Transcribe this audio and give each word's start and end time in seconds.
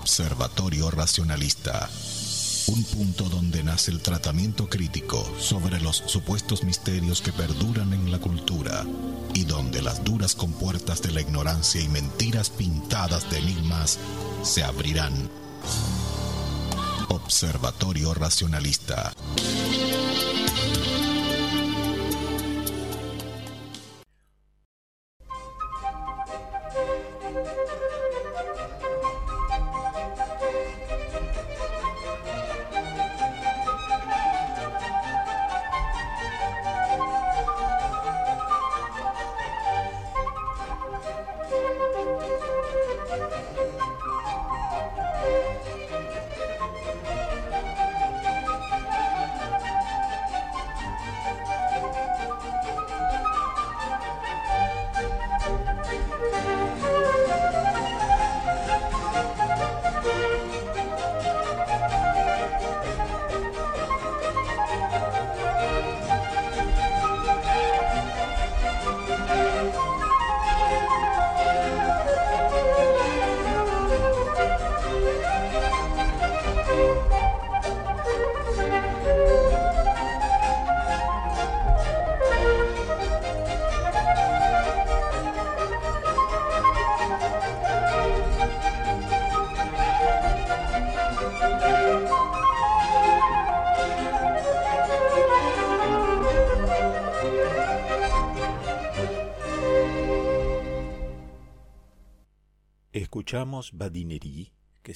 Observatorio 0.00 0.90
Racionalista. 0.90 1.90
Un 2.68 2.82
punto 2.84 3.24
donde 3.28 3.62
nace 3.62 3.90
el 3.90 4.00
tratamiento 4.00 4.66
crítico 4.66 5.22
sobre 5.38 5.78
los 5.78 6.02
supuestos 6.06 6.64
misterios 6.64 7.20
que 7.20 7.32
perduran 7.32 7.92
en 7.92 8.10
la 8.10 8.18
cultura 8.18 8.86
y 9.34 9.44
donde 9.44 9.82
las 9.82 10.02
duras 10.02 10.34
compuertas 10.34 11.02
de 11.02 11.12
la 11.12 11.20
ignorancia 11.20 11.82
y 11.82 11.88
mentiras 11.88 12.48
pintadas 12.48 13.30
de 13.30 13.40
enigmas 13.40 13.98
se 14.42 14.64
abrirán. 14.64 15.28
Observatorio 17.10 18.14
Racionalista. 18.14 19.12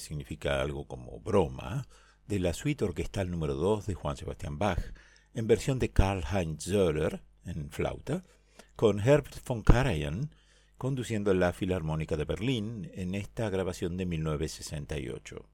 Significa 0.05 0.61
algo 0.61 0.87
como 0.87 1.19
broma, 1.19 1.87
de 2.27 2.39
la 2.39 2.53
suite 2.53 2.85
orquestal 2.85 3.29
número 3.29 3.55
2 3.55 3.85
de 3.85 3.93
Juan 3.93 4.17
Sebastián 4.17 4.57
Bach, 4.57 4.79
en 5.33 5.47
versión 5.47 5.79
de 5.79 5.91
Karl-Heinz 5.91 6.63
Zöller, 6.63 7.23
en 7.45 7.69
flauta, 7.69 8.23
con 8.75 8.99
Herbert 8.99 9.45
von 9.45 9.61
Karajan 9.61 10.29
conduciendo 10.77 11.33
la 11.33 11.53
Filarmónica 11.53 12.17
de 12.17 12.25
Berlín 12.25 12.91
en 12.93 13.15
esta 13.15 13.49
grabación 13.49 13.95
de 13.95 14.05
1968. 14.05 15.49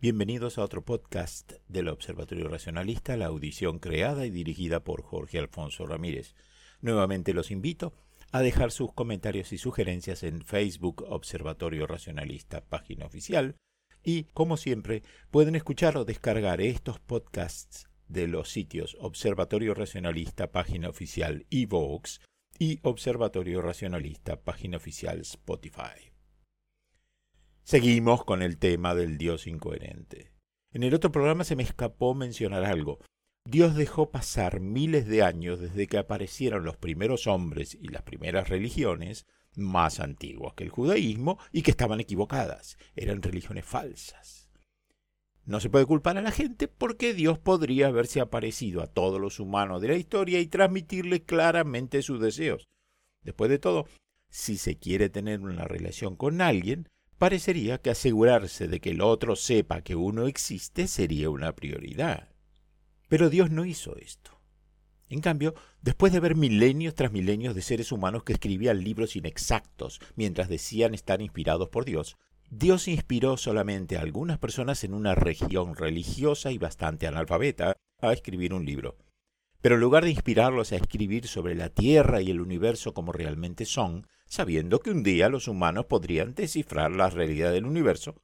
Bienvenidos 0.00 0.58
a 0.58 0.64
otro 0.64 0.84
podcast 0.84 1.52
del 1.68 1.88
Observatorio 1.88 2.48
Racionalista, 2.48 3.16
la 3.16 3.26
audición 3.26 3.78
creada 3.78 4.26
y 4.26 4.30
dirigida 4.30 4.80
por 4.82 5.02
Jorge 5.02 5.38
Alfonso 5.38 5.86
Ramírez. 5.86 6.34
Nuevamente 6.80 7.32
los 7.32 7.52
invito 7.52 7.86
a 7.86 8.07
dejar 8.32 8.70
sus 8.70 8.92
comentarios 8.92 9.52
y 9.52 9.58
sugerencias 9.58 10.22
en 10.22 10.42
Facebook 10.42 11.04
Observatorio 11.08 11.86
Racionalista, 11.86 12.64
página 12.64 13.06
oficial. 13.06 13.56
Y, 14.02 14.24
como 14.34 14.56
siempre, 14.56 15.02
pueden 15.30 15.56
escuchar 15.56 15.96
o 15.96 16.04
descargar 16.04 16.60
estos 16.60 17.00
podcasts 17.00 17.88
de 18.06 18.28
los 18.28 18.50
sitios 18.50 18.96
Observatorio 19.00 19.74
Racionalista, 19.74 20.50
página 20.50 20.88
oficial 20.88 21.46
Evox 21.50 22.20
y 22.58 22.80
Observatorio 22.82 23.62
Racionalista, 23.62 24.40
página 24.42 24.76
oficial 24.76 25.20
Spotify. 25.20 26.12
Seguimos 27.64 28.24
con 28.24 28.42
el 28.42 28.58
tema 28.58 28.94
del 28.94 29.18
Dios 29.18 29.46
incoherente. 29.46 30.32
En 30.72 30.82
el 30.82 30.94
otro 30.94 31.12
programa 31.12 31.44
se 31.44 31.56
me 31.56 31.62
escapó 31.62 32.14
mencionar 32.14 32.64
algo. 32.64 32.98
Dios 33.50 33.76
dejó 33.76 34.10
pasar 34.10 34.60
miles 34.60 35.06
de 35.06 35.22
años 35.22 35.58
desde 35.58 35.86
que 35.86 35.96
aparecieron 35.96 36.64
los 36.64 36.76
primeros 36.76 37.26
hombres 37.26 37.78
y 37.80 37.88
las 37.88 38.02
primeras 38.02 38.50
religiones 38.50 39.26
más 39.56 40.00
antiguas 40.00 40.52
que 40.52 40.64
el 40.64 40.70
judaísmo 40.70 41.38
y 41.50 41.62
que 41.62 41.70
estaban 41.70 41.98
equivocadas, 41.98 42.76
eran 42.94 43.22
religiones 43.22 43.64
falsas. 43.64 44.50
No 45.46 45.60
se 45.60 45.70
puede 45.70 45.86
culpar 45.86 46.18
a 46.18 46.20
la 46.20 46.30
gente 46.30 46.68
porque 46.68 47.14
Dios 47.14 47.38
podría 47.38 47.86
haberse 47.86 48.20
aparecido 48.20 48.82
a 48.82 48.86
todos 48.86 49.18
los 49.18 49.40
humanos 49.40 49.80
de 49.80 49.88
la 49.88 49.96
historia 49.96 50.40
y 50.40 50.46
transmitirle 50.46 51.22
claramente 51.24 52.02
sus 52.02 52.20
deseos. 52.20 52.68
Después 53.22 53.48
de 53.48 53.58
todo, 53.58 53.86
si 54.28 54.58
se 54.58 54.76
quiere 54.76 55.08
tener 55.08 55.40
una 55.40 55.64
relación 55.64 56.16
con 56.16 56.42
alguien, 56.42 56.90
parecería 57.16 57.78
que 57.78 57.88
asegurarse 57.88 58.68
de 58.68 58.78
que 58.80 58.90
el 58.90 59.00
otro 59.00 59.36
sepa 59.36 59.80
que 59.80 59.96
uno 59.96 60.26
existe 60.26 60.86
sería 60.86 61.30
una 61.30 61.54
prioridad. 61.54 62.28
Pero 63.08 63.30
Dios 63.30 63.50
no 63.50 63.64
hizo 63.64 63.96
esto. 63.96 64.38
En 65.08 65.20
cambio, 65.20 65.54
después 65.80 66.12
de 66.12 66.20
ver 66.20 66.36
milenios 66.36 66.94
tras 66.94 67.12
milenios 67.12 67.54
de 67.54 67.62
seres 67.62 67.92
humanos 67.92 68.24
que 68.24 68.34
escribían 68.34 68.84
libros 68.84 69.16
inexactos 69.16 70.00
mientras 70.16 70.48
decían 70.48 70.94
estar 70.94 71.22
inspirados 71.22 71.70
por 71.70 71.86
Dios, 71.86 72.16
Dios 72.50 72.88
inspiró 72.88 73.36
solamente 73.36 73.96
a 73.96 74.02
algunas 74.02 74.38
personas 74.38 74.84
en 74.84 74.94
una 74.94 75.14
región 75.14 75.76
religiosa 75.76 76.50
y 76.50 76.58
bastante 76.58 77.06
analfabeta 77.06 77.76
a 78.00 78.12
escribir 78.12 78.52
un 78.52 78.64
libro. 78.64 78.96
Pero 79.60 79.74
en 79.74 79.80
lugar 79.80 80.04
de 80.04 80.10
inspirarlos 80.10 80.72
a 80.72 80.76
escribir 80.76 81.26
sobre 81.26 81.54
la 81.54 81.70
Tierra 81.70 82.20
y 82.20 82.30
el 82.30 82.40
universo 82.40 82.94
como 82.94 83.12
realmente 83.12 83.64
son, 83.64 84.06
sabiendo 84.26 84.80
que 84.80 84.90
un 84.90 85.02
día 85.02 85.28
los 85.28 85.48
humanos 85.48 85.86
podrían 85.86 86.34
descifrar 86.34 86.92
la 86.92 87.10
realidad 87.10 87.52
del 87.52 87.66
universo, 87.66 88.14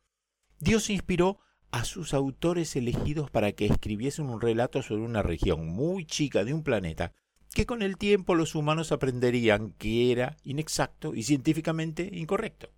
Dios 0.59 0.91
inspiró 0.91 1.41
a 1.75 1.85
sus 1.85 2.15
autores 2.15 2.77
elegidos 2.77 3.33
para 3.33 3.51
que 3.51 3.67
escribiesen 3.67 4.27
un 4.27 4.41
relato 4.41 4.81
sobre 4.81 5.03
una 5.03 5.23
región 5.23 5.67
muy 5.67 6.05
chica 6.05 6.45
de 6.45 6.55
un 6.55 6.63
planeta 6.63 7.13
que 7.53 7.67
con 7.67 7.83
el 7.83 7.97
tiempo 7.97 8.37
los 8.37 8.55
humanos 8.55 8.93
aprenderían 8.93 9.73
que 9.73 10.13
era 10.13 10.37
inexacto 10.45 11.17
y 11.17 11.25
científicamente 11.25 12.09
incorrecto. 12.13 12.71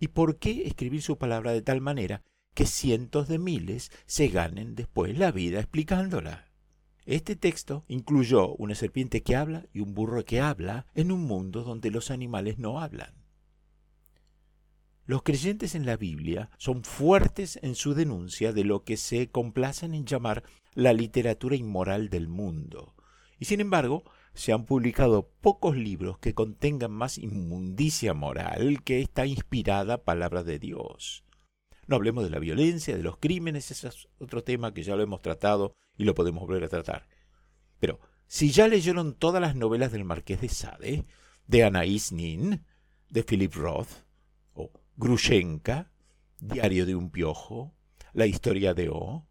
¿Y 0.00 0.08
por 0.08 0.38
qué 0.38 0.66
escribir 0.66 1.02
su 1.02 1.18
palabra 1.18 1.52
de 1.52 1.60
tal 1.60 1.82
manera 1.82 2.22
que 2.54 2.64
cientos 2.64 3.28
de 3.28 3.38
miles 3.38 3.92
se 4.06 4.28
ganen 4.28 4.74
después 4.74 5.18
la 5.18 5.30
vida 5.30 5.60
explicándola? 5.60 6.50
Este 7.04 7.36
texto 7.36 7.84
incluyó 7.86 8.54
una 8.54 8.74
serpiente 8.74 9.22
que 9.22 9.36
habla 9.36 9.66
y 9.74 9.80
un 9.80 9.92
burro 9.92 10.24
que 10.24 10.40
habla 10.40 10.86
en 10.94 11.12
un 11.12 11.24
mundo 11.26 11.64
donde 11.64 11.90
los 11.90 12.10
animales 12.10 12.58
no 12.58 12.80
hablan. 12.80 13.25
Los 15.06 15.22
creyentes 15.22 15.76
en 15.76 15.86
la 15.86 15.96
Biblia 15.96 16.50
son 16.58 16.82
fuertes 16.82 17.60
en 17.62 17.76
su 17.76 17.94
denuncia 17.94 18.52
de 18.52 18.64
lo 18.64 18.82
que 18.82 18.96
se 18.96 19.30
complacen 19.30 19.94
en 19.94 20.04
llamar 20.04 20.42
la 20.74 20.92
literatura 20.92 21.54
inmoral 21.54 22.10
del 22.10 22.26
mundo. 22.26 22.96
Y 23.38 23.44
sin 23.44 23.60
embargo, 23.60 24.02
se 24.34 24.52
han 24.52 24.66
publicado 24.66 25.30
pocos 25.40 25.76
libros 25.76 26.18
que 26.18 26.34
contengan 26.34 26.90
más 26.90 27.18
inmundicia 27.18 28.14
moral 28.14 28.82
que 28.82 29.00
esta 29.00 29.26
inspirada 29.26 30.02
palabra 30.02 30.42
de 30.42 30.58
Dios. 30.58 31.24
No 31.86 31.94
hablemos 31.94 32.24
de 32.24 32.30
la 32.30 32.40
violencia, 32.40 32.96
de 32.96 33.02
los 33.04 33.18
crímenes, 33.18 33.70
ese 33.70 33.86
es 33.86 34.08
otro 34.18 34.42
tema 34.42 34.74
que 34.74 34.82
ya 34.82 34.96
lo 34.96 35.02
hemos 35.02 35.22
tratado 35.22 35.76
y 35.96 36.02
lo 36.02 36.14
podemos 36.14 36.44
volver 36.44 36.64
a 36.64 36.68
tratar. 36.68 37.06
Pero, 37.78 38.00
si 38.26 38.50
ya 38.50 38.66
leyeron 38.66 39.14
todas 39.14 39.40
las 39.40 39.54
novelas 39.54 39.92
del 39.92 40.04
Marqués 40.04 40.40
de 40.40 40.48
Sade, 40.48 41.06
de 41.46 41.64
Anaïs 41.64 42.10
Nin, 42.10 42.64
de 43.08 43.22
Philip 43.22 43.54
Roth, 43.54 44.05
Grushenka, 44.96 45.90
Diario 46.38 46.86
de 46.86 46.94
un 46.94 47.10
Piojo, 47.10 47.74
La 48.12 48.26
Historia 48.26 48.74
de 48.74 48.88
O, 48.88 49.26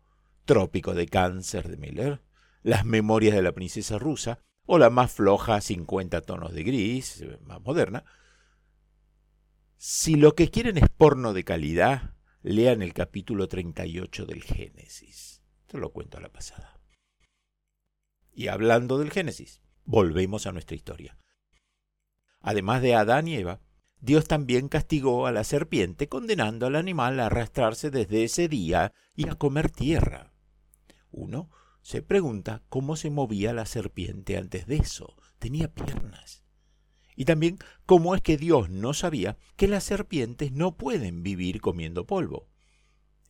Trópico 0.45 0.93
de 0.93 1.07
Cáncer 1.07 1.67
de 1.69 1.77
Miller, 1.77 2.21
Las 2.61 2.85
Memorias 2.85 3.35
de 3.35 3.41
la 3.41 3.51
Princesa 3.51 3.97
Rusa, 3.97 4.39
o 4.65 4.77
la 4.77 4.89
más 4.89 5.11
floja 5.11 5.61
50 5.61 6.21
tonos 6.21 6.53
de 6.53 6.63
gris, 6.63 7.23
más 7.41 7.61
moderna. 7.61 8.03
Si 9.77 10.15
lo 10.15 10.33
que 10.33 10.49
quieren 10.49 10.77
es 10.77 10.89
porno 10.89 11.33
de 11.33 11.43
calidad, 11.43 12.15
lean 12.41 12.81
el 12.81 12.93
capítulo 12.93 13.47
38 13.47 14.25
del 14.25 14.43
Génesis. 14.43 15.43
Te 15.67 15.77
lo 15.77 15.91
cuento 15.91 16.17
a 16.17 16.21
la 16.21 16.29
pasada. 16.29 16.79
Y 18.33 18.47
hablando 18.47 18.97
del 18.97 19.11
Génesis, 19.11 19.61
volvemos 19.83 20.45
a 20.45 20.51
nuestra 20.51 20.75
historia. 20.75 21.17
Además 22.41 22.81
de 22.81 22.95
Adán 22.95 23.27
y 23.27 23.35
Eva, 23.35 23.61
Dios 24.05 24.27
también 24.27 24.69
castigó 24.69 25.25
a 25.25 25.31
la 25.31 25.43
serpiente, 25.43 26.07
condenando 26.07 26.67
al 26.67 26.75
animal 26.75 27.19
a 27.19 27.25
arrastrarse 27.25 27.89
desde 27.89 28.23
ese 28.23 28.47
día 28.47 28.93
y 29.15 29.27
a 29.27 29.33
comer 29.33 29.71
tierra. 29.71 30.31
Uno 31.09 31.49
se 31.81 32.03
pregunta 32.03 32.61
cómo 32.69 32.97
se 32.97 33.09
movía 33.09 33.51
la 33.51 33.65
serpiente 33.65 34.37
antes 34.37 34.67
de 34.67 34.75
eso. 34.75 35.15
Tenía 35.39 35.73
piernas. 35.73 36.43
Y 37.15 37.25
también 37.25 37.57
cómo 37.87 38.13
es 38.13 38.21
que 38.21 38.37
Dios 38.37 38.69
no 38.69 38.93
sabía 38.93 39.37
que 39.55 39.67
las 39.67 39.83
serpientes 39.83 40.51
no 40.51 40.77
pueden 40.77 41.23
vivir 41.23 41.59
comiendo 41.59 42.05
polvo. 42.05 42.47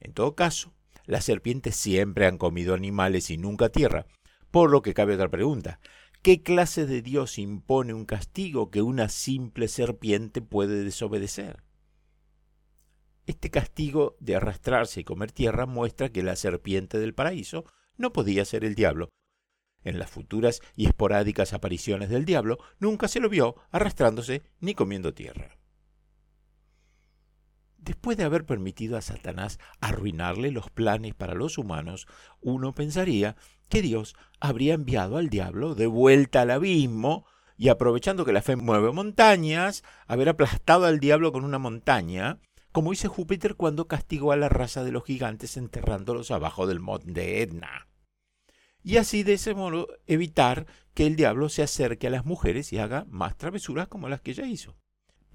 En 0.02 0.12
todo 0.12 0.36
caso, 0.36 0.74
las 1.06 1.24
serpientes 1.24 1.78
siempre 1.78 2.26
han 2.26 2.38
comido 2.38 2.74
animales 2.74 3.30
y 3.30 3.38
nunca 3.38 3.70
tierra, 3.70 4.08
por 4.52 4.70
lo 4.70 4.82
que 4.82 4.94
cabe 4.94 5.16
otra 5.16 5.30
pregunta. 5.30 5.80
¿Qué 6.26 6.42
clase 6.42 6.88
de 6.88 7.04
Dios 7.04 7.38
impone 7.38 7.94
un 7.94 8.04
castigo 8.04 8.72
que 8.72 8.82
una 8.82 9.10
simple 9.10 9.68
serpiente 9.68 10.42
puede 10.42 10.84
desobedecer? 10.84 11.62
Este 13.28 13.52
castigo 13.52 14.18
de 14.20 14.36
arrastrarse 14.36 15.02
y 15.02 15.04
comer 15.04 15.32
tierra 15.32 15.68
muestra 15.68 16.10
que 16.10 16.24
la 16.24 16.36
serpiente 16.36 16.98
del 16.98 17.14
paraíso 17.14 17.66
no 17.96 18.12
podía 18.12 18.44
ser 18.44 18.66
el 18.66 18.74
diablo. 18.74 19.10
En 19.84 20.00
las 20.00 20.10
futuras 20.10 20.62
y 20.76 20.88
esporádicas 20.88 21.54
apariciones 21.54 22.10
del 22.10 22.26
diablo 22.26 22.58
nunca 22.80 23.08
se 23.08 23.20
lo 23.20 23.30
vio 23.30 23.58
arrastrándose 23.70 24.42
ni 24.60 24.74
comiendo 24.74 25.14
tierra. 25.14 25.60
Después 27.86 28.18
de 28.18 28.24
haber 28.24 28.46
permitido 28.46 28.98
a 28.98 29.02
Satanás 29.02 29.60
arruinarle 29.80 30.50
los 30.50 30.72
planes 30.72 31.14
para 31.14 31.36
los 31.36 31.60
humanos, 31.60 32.08
uno 32.42 32.74
pensaría 32.74 33.36
que 33.70 33.84
Dios 33.84 34.16
habría 34.40 34.74
enviado 34.74 35.18
al 35.18 35.30
diablo 35.30 35.76
de 35.76 35.86
vuelta 35.86 36.42
al 36.42 36.50
abismo 36.50 37.28
y 37.58 37.70
aprovechando 37.70 38.26
que 38.26 38.34
la 38.34 38.42
fe 38.42 38.56
mueve 38.56 38.92
montañas, 38.92 39.84
haber 40.08 40.30
aplastado 40.30 40.86
al 40.86 41.00
diablo 41.00 41.32
con 41.32 41.46
una 41.46 41.60
montaña, 41.60 42.40
como 42.72 42.92
hizo 42.92 43.08
Júpiter 43.08 43.54
cuando 43.54 43.88
castigó 43.88 44.32
a 44.32 44.36
la 44.36 44.50
raza 44.50 44.84
de 44.84 44.92
los 44.92 45.06
gigantes 45.06 45.56
enterrándolos 45.56 46.32
abajo 46.32 46.66
del 46.66 46.80
monte 46.80 47.44
Etna. 47.44 47.88
Y 48.82 48.98
así 48.98 49.22
de 49.22 49.34
ese 49.34 49.54
modo 49.54 49.90
evitar 50.08 50.66
que 50.96 51.06
el 51.06 51.16
diablo 51.16 51.50
se 51.50 51.62
acerque 51.62 52.08
a 52.08 52.12
las 52.12 52.26
mujeres 52.26 52.74
y 52.74 52.80
haga 52.80 53.06
más 53.10 53.38
travesuras 53.38 53.88
como 53.88 54.10
las 54.10 54.22
que 54.22 54.34
ya 54.34 54.48
hizo. 54.48 54.76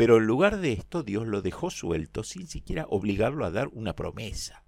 Pero 0.01 0.17
en 0.17 0.25
lugar 0.25 0.61
de 0.61 0.73
esto, 0.73 1.03
Dios 1.03 1.27
lo 1.27 1.43
dejó 1.43 1.69
suelto 1.69 2.25
sin 2.25 2.47
siquiera 2.47 2.87
obligarlo 2.89 3.45
a 3.45 3.51
dar 3.51 3.69
una 3.69 3.95
promesa. 3.95 4.65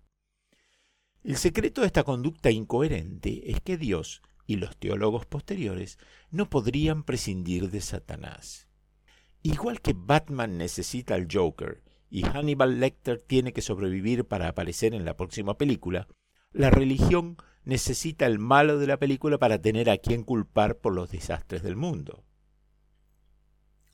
El 1.24 1.38
secreto 1.38 1.80
de 1.80 1.86
esta 1.86 2.04
conducta 2.04 2.50
incoherente 2.50 3.50
es 3.50 3.62
que 3.62 3.78
Dios 3.78 4.20
y 4.46 4.56
los 4.56 4.76
teólogos 4.76 5.24
posteriores 5.24 5.96
no 6.30 6.50
podrían 6.50 7.02
prescindir 7.02 7.70
de 7.70 7.80
Satanás. 7.80 8.68
Igual 9.42 9.80
que 9.80 9.94
Batman 9.96 10.58
necesita 10.58 11.14
al 11.14 11.28
Joker 11.32 11.82
y 12.10 12.24
Hannibal 12.24 12.78
Lecter 12.78 13.22
tiene 13.22 13.54
que 13.54 13.62
sobrevivir 13.62 14.26
para 14.26 14.48
aparecer 14.48 14.92
en 14.92 15.06
la 15.06 15.16
próxima 15.16 15.56
película, 15.56 16.08
la 16.50 16.68
religión 16.68 17.38
necesita 17.64 18.26
el 18.26 18.38
malo 18.38 18.76
de 18.76 18.86
la 18.86 18.98
película 18.98 19.38
para 19.38 19.62
tener 19.62 19.88
a 19.88 19.96
quien 19.96 20.24
culpar 20.24 20.76
por 20.76 20.92
los 20.92 21.10
desastres 21.10 21.62
del 21.62 21.76
mundo. 21.76 22.22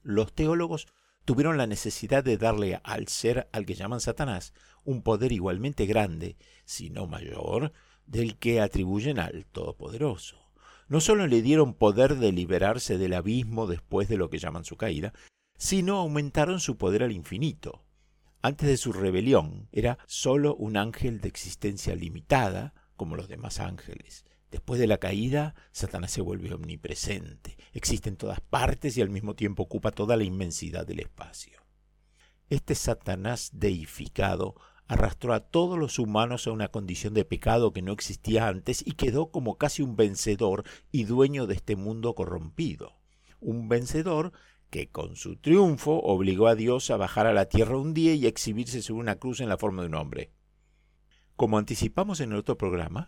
Los 0.02 0.32
teólogos 0.32 0.88
tuvieron 1.28 1.58
la 1.58 1.66
necesidad 1.66 2.24
de 2.24 2.38
darle 2.38 2.80
al 2.84 3.06
ser 3.06 3.50
al 3.52 3.66
que 3.66 3.74
llaman 3.74 4.00
Satanás 4.00 4.54
un 4.82 5.02
poder 5.02 5.30
igualmente 5.30 5.84
grande, 5.84 6.38
si 6.64 6.88
no 6.88 7.06
mayor, 7.06 7.74
del 8.06 8.38
que 8.38 8.62
atribuyen 8.62 9.18
al 9.18 9.44
Todopoderoso. 9.44 10.50
No 10.88 11.02
solo 11.02 11.26
le 11.26 11.42
dieron 11.42 11.74
poder 11.74 12.16
de 12.16 12.32
liberarse 12.32 12.96
del 12.96 13.12
abismo 13.12 13.66
después 13.66 14.08
de 14.08 14.16
lo 14.16 14.30
que 14.30 14.38
llaman 14.38 14.64
su 14.64 14.78
caída, 14.78 15.12
sino 15.58 15.98
aumentaron 15.98 16.60
su 16.60 16.78
poder 16.78 17.02
al 17.02 17.12
infinito. 17.12 17.84
Antes 18.40 18.66
de 18.66 18.78
su 18.78 18.94
rebelión 18.94 19.68
era 19.70 19.98
solo 20.06 20.56
un 20.56 20.78
ángel 20.78 21.20
de 21.20 21.28
existencia 21.28 21.94
limitada, 21.94 22.72
como 22.96 23.16
los 23.16 23.28
demás 23.28 23.60
ángeles. 23.60 24.24
Después 24.50 24.80
de 24.80 24.86
la 24.86 24.98
caída, 24.98 25.54
Satanás 25.72 26.10
se 26.10 26.22
vuelve 26.22 26.54
omnipresente, 26.54 27.56
existe 27.74 28.08
en 28.08 28.16
todas 28.16 28.40
partes 28.40 28.96
y 28.96 29.02
al 29.02 29.10
mismo 29.10 29.34
tiempo 29.34 29.62
ocupa 29.62 29.90
toda 29.90 30.16
la 30.16 30.24
inmensidad 30.24 30.86
del 30.86 31.00
espacio. 31.00 31.60
Este 32.48 32.74
Satanás 32.74 33.50
deificado 33.52 34.54
arrastró 34.86 35.34
a 35.34 35.40
todos 35.40 35.78
los 35.78 35.98
humanos 35.98 36.46
a 36.46 36.52
una 36.52 36.68
condición 36.68 37.12
de 37.12 37.26
pecado 37.26 37.74
que 37.74 37.82
no 37.82 37.92
existía 37.92 38.48
antes 38.48 38.82
y 38.86 38.92
quedó 38.92 39.30
como 39.30 39.58
casi 39.58 39.82
un 39.82 39.96
vencedor 39.96 40.64
y 40.90 41.04
dueño 41.04 41.46
de 41.46 41.54
este 41.54 41.76
mundo 41.76 42.14
corrompido. 42.14 42.96
Un 43.40 43.68
vencedor 43.68 44.32
que 44.70 44.88
con 44.88 45.16
su 45.16 45.36
triunfo 45.36 46.00
obligó 46.00 46.46
a 46.46 46.54
Dios 46.54 46.90
a 46.90 46.96
bajar 46.96 47.26
a 47.26 47.34
la 47.34 47.46
tierra 47.46 47.76
un 47.76 47.92
día 47.92 48.14
y 48.14 48.26
exhibirse 48.26 48.80
sobre 48.80 49.00
una 49.02 49.16
cruz 49.16 49.40
en 49.40 49.50
la 49.50 49.58
forma 49.58 49.82
de 49.82 49.88
un 49.88 49.94
hombre. 49.94 50.32
Como 51.36 51.58
anticipamos 51.58 52.20
en 52.20 52.32
el 52.32 52.38
otro 52.38 52.56
programa, 52.56 53.06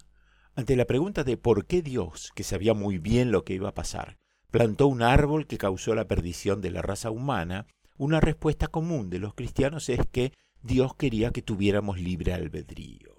ante 0.61 0.77
la 0.77 0.85
pregunta 0.85 1.25
de 1.25 1.39
por 1.39 1.65
qué 1.65 1.81
Dios, 1.81 2.33
que 2.35 2.45
sabía 2.45 2.75
muy 2.75 2.99
bien 2.99 3.33
lo 3.33 3.45
que 3.45 3.55
iba 3.55 3.71
a 3.71 3.75
pasar, 3.75 4.19
plantó 4.51 4.89
un 4.89 5.01
árbol 5.01 5.47
que 5.47 5.57
causó 5.57 5.95
la 5.95 6.07
perdición 6.07 6.61
de 6.61 6.71
la 6.71 6.83
raza 6.83 7.11
humana, 7.11 7.67
una 7.97 8.21
respuesta 8.21 8.67
común 8.69 9.09
de 9.09 9.21
los 9.21 9.33
cristianos 9.33 9.89
es 9.89 10.01
que 10.13 10.35
Dios 10.63 10.95
quería 10.95 11.31
que 11.31 11.41
tuviéramos 11.41 11.99
libre 11.99 12.35
albedrío. 12.35 13.17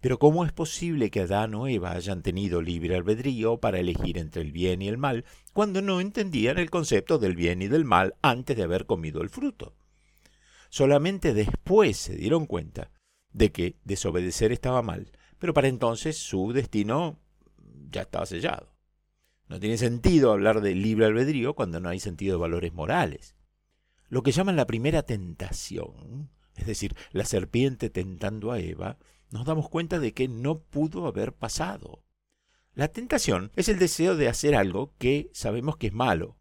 Pero 0.00 0.20
¿cómo 0.20 0.44
es 0.44 0.52
posible 0.52 1.10
que 1.10 1.22
Adán 1.22 1.56
o 1.56 1.66
Eva 1.66 1.90
hayan 1.90 2.22
tenido 2.22 2.62
libre 2.62 2.94
albedrío 2.94 3.58
para 3.58 3.80
elegir 3.80 4.16
entre 4.16 4.42
el 4.42 4.52
bien 4.52 4.80
y 4.80 4.86
el 4.86 4.96
mal 4.96 5.24
cuando 5.52 5.82
no 5.82 6.00
entendían 6.00 6.58
el 6.58 6.70
concepto 6.70 7.18
del 7.18 7.34
bien 7.34 7.62
y 7.62 7.66
del 7.66 7.84
mal 7.84 8.14
antes 8.22 8.56
de 8.56 8.62
haber 8.62 8.86
comido 8.86 9.22
el 9.22 9.28
fruto? 9.28 9.74
Solamente 10.68 11.34
después 11.34 11.96
se 11.96 12.14
dieron 12.14 12.46
cuenta 12.46 12.92
de 13.32 13.50
que 13.50 13.76
desobedecer 13.82 14.52
estaba 14.52 14.82
mal 14.82 15.10
pero 15.38 15.54
para 15.54 15.68
entonces 15.68 16.18
su 16.18 16.52
destino 16.52 17.18
ya 17.90 18.02
estaba 18.02 18.26
sellado. 18.26 18.74
No 19.48 19.60
tiene 19.60 19.76
sentido 19.76 20.32
hablar 20.32 20.60
de 20.60 20.74
libre 20.74 21.06
albedrío 21.06 21.54
cuando 21.54 21.80
no 21.80 21.88
hay 21.88 22.00
sentido 22.00 22.36
de 22.36 22.40
valores 22.40 22.72
morales. 22.72 23.36
Lo 24.08 24.22
que 24.22 24.32
llaman 24.32 24.56
la 24.56 24.66
primera 24.66 25.02
tentación, 25.02 26.30
es 26.56 26.66
decir, 26.66 26.94
la 27.12 27.24
serpiente 27.24 27.90
tentando 27.90 28.52
a 28.52 28.58
Eva, 28.58 28.98
nos 29.30 29.44
damos 29.44 29.68
cuenta 29.68 29.98
de 29.98 30.14
que 30.14 30.28
no 30.28 30.60
pudo 30.60 31.06
haber 31.06 31.32
pasado. 31.32 32.04
La 32.74 32.88
tentación 32.88 33.52
es 33.56 33.68
el 33.68 33.78
deseo 33.78 34.16
de 34.16 34.28
hacer 34.28 34.54
algo 34.54 34.94
que 34.98 35.30
sabemos 35.32 35.76
que 35.76 35.88
es 35.88 35.92
malo, 35.92 36.38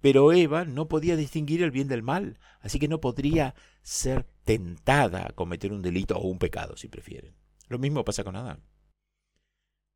pero 0.00 0.32
Eva 0.32 0.66
no 0.66 0.88
podía 0.88 1.16
distinguir 1.16 1.62
el 1.62 1.70
bien 1.70 1.88
del 1.88 2.02
mal, 2.02 2.38
así 2.60 2.78
que 2.78 2.88
no 2.88 3.00
podría 3.00 3.54
ser 3.82 4.26
tentada 4.44 5.26
a 5.26 5.32
cometer 5.32 5.72
un 5.72 5.80
delito 5.80 6.18
o 6.18 6.28
un 6.28 6.38
pecado, 6.38 6.76
si 6.76 6.88
prefieren. 6.88 7.34
Lo 7.68 7.78
mismo 7.78 8.04
pasa 8.04 8.24
con 8.24 8.36
Adán. 8.36 8.62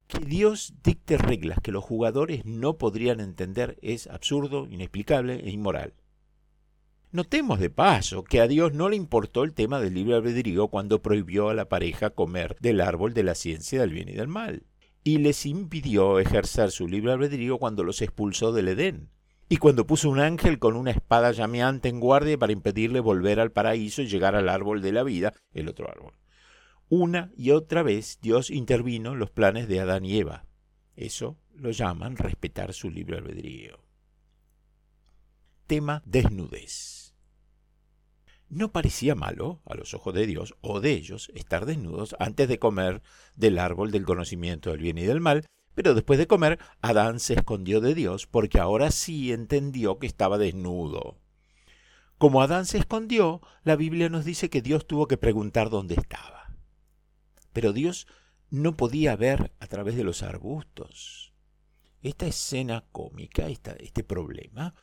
Que 0.06 0.20
Dios 0.20 0.74
dicte 0.82 1.18
reglas 1.18 1.58
que 1.62 1.72
los 1.72 1.84
jugadores 1.84 2.44
no 2.46 2.78
podrían 2.78 3.20
entender 3.20 3.78
es 3.82 4.06
absurdo, 4.06 4.66
inexplicable 4.70 5.34
e 5.44 5.50
inmoral. 5.50 5.94
Notemos 7.10 7.58
de 7.58 7.70
paso 7.70 8.22
que 8.22 8.40
a 8.40 8.48
Dios 8.48 8.74
no 8.74 8.88
le 8.88 8.96
importó 8.96 9.44
el 9.44 9.54
tema 9.54 9.80
del 9.80 9.94
libre 9.94 10.14
albedrío 10.14 10.68
cuando 10.68 11.00
prohibió 11.00 11.48
a 11.48 11.54
la 11.54 11.68
pareja 11.68 12.10
comer 12.10 12.56
del 12.60 12.82
árbol 12.82 13.14
de 13.14 13.22
la 13.22 13.34
ciencia 13.34 13.80
del 13.80 13.92
bien 13.92 14.10
y 14.10 14.12
del 14.12 14.28
mal, 14.28 14.64
y 15.04 15.16
les 15.18 15.46
impidió 15.46 16.18
ejercer 16.18 16.70
su 16.70 16.86
libre 16.86 17.12
albedrío 17.12 17.56
cuando 17.56 17.82
los 17.82 18.02
expulsó 18.02 18.52
del 18.52 18.68
Edén, 18.68 19.08
y 19.48 19.56
cuando 19.56 19.86
puso 19.86 20.10
un 20.10 20.20
ángel 20.20 20.58
con 20.58 20.76
una 20.76 20.90
espada 20.90 21.32
llameante 21.32 21.88
en 21.88 22.00
guardia 22.00 22.36
para 22.36 22.52
impedirle 22.52 23.00
volver 23.00 23.40
al 23.40 23.52
paraíso 23.52 24.02
y 24.02 24.06
llegar 24.06 24.34
al 24.34 24.50
árbol 24.50 24.82
de 24.82 24.92
la 24.92 25.02
vida, 25.02 25.32
el 25.54 25.68
otro 25.68 25.90
árbol. 25.90 26.12
Una 26.90 27.30
y 27.36 27.50
otra 27.50 27.82
vez 27.82 28.18
Dios 28.22 28.50
intervino 28.50 29.12
en 29.12 29.18
los 29.18 29.30
planes 29.30 29.68
de 29.68 29.80
Adán 29.80 30.06
y 30.06 30.16
Eva. 30.16 30.46
Eso 30.96 31.36
lo 31.54 31.70
llaman 31.70 32.16
respetar 32.16 32.72
su 32.72 32.90
libre 32.90 33.18
albedrío. 33.18 33.78
Tema 35.66 36.02
desnudez. 36.06 37.14
No 38.48 38.72
parecía 38.72 39.14
malo 39.14 39.60
a 39.66 39.74
los 39.74 39.92
ojos 39.92 40.14
de 40.14 40.26
Dios 40.26 40.54
o 40.62 40.80
de 40.80 40.92
ellos 40.92 41.30
estar 41.34 41.66
desnudos 41.66 42.16
antes 42.18 42.48
de 42.48 42.58
comer 42.58 43.02
del 43.36 43.58
árbol 43.58 43.90
del 43.90 44.06
conocimiento 44.06 44.70
del 44.70 44.80
bien 44.80 44.96
y 44.96 45.02
del 45.02 45.20
mal, 45.20 45.44
pero 45.74 45.92
después 45.92 46.18
de 46.18 46.26
comer 46.26 46.58
Adán 46.80 47.20
se 47.20 47.34
escondió 47.34 47.82
de 47.82 47.94
Dios 47.94 48.26
porque 48.26 48.60
ahora 48.60 48.90
sí 48.90 49.30
entendió 49.30 49.98
que 49.98 50.06
estaba 50.06 50.38
desnudo. 50.38 51.18
Como 52.16 52.40
Adán 52.40 52.64
se 52.64 52.78
escondió, 52.78 53.42
la 53.62 53.76
Biblia 53.76 54.08
nos 54.08 54.24
dice 54.24 54.48
que 54.48 54.62
Dios 54.62 54.86
tuvo 54.86 55.06
que 55.06 55.18
preguntar 55.18 55.68
dónde 55.68 55.94
estaba. 55.96 56.37
Pero 57.58 57.72
Dios 57.72 58.06
no 58.50 58.76
podía 58.76 59.16
ver 59.16 59.52
a 59.58 59.66
través 59.66 59.96
de 59.96 60.04
los 60.04 60.22
arbustos. 60.22 61.34
Esta 62.02 62.28
escena 62.28 62.84
cómica, 62.92 63.48
este 63.48 64.04
problema, 64.04 64.76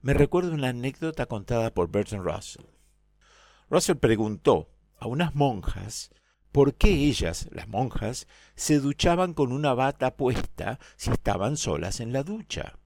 me 0.00 0.14
recuerda 0.14 0.52
una 0.52 0.70
anécdota 0.70 1.26
contada 1.26 1.74
por 1.74 1.90
Bertrand 1.90 2.24
Russell. 2.24 2.64
Russell 3.68 3.98
preguntó 3.98 4.70
a 4.98 5.08
unas 5.08 5.34
monjas 5.34 6.10
por 6.52 6.74
qué 6.74 6.88
ellas, 6.88 7.50
las 7.52 7.68
monjas, 7.68 8.26
se 8.54 8.80
duchaban 8.80 9.34
con 9.34 9.52
una 9.52 9.74
bata 9.74 10.16
puesta 10.16 10.78
si 10.96 11.10
estaban 11.10 11.58
solas 11.58 12.00
en 12.00 12.14
la 12.14 12.22
ducha. 12.22 12.78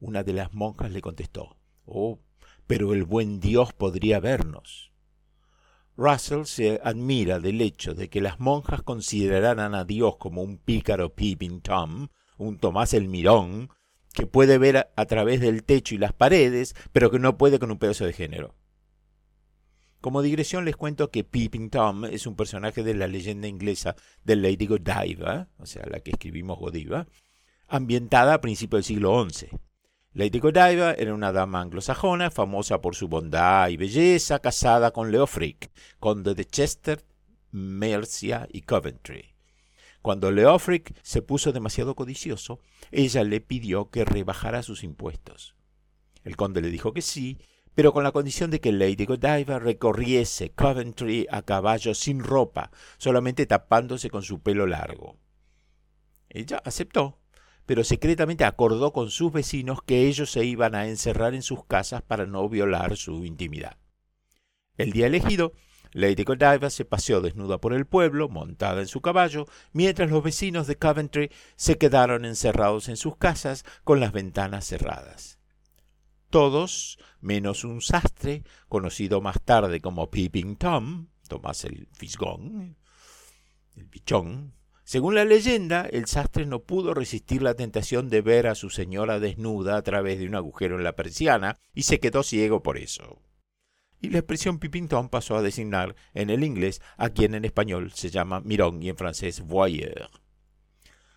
Una 0.00 0.22
de 0.22 0.34
las 0.34 0.52
monjas 0.52 0.90
le 0.90 1.00
contestó, 1.00 1.56
Oh, 1.86 2.18
pero 2.66 2.92
el 2.92 3.04
buen 3.04 3.40
Dios 3.40 3.72
podría 3.72 4.20
vernos. 4.20 4.93
Russell 5.96 6.44
se 6.44 6.80
admira 6.82 7.38
del 7.38 7.60
hecho 7.60 7.94
de 7.94 8.08
que 8.08 8.20
las 8.20 8.40
monjas 8.40 8.82
consideraran 8.82 9.74
a 9.74 9.84
Dios 9.84 10.16
como 10.16 10.42
un 10.42 10.58
pícaro 10.58 11.14
peeping 11.14 11.60
Tom, 11.60 12.08
un 12.36 12.58
Tomás 12.58 12.94
el 12.94 13.08
Mirón, 13.08 13.70
que 14.12 14.26
puede 14.26 14.58
ver 14.58 14.90
a, 14.94 15.06
través 15.06 15.40
del 15.40 15.64
techo 15.64 15.94
y 15.94 15.98
las 15.98 16.12
paredes, 16.12 16.74
pero 16.92 17.10
que 17.10 17.18
no 17.18 17.36
puede 17.36 17.58
con 17.58 17.70
un 17.70 17.78
pedazo 17.78 18.04
de 18.06 18.12
género. 18.12 18.54
Como 20.00 20.22
digresión 20.22 20.64
les 20.64 20.76
cuento 20.76 21.10
que 21.10 21.24
Peeping 21.24 21.70
Tom 21.70 22.04
es 22.04 22.26
un 22.26 22.36
personaje 22.36 22.82
de 22.82 22.94
la 22.94 23.06
leyenda 23.06 23.48
inglesa 23.48 23.96
de 24.22 24.36
Lady 24.36 24.66
Godiva, 24.66 25.48
o 25.58 25.66
sea, 25.66 25.86
la 25.86 26.00
que 26.00 26.10
escribimos 26.10 26.58
Godiva, 26.58 27.06
ambientada 27.66 28.34
a 28.34 28.40
principios 28.40 28.80
del 28.80 28.84
siglo 28.84 29.26
XI. 29.28 29.48
Lady 30.16 30.38
Godiva 30.38 30.94
era 30.94 31.12
una 31.12 31.32
dama 31.32 31.60
anglosajona, 31.60 32.30
famosa 32.30 32.80
por 32.80 32.94
su 32.94 33.08
bondad 33.08 33.68
y 33.70 33.76
belleza, 33.76 34.38
casada 34.38 34.92
con 34.92 35.10
Leofric, 35.10 35.72
conde 35.98 36.36
de 36.36 36.44
Chester, 36.44 37.04
Mercia 37.50 38.46
y 38.52 38.60
Coventry. 38.60 39.34
Cuando 40.02 40.30
Leofric 40.30 40.94
se 41.02 41.20
puso 41.20 41.50
demasiado 41.50 41.96
codicioso, 41.96 42.60
ella 42.92 43.24
le 43.24 43.40
pidió 43.40 43.90
que 43.90 44.04
rebajara 44.04 44.62
sus 44.62 44.84
impuestos. 44.84 45.56
El 46.22 46.36
conde 46.36 46.60
le 46.60 46.70
dijo 46.70 46.92
que 46.92 47.02
sí, 47.02 47.40
pero 47.74 47.92
con 47.92 48.04
la 48.04 48.12
condición 48.12 48.52
de 48.52 48.60
que 48.60 48.70
Lady 48.70 49.06
Godiva 49.06 49.58
recorriese 49.58 50.52
Coventry 50.52 51.26
a 51.28 51.42
caballo 51.42 51.92
sin 51.92 52.20
ropa, 52.20 52.70
solamente 52.98 53.46
tapándose 53.46 54.10
con 54.10 54.22
su 54.22 54.40
pelo 54.42 54.68
largo. 54.68 55.16
Ella 56.28 56.62
aceptó 56.64 57.18
pero 57.66 57.84
secretamente 57.84 58.44
acordó 58.44 58.92
con 58.92 59.10
sus 59.10 59.32
vecinos 59.32 59.82
que 59.82 60.06
ellos 60.06 60.30
se 60.30 60.44
iban 60.44 60.74
a 60.74 60.86
encerrar 60.86 61.34
en 61.34 61.42
sus 61.42 61.64
casas 61.64 62.02
para 62.02 62.26
no 62.26 62.48
violar 62.48 62.96
su 62.96 63.24
intimidad. 63.24 63.76
El 64.76 64.92
día 64.92 65.06
elegido, 65.06 65.52
Lady 65.92 66.24
Godiva 66.24 66.70
se 66.70 66.84
paseó 66.84 67.20
desnuda 67.20 67.58
por 67.58 67.72
el 67.72 67.86
pueblo, 67.86 68.28
montada 68.28 68.80
en 68.80 68.88
su 68.88 69.00
caballo, 69.00 69.46
mientras 69.72 70.10
los 70.10 70.24
vecinos 70.24 70.66
de 70.66 70.76
Coventry 70.76 71.30
se 71.54 71.78
quedaron 71.78 72.24
encerrados 72.24 72.88
en 72.88 72.96
sus 72.96 73.16
casas 73.16 73.64
con 73.84 74.00
las 74.00 74.12
ventanas 74.12 74.66
cerradas. 74.66 75.38
Todos, 76.30 76.98
menos 77.20 77.62
un 77.62 77.80
sastre, 77.80 78.42
conocido 78.68 79.20
más 79.20 79.40
tarde 79.40 79.80
como 79.80 80.10
Peeping 80.10 80.56
Tom, 80.56 81.06
Tomás 81.28 81.64
el 81.64 81.86
Fisgón, 81.92 82.76
el 83.76 83.86
pichón, 83.86 84.52
según 84.84 85.14
la 85.14 85.24
leyenda, 85.24 85.88
el 85.90 86.04
sastre 86.04 86.44
no 86.44 86.60
pudo 86.60 86.92
resistir 86.92 87.42
la 87.42 87.54
tentación 87.54 88.10
de 88.10 88.20
ver 88.20 88.46
a 88.46 88.54
su 88.54 88.68
señora 88.68 89.18
desnuda 89.18 89.78
a 89.78 89.82
través 89.82 90.18
de 90.18 90.28
un 90.28 90.34
agujero 90.34 90.76
en 90.76 90.84
la 90.84 90.94
persiana 90.94 91.58
y 91.74 91.84
se 91.84 92.00
quedó 92.00 92.22
ciego 92.22 92.62
por 92.62 92.76
eso. 92.76 93.22
Y 94.02 94.10
la 94.10 94.18
expresión 94.18 94.58
pipintón 94.58 95.08
pasó 95.08 95.36
a 95.36 95.42
designar 95.42 95.96
en 96.12 96.28
el 96.28 96.44
inglés 96.44 96.82
a 96.98 97.08
quien 97.08 97.34
en 97.34 97.46
español 97.46 97.92
se 97.92 98.10
llama 98.10 98.42
mirón 98.42 98.82
y 98.82 98.90
en 98.90 98.98
francés 98.98 99.40
voyeur. 99.40 100.10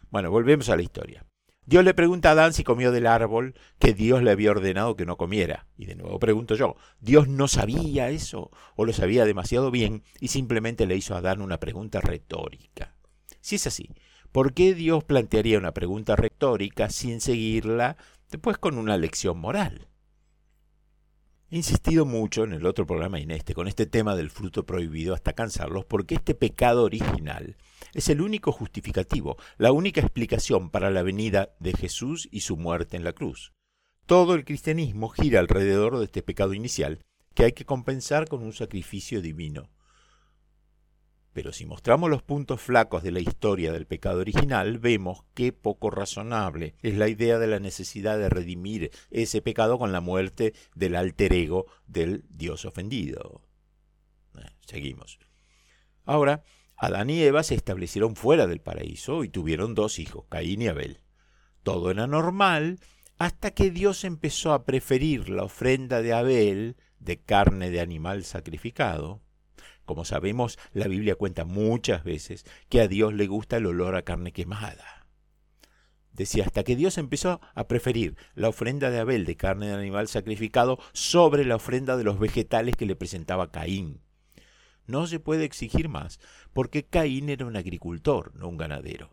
Bueno, 0.10 0.32
volvemos 0.32 0.70
a 0.70 0.78
la 0.78 0.84
historia. 0.84 1.26
Dios 1.66 1.84
le 1.84 1.94
pregunta 1.94 2.30
a 2.30 2.32
Adán 2.32 2.54
si 2.54 2.64
comió 2.64 2.94
del 2.94 3.06
árbol 3.06 3.54
que 3.78 3.94
Dios 3.94 4.24
le 4.24 4.32
había 4.32 4.52
ordenado 4.52 4.96
que 4.96 5.06
no 5.06 5.18
comiera. 5.18 5.68
Y 5.76 5.88
de 5.88 5.96
nuevo 5.96 6.18
pregunto 6.18 6.56
yo, 6.56 6.78
¿Dios 7.02 7.28
no 7.28 7.50
sabía 7.50 8.10
eso 8.10 8.52
o 8.78 8.86
lo 8.86 8.94
sabía 8.94 9.26
demasiado 9.26 9.70
bien 9.70 10.04
y 10.22 10.30
simplemente 10.30 10.86
le 10.86 10.96
hizo 10.96 11.14
a 11.14 11.18
Adán 11.18 11.42
una 11.42 11.60
pregunta 11.60 12.00
retórica? 12.00 12.97
Si 13.48 13.56
es 13.56 13.66
así, 13.66 13.92
¿por 14.34 14.54
qué 14.54 14.75
Dios 14.75 15.06
plantearía 15.06 15.58
una 15.58 15.74
pregunta 15.74 16.18
retórica 16.18 16.89
sin 16.89 17.22
seguirla 17.22 17.96
después 18.30 18.58
con 18.58 18.77
una 18.77 18.98
lección 18.98 19.38
moral? 19.38 19.88
He 21.50 21.56
insistido 21.56 22.06
mucho 22.06 22.44
en 22.44 22.51
el 22.51 22.66
otro 22.66 22.86
programa 22.86 23.22
y 23.22 23.24
en 23.24 23.32
este 23.32 23.54
con 23.54 23.70
este 23.70 23.86
tema 23.86 24.18
del 24.18 24.32
fruto 24.32 24.66
prohibido 24.66 25.13
hasta 25.13 25.32
cansarlos 25.32 25.86
porque 25.86 26.16
este 26.16 26.36
pecado 26.36 26.84
original 26.84 27.56
es 27.94 28.10
el 28.10 28.20
único 28.20 28.51
justificativo, 28.51 29.38
la 29.58 29.72
única 29.72 30.01
explicación 30.01 30.70
para 30.70 30.92
la 30.92 31.01
venida 31.01 31.56
de 31.62 31.72
Jesús 31.72 32.27
y 32.30 32.42
su 32.42 32.58
muerte 32.58 32.98
en 32.98 33.06
la 33.06 33.13
cruz. 33.13 33.54
Todo 34.06 34.34
el 34.34 34.44
cristianismo 34.44 35.08
gira 35.08 35.39
alrededor 35.39 36.00
de 36.00 36.04
este 36.04 36.22
pecado 36.22 36.54
inicial 36.54 37.00
que 37.34 37.46
hay 37.46 37.54
que 37.54 37.63
compensar 37.63 38.27
con 38.27 38.44
un 38.44 38.51
sacrificio 38.51 39.22
divino. 39.22 39.70
Pero 41.38 41.53
si 41.53 41.67
mostramos 41.67 42.10
los 42.10 42.24
puntos 42.24 42.60
flacos 42.62 43.03
de 43.03 43.12
la 43.12 43.20
historia 43.20 43.72
del 43.72 43.86
pecado 43.86 44.22
original, 44.22 44.79
vemos 44.79 45.24
qué 45.36 45.53
poco 45.53 45.91
razonable 45.91 46.74
es 46.82 46.96
la 46.96 47.10
idea 47.10 47.38
de 47.38 47.46
la 47.46 47.60
necesidad 47.60 48.17
de 48.17 48.27
redimir 48.27 48.89
ese 49.12 49.44
pecado 49.44 49.77
con 49.77 49.91
la 49.91 50.01
muerte 50.01 50.56
del 50.74 50.96
alter 50.96 51.34
ego 51.34 51.67
del 51.86 52.25
Dios 52.27 52.65
ofendido. 52.65 53.44
Eh, 54.36 54.50
seguimos. 54.65 55.20
Ahora, 56.06 56.41
Adán 56.75 57.12
y 57.12 57.22
Eva 57.22 57.44
se 57.44 57.53
establecieron 57.53 58.15
fuera 58.15 58.48
del 58.48 58.60
paraíso 58.60 59.24
y 59.24 59.29
tuvieron 59.29 59.75
dos 59.75 60.00
hijos, 60.00 60.25
Caín 60.29 60.63
y 60.63 60.70
Abel. 60.70 61.01
Todo 61.62 61.91
era 61.91 62.08
normal 62.08 62.79
hasta 63.20 63.51
que 63.51 63.70
Dios 63.70 64.06
empezó 64.06 64.53
a 64.53 64.65
preferir 64.65 65.29
la 65.29 65.44
ofrenda 65.44 66.01
de 66.01 66.13
Abel, 66.13 66.77
de 66.98 67.22
carne 67.22 67.70
de 67.70 67.79
animal 67.79 68.24
sacrificado, 68.24 69.22
como 69.88 70.06
sabemos, 70.06 70.60
la 70.74 70.88
Biblia 70.88 71.15
cuenta 71.15 71.46
muchas 71.46 72.03
veces 72.03 72.46
que 72.70 72.82
a 72.82 72.88
Dios 72.88 73.13
le 73.13 73.25
gusta 73.25 73.58
el 73.58 73.65
olor 73.65 73.96
a 73.96 74.03
carne 74.03 74.34
quemada. 74.34 75.08
Decía, 76.12 76.44
hasta 76.46 76.63
que 76.63 76.75
Dios 76.75 76.98
empezó 76.98 77.39
a 77.56 77.67
preferir 77.67 78.17
la 78.36 78.50
ofrenda 78.50 78.91
de 78.91 79.00
Abel 79.00 79.25
de 79.25 79.38
carne 79.38 79.67
de 79.67 79.74
animal 79.74 80.08
sacrificado 80.08 80.77
sobre 80.91 81.46
la 81.46 81.56
ofrenda 81.56 81.96
de 81.96 82.03
los 82.03 82.20
vegetales 82.20 82.75
que 82.75 82.86
le 82.86 82.96
presentaba 82.96 83.51
Caín. 83.51 84.01
No 84.86 85.08
se 85.08 85.20
puede 85.20 85.46
exigir 85.46 85.89
más, 85.89 86.20
porque 86.53 86.84
Caín 86.86 87.29
era 87.29 87.46
un 87.46 87.56
agricultor, 87.56 88.36
no 88.36 88.50
un 88.50 88.58
ganadero. 88.58 89.12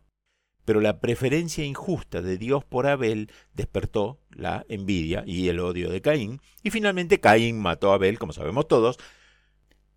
Pero 0.65 0.81
la 0.81 0.99
preferencia 1.01 1.65
injusta 1.65 2.21
de 2.21 2.39
Dios 2.39 2.65
por 2.65 2.87
Abel 2.87 3.31
despertó 3.53 4.19
la 4.31 4.65
envidia 4.69 5.23
y 5.27 5.49
el 5.49 5.61
odio 5.61 5.91
de 5.91 6.01
Caín, 6.01 6.41
y 6.63 6.71
finalmente 6.71 7.21
Caín 7.21 7.61
mató 7.61 7.93
a 7.93 7.97
Abel, 7.97 8.19
como 8.19 8.33
sabemos 8.33 8.67
todos, 8.67 8.99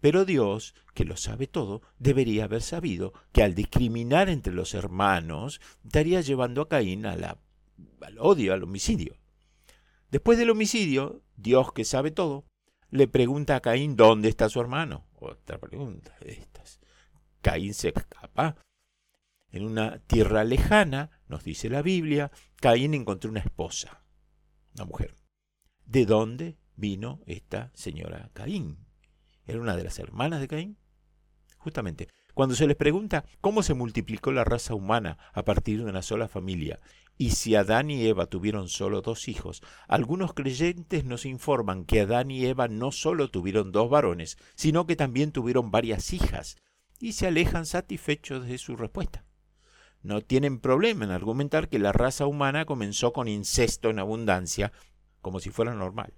pero 0.08 0.24
Dios, 0.24 0.74
que 0.94 1.04
lo 1.04 1.18
sabe 1.18 1.48
todo, 1.48 1.82
debería 2.00 2.46
haber 2.46 2.62
sabido 2.62 3.12
que 3.34 3.44
al 3.44 3.56
discriminar 3.56 4.30
entre 4.30 4.54
los 4.54 4.74
hermanos 4.74 5.60
estaría 5.84 6.22
llevando 6.22 6.62
a 6.62 6.70
Caín 6.70 7.06
al 7.06 7.38
odio, 8.18 8.54
al 8.54 8.64
homicidio. 8.64 9.18
Después 10.10 10.38
del 10.38 10.50
homicidio, 10.50 11.24
Dios, 11.36 11.74
que 11.74 11.84
sabe 11.84 12.12
todo, 12.12 12.46
le 12.90 13.10
pregunta 13.10 13.58
a 13.58 13.60
Caín 13.60 13.98
dónde 13.98 14.30
está 14.30 14.48
su 14.48 14.62
hermano. 14.62 15.06
Otra 15.20 15.58
pregunta 15.58 16.16
de 16.22 16.32
estas. 16.32 16.80
Caín 17.42 17.74
se 17.74 17.90
escapa. 17.90 18.56
En 19.52 19.66
una 19.66 20.00
tierra 20.00 20.46
lejana, 20.46 21.20
nos 21.28 21.44
dice 21.44 21.70
la 21.70 21.82
Biblia, 21.82 22.32
Caín 22.62 22.94
encontró 22.94 23.30
una 23.30 23.42
esposa, 23.42 24.06
una 24.74 24.86
mujer. 24.86 25.16
¿De 25.86 26.06
dónde 26.06 26.56
vino 26.78 27.20
esta 27.26 27.72
señora 27.74 28.30
Caín? 28.32 28.87
Era 29.48 29.60
una 29.60 29.76
de 29.76 29.84
las 29.84 29.98
hermanas 29.98 30.42
de 30.42 30.48
Caín. 30.48 30.78
Justamente, 31.58 32.08
cuando 32.34 32.54
se 32.54 32.68
les 32.68 32.78
pregunta 32.78 33.26
cómo 33.42 33.64
se 33.64 33.74
multiplicó 33.74 34.32
la 34.32 34.44
raza 34.44 34.76
humana 34.76 35.18
a 35.34 35.44
partir 35.44 35.84
de 35.84 35.90
una 35.90 36.04
sola 36.04 36.28
familia, 36.28 36.80
y 37.18 37.32
si 37.32 37.56
Adán 37.56 37.90
y 37.90 38.06
Eva 38.06 38.28
tuvieron 38.28 38.70
solo 38.70 39.02
dos 39.02 39.28
hijos, 39.28 39.64
algunos 39.88 40.34
creyentes 40.34 41.04
nos 41.04 41.26
informan 41.26 41.84
que 41.84 42.02
Adán 42.02 42.30
y 42.30 42.46
Eva 42.46 42.68
no 42.68 42.92
solo 42.92 43.30
tuvieron 43.30 43.72
dos 43.72 43.90
varones, 43.90 44.38
sino 44.56 44.86
que 44.86 44.96
también 44.96 45.32
tuvieron 45.32 45.72
varias 45.72 46.14
hijas, 46.14 46.58
y 47.00 47.14
se 47.14 47.26
alejan 47.26 47.66
satisfechos 47.66 48.46
de 48.46 48.60
su 48.60 48.76
respuesta. 48.76 49.26
No 50.04 50.22
tienen 50.22 50.60
problema 50.60 51.06
en 51.06 51.12
argumentar 51.12 51.70
que 51.70 51.80
la 51.80 51.92
raza 51.92 52.28
humana 52.28 52.66
comenzó 52.66 53.14
con 53.14 53.28
incesto 53.28 53.90
en 53.90 53.98
abundancia, 53.98 54.72
como 55.22 55.40
si 55.40 55.50
fuera 55.50 55.74
normal. 55.74 56.14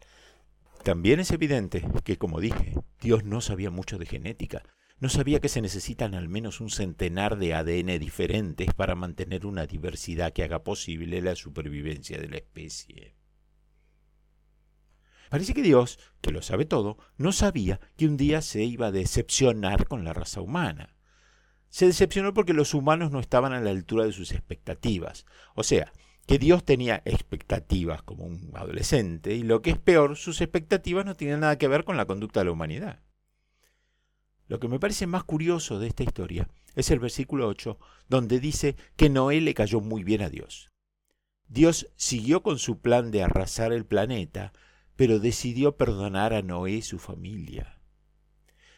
También 0.84 1.20
es 1.20 1.32
evidente 1.32 1.86
que, 2.04 2.18
como 2.18 2.40
dije, 2.40 2.76
Dios 3.02 3.24
no 3.24 3.42
sabía 3.42 3.70
mucho 3.70 3.98
de 3.98 4.06
genética. 4.06 4.64
No 5.00 5.10
sabía 5.10 5.40
que 5.40 5.50
se 5.50 5.62
necesitan 5.62 6.14
al 6.14 6.28
menos 6.28 6.60
un 6.60 6.70
centenar 6.70 7.38
de 7.38 7.54
ADN 7.54 8.00
diferentes 8.00 8.74
para 8.74 8.96
mantener 8.96 9.46
una 9.46 9.66
diversidad 9.66 10.34
que 10.34 10.44
haga 10.44 10.64
posible 10.64 11.22
la 11.22 11.36
supervivencia 11.36 12.18
de 12.18 12.28
la 12.28 12.38
especie. 12.38 13.16
Parece 15.30 15.54
que 15.54 15.62
Dios, 15.62 16.00
que 16.22 16.32
lo 16.32 16.42
sabe 16.42 16.66
todo, 16.66 16.98
no 17.18 17.32
sabía 17.32 17.80
que 17.98 18.08
un 18.08 18.18
día 18.18 18.42
se 18.42 18.64
iba 18.64 18.88
a 18.88 18.92
decepcionar 18.92 19.88
con 19.88 20.04
la 20.04 20.14
raza 20.14 20.42
humana. 20.42 20.96
Se 21.70 21.86
decepcionó 21.86 22.34
porque 22.34 22.54
los 22.54 22.74
humanos 22.74 23.12
no 23.12 23.20
estaban 23.20 23.54
a 23.54 23.62
la 23.62 23.70
altura 23.70 24.06
de 24.06 24.12
sus 24.12 24.32
expectativas. 24.32 25.26
O 25.56 25.64
sea, 25.64 25.94
que 26.30 26.38
Dios 26.38 26.64
tenía 26.64 27.02
expectativas 27.06 28.04
como 28.04 28.24
un 28.24 28.52
adolescente 28.54 29.34
y 29.34 29.42
lo 29.42 29.64
que 29.64 29.72
es 29.72 29.80
peor, 29.80 30.16
sus 30.16 30.42
expectativas 30.42 31.04
no 31.04 31.16
tienen 31.16 31.40
nada 31.40 31.58
que 31.58 31.68
ver 31.68 31.84
con 31.84 31.98
la 31.98 32.06
conducta 32.06 32.42
de 32.42 32.46
la 32.46 32.52
humanidad. 32.52 33.00
Lo 34.46 34.60
que 34.60 34.68
me 34.68 34.80
parece 34.80 35.08
más 35.08 35.24
curioso 35.24 35.80
de 35.80 35.88
esta 35.88 36.04
historia 36.04 36.48
es 36.76 36.92
el 36.92 37.00
versículo 37.00 37.48
8, 37.48 37.80
donde 38.10 38.40
dice 38.40 38.76
que 38.96 39.10
Noé 39.10 39.42
le 39.42 39.56
cayó 39.56 39.82
muy 39.82 40.04
bien 40.04 40.22
a 40.22 40.30
Dios. 40.30 40.70
Dios 41.48 41.88
siguió 41.96 42.44
con 42.44 42.60
su 42.60 42.80
plan 42.80 43.10
de 43.10 43.24
arrasar 43.24 43.74
el 43.74 43.88
planeta, 43.88 44.54
pero 44.96 45.18
decidió 45.18 45.78
perdonar 45.78 46.34
a 46.34 46.44
Noé 46.44 46.74
y 46.74 46.82
su 46.84 47.00
familia. 47.00 47.82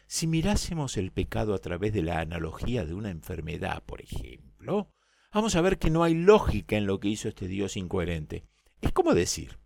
Si 0.06 0.26
mirásemos 0.26 0.96
el 0.96 1.12
pecado 1.12 1.52
a 1.52 1.58
través 1.58 1.92
de 1.92 2.02
la 2.02 2.20
analogía 2.20 2.86
de 2.86 2.94
una 2.94 3.10
enfermedad, 3.10 3.82
por 3.84 4.00
ejemplo, 4.00 4.88
vamos 5.32 5.56
a 5.56 5.60
ver 5.60 5.78
que 5.78 5.90
no 5.90 6.04
hay 6.04 6.14
lógica 6.14 6.76
en 6.76 6.86
lo 6.86 7.00
que 7.00 7.08
hizo 7.08 7.28
este 7.28 7.48
Dios 7.48 7.76
incoherente. 7.76 8.44
Es 8.80 8.92
como 8.92 9.14
decir, 9.14 9.58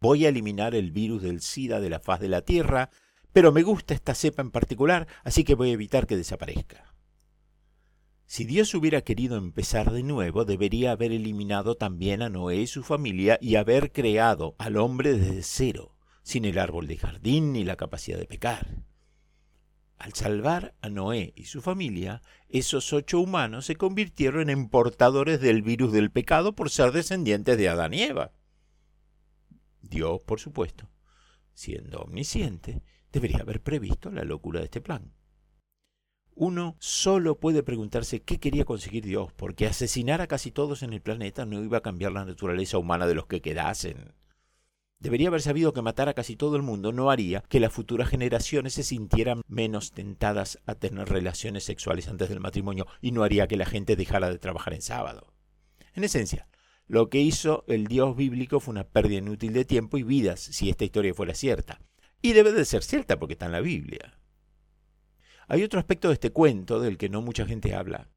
voy 0.00 0.26
a 0.26 0.28
eliminar 0.28 0.74
el 0.74 0.90
virus 0.90 1.22
del 1.22 1.40
SIDA 1.40 1.80
de 1.80 1.90
la 1.90 2.00
faz 2.00 2.20
de 2.20 2.28
la 2.28 2.42
Tierra, 2.42 2.90
pero 3.32 3.52
me 3.52 3.62
gusta 3.62 3.94
esta 3.94 4.14
cepa 4.14 4.42
en 4.42 4.50
particular, 4.50 5.06
así 5.22 5.44
que 5.44 5.54
voy 5.54 5.70
a 5.70 5.74
evitar 5.74 6.06
que 6.06 6.16
desaparezca. 6.16 6.94
Si 8.26 8.44
Dios 8.44 8.74
hubiera 8.74 9.00
querido 9.00 9.38
empezar 9.38 9.90
de 9.90 10.02
nuevo, 10.02 10.44
debería 10.44 10.92
haber 10.92 11.12
eliminado 11.12 11.76
también 11.76 12.20
a 12.20 12.28
Noé 12.28 12.56
y 12.56 12.66
su 12.66 12.82
familia 12.82 13.38
y 13.40 13.56
haber 13.56 13.90
creado 13.90 14.54
al 14.58 14.76
hombre 14.76 15.16
desde 15.16 15.42
cero, 15.42 15.96
sin 16.22 16.44
el 16.44 16.58
árbol 16.58 16.86
de 16.88 16.98
jardín 16.98 17.54
ni 17.54 17.64
la 17.64 17.76
capacidad 17.76 18.18
de 18.18 18.26
pecar. 18.26 18.84
Al 19.98 20.14
salvar 20.14 20.76
a 20.80 20.88
Noé 20.88 21.32
y 21.34 21.46
su 21.46 21.60
familia, 21.60 22.22
esos 22.48 22.92
ocho 22.92 23.18
humanos 23.18 23.66
se 23.66 23.74
convirtieron 23.74 24.48
en 24.48 24.68
portadores 24.68 25.40
del 25.40 25.62
virus 25.62 25.92
del 25.92 26.12
pecado 26.12 26.54
por 26.54 26.70
ser 26.70 26.92
descendientes 26.92 27.58
de 27.58 27.68
Adán 27.68 27.94
y 27.94 28.02
Eva. 28.02 28.32
Dios, 29.82 30.20
por 30.24 30.38
supuesto, 30.38 30.88
siendo 31.52 31.98
omnisciente, 32.02 32.82
debería 33.10 33.38
haber 33.40 33.60
previsto 33.60 34.12
la 34.12 34.22
locura 34.22 34.60
de 34.60 34.66
este 34.66 34.80
plan. 34.80 35.12
Uno 36.34 36.76
solo 36.78 37.40
puede 37.40 37.64
preguntarse 37.64 38.22
qué 38.22 38.38
quería 38.38 38.64
conseguir 38.64 39.04
Dios, 39.04 39.32
porque 39.32 39.66
asesinar 39.66 40.20
a 40.20 40.28
casi 40.28 40.52
todos 40.52 40.84
en 40.84 40.92
el 40.92 41.02
planeta 41.02 41.44
no 41.44 41.60
iba 41.60 41.78
a 41.78 41.82
cambiar 41.82 42.12
la 42.12 42.24
naturaleza 42.24 42.78
humana 42.78 43.08
de 43.08 43.16
los 43.16 43.26
que 43.26 43.42
quedasen. 43.42 44.14
Debería 45.00 45.28
haber 45.28 45.42
sabido 45.42 45.72
que 45.72 45.82
matar 45.82 46.08
a 46.08 46.14
casi 46.14 46.34
todo 46.34 46.56
el 46.56 46.62
mundo 46.62 46.92
no 46.92 47.10
haría 47.10 47.42
que 47.48 47.60
las 47.60 47.72
futuras 47.72 48.08
generaciones 48.08 48.74
se 48.74 48.82
sintieran 48.82 49.42
menos 49.46 49.92
tentadas 49.92 50.58
a 50.66 50.74
tener 50.74 51.08
relaciones 51.08 51.62
sexuales 51.62 52.08
antes 52.08 52.28
del 52.28 52.40
matrimonio 52.40 52.86
y 53.00 53.12
no 53.12 53.22
haría 53.22 53.46
que 53.46 53.56
la 53.56 53.66
gente 53.66 53.94
dejara 53.94 54.28
de 54.28 54.38
trabajar 54.38 54.74
en 54.74 54.82
sábado. 54.82 55.32
En 55.94 56.02
esencia, 56.02 56.48
lo 56.88 57.10
que 57.10 57.20
hizo 57.20 57.64
el 57.68 57.86
Dios 57.86 58.16
bíblico 58.16 58.58
fue 58.58 58.72
una 58.72 58.88
pérdida 58.88 59.18
inútil 59.18 59.52
de 59.52 59.64
tiempo 59.64 59.98
y 59.98 60.02
vidas 60.02 60.40
si 60.40 60.68
esta 60.68 60.84
historia 60.84 61.14
fuera 61.14 61.34
cierta. 61.34 61.80
Y 62.20 62.32
debe 62.32 62.52
de 62.52 62.64
ser 62.64 62.82
cierta 62.82 63.20
porque 63.20 63.34
está 63.34 63.46
en 63.46 63.52
la 63.52 63.60
Biblia. 63.60 64.18
Hay 65.46 65.62
otro 65.62 65.78
aspecto 65.78 66.08
de 66.08 66.14
este 66.14 66.30
cuento 66.30 66.80
del 66.80 66.98
que 66.98 67.08
no 67.08 67.22
mucha 67.22 67.46
gente 67.46 67.74
habla. 67.74 68.08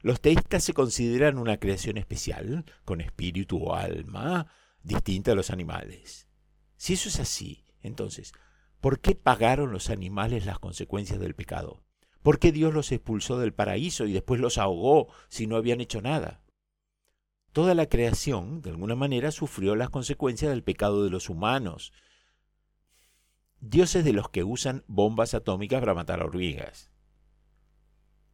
Los 0.00 0.20
teístas 0.20 0.62
se 0.62 0.74
consideran 0.74 1.38
una 1.38 1.58
creación 1.58 1.96
especial, 1.96 2.64
con 2.84 3.00
espíritu 3.00 3.58
o 3.64 3.74
alma, 3.74 4.46
distinta 4.88 5.32
a 5.32 5.34
los 5.34 5.50
animales. 5.50 6.26
Si 6.76 6.94
eso 6.94 7.08
es 7.08 7.20
así, 7.20 7.64
entonces, 7.82 8.32
¿por 8.80 9.00
qué 9.00 9.14
pagaron 9.14 9.70
los 9.70 9.90
animales 9.90 10.46
las 10.46 10.58
consecuencias 10.58 11.20
del 11.20 11.34
pecado? 11.34 11.84
¿Por 12.22 12.38
qué 12.38 12.50
Dios 12.50 12.74
los 12.74 12.90
expulsó 12.90 13.38
del 13.38 13.52
paraíso 13.52 14.06
y 14.06 14.12
después 14.12 14.40
los 14.40 14.58
ahogó 14.58 15.08
si 15.28 15.46
no 15.46 15.56
habían 15.56 15.80
hecho 15.80 16.00
nada? 16.00 16.42
Toda 17.52 17.74
la 17.74 17.86
creación, 17.86 18.60
de 18.62 18.70
alguna 18.70 18.94
manera, 18.94 19.30
sufrió 19.30 19.76
las 19.76 19.90
consecuencias 19.90 20.50
del 20.50 20.64
pecado 20.64 21.04
de 21.04 21.10
los 21.10 21.28
humanos, 21.28 21.92
dioses 23.60 24.04
de 24.04 24.12
los 24.12 24.30
que 24.30 24.44
usan 24.44 24.84
bombas 24.86 25.34
atómicas 25.34 25.80
para 25.80 25.94
matar 25.94 26.20
a 26.20 26.24
hormigas. 26.24 26.90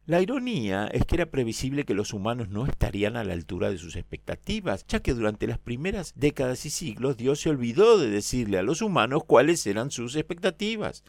La 0.07 0.21
ironía 0.21 0.85
es 0.87 1.03
que 1.05 1.15
era 1.15 1.25
previsible 1.25 1.83
que 1.83 1.95
los 1.95 2.13
humanos 2.13 2.49
no 2.49 2.67
estarían 2.67 3.17
a 3.17 3.23
la 3.23 3.33
altura 3.33 3.71
de 3.71 3.79
sus 3.79 3.95
expectativas, 3.95 4.85
ya 4.87 4.99
que 4.99 5.15
durante 5.15 5.47
las 5.47 5.57
primeras 5.57 6.13
décadas 6.15 6.63
y 6.67 6.69
siglos 6.69 7.17
Dios 7.17 7.39
se 7.39 7.49
olvidó 7.49 7.97
de 7.97 8.09
decirle 8.09 8.59
a 8.59 8.63
los 8.63 8.83
humanos 8.83 9.23
cuáles 9.25 9.65
eran 9.65 9.89
sus 9.89 10.15
expectativas. 10.15 11.03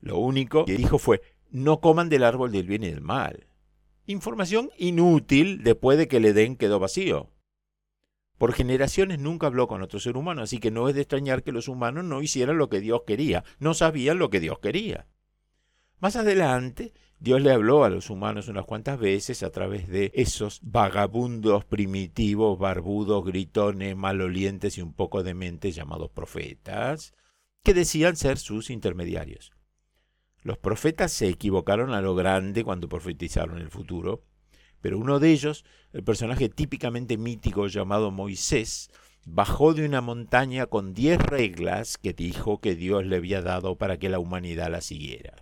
Lo 0.00 0.18
único 0.18 0.64
que 0.64 0.76
dijo 0.76 0.98
fue, 0.98 1.22
no 1.50 1.80
coman 1.80 2.08
del 2.08 2.22
árbol 2.22 2.52
del 2.52 2.68
bien 2.68 2.84
y 2.84 2.90
del 2.90 3.00
mal. 3.00 3.48
Información 4.06 4.70
inútil 4.78 5.64
después 5.64 5.98
de 5.98 6.06
que 6.06 6.18
el 6.18 6.26
Edén 6.26 6.56
quedó 6.56 6.78
vacío. 6.78 7.30
Por 8.38 8.52
generaciones 8.52 9.18
nunca 9.18 9.48
habló 9.48 9.66
con 9.66 9.82
otro 9.82 9.98
ser 9.98 10.16
humano, 10.16 10.42
así 10.42 10.58
que 10.58 10.70
no 10.70 10.88
es 10.88 10.94
de 10.94 11.02
extrañar 11.02 11.42
que 11.42 11.52
los 11.52 11.66
humanos 11.66 12.04
no 12.04 12.22
hicieran 12.22 12.58
lo 12.58 12.68
que 12.68 12.80
Dios 12.80 13.02
quería, 13.06 13.44
no 13.58 13.74
sabían 13.74 14.18
lo 14.18 14.30
que 14.30 14.40
Dios 14.40 14.60
quería. 14.60 15.06
Más 16.00 16.16
adelante, 16.16 16.92
Dios 17.22 17.40
le 17.40 17.52
habló 17.52 17.84
a 17.84 17.88
los 17.88 18.10
humanos 18.10 18.48
unas 18.48 18.64
cuantas 18.64 18.98
veces 18.98 19.44
a 19.44 19.50
través 19.50 19.86
de 19.86 20.10
esos 20.12 20.58
vagabundos 20.60 21.64
primitivos, 21.64 22.58
barbudos, 22.58 23.24
gritones, 23.24 23.94
malolientes 23.94 24.76
y 24.76 24.82
un 24.82 24.92
poco 24.92 25.22
dementes 25.22 25.76
llamados 25.76 26.10
profetas, 26.10 27.14
que 27.62 27.74
decían 27.74 28.16
ser 28.16 28.38
sus 28.38 28.70
intermediarios. 28.70 29.52
Los 30.42 30.58
profetas 30.58 31.12
se 31.12 31.28
equivocaron 31.28 31.94
a 31.94 32.00
lo 32.00 32.16
grande 32.16 32.64
cuando 32.64 32.88
profetizaron 32.88 33.58
el 33.58 33.70
futuro, 33.70 34.24
pero 34.80 34.98
uno 34.98 35.20
de 35.20 35.30
ellos, 35.30 35.64
el 35.92 36.02
personaje 36.02 36.48
típicamente 36.48 37.18
mítico 37.18 37.68
llamado 37.68 38.10
Moisés, 38.10 38.90
bajó 39.26 39.74
de 39.74 39.86
una 39.86 40.00
montaña 40.00 40.66
con 40.66 40.92
diez 40.92 41.22
reglas 41.22 41.98
que 41.98 42.14
dijo 42.14 42.60
que 42.60 42.74
Dios 42.74 43.06
le 43.06 43.14
había 43.14 43.42
dado 43.42 43.78
para 43.78 43.96
que 44.00 44.08
la 44.08 44.18
humanidad 44.18 44.72
la 44.72 44.80
siguiera. 44.80 45.41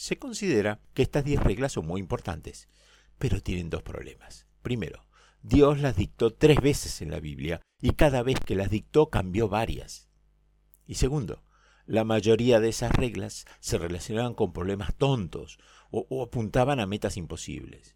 Se 0.00 0.18
considera 0.18 0.80
que 0.94 1.02
estas 1.02 1.26
diez 1.26 1.42
reglas 1.42 1.72
son 1.72 1.86
muy 1.86 2.00
importantes, 2.00 2.70
pero 3.18 3.42
tienen 3.42 3.68
dos 3.68 3.82
problemas. 3.82 4.46
Primero, 4.62 5.04
Dios 5.42 5.78
las 5.78 5.94
dictó 5.94 6.32
tres 6.32 6.58
veces 6.62 7.02
en 7.02 7.10
la 7.10 7.20
Biblia 7.20 7.60
y 7.82 7.90
cada 7.90 8.22
vez 8.22 8.40
que 8.40 8.54
las 8.54 8.70
dictó 8.70 9.10
cambió 9.10 9.50
varias. 9.50 10.08
Y 10.86 10.94
segundo, 10.94 11.42
la 11.84 12.04
mayoría 12.04 12.60
de 12.60 12.70
esas 12.70 12.92
reglas 12.92 13.44
se 13.60 13.76
relacionaban 13.76 14.32
con 14.32 14.54
problemas 14.54 14.94
tontos 14.94 15.58
o, 15.90 16.24
apuntaban 16.24 16.80
a 16.80 16.86
metas 16.86 17.18
imposibles. 17.18 17.94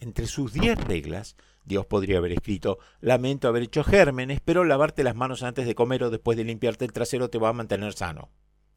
Entre 0.00 0.26
sus 0.26 0.54
diez 0.54 0.82
reglas, 0.82 1.36
Dios 1.66 1.84
podría 1.84 2.16
haber 2.16 2.32
escrito, 2.32 2.78
lamento 3.02 3.46
haber 3.48 3.64
hecho 3.64 3.84
gérmenes, 3.84 4.40
pero 4.42 4.64
lavarte 4.64 5.04
las 5.04 5.14
manos 5.14 5.42
antes 5.42 5.66
de 5.66 5.74
comer 5.74 6.02
o 6.04 6.10
después 6.10 6.38
de 6.38 6.44
limpiarte 6.44 6.86
el 6.86 6.94
trasero 6.94 7.28
te 7.28 7.36
va 7.36 7.50
a 7.50 7.52
mantener 7.52 7.92
sano. 7.92 8.30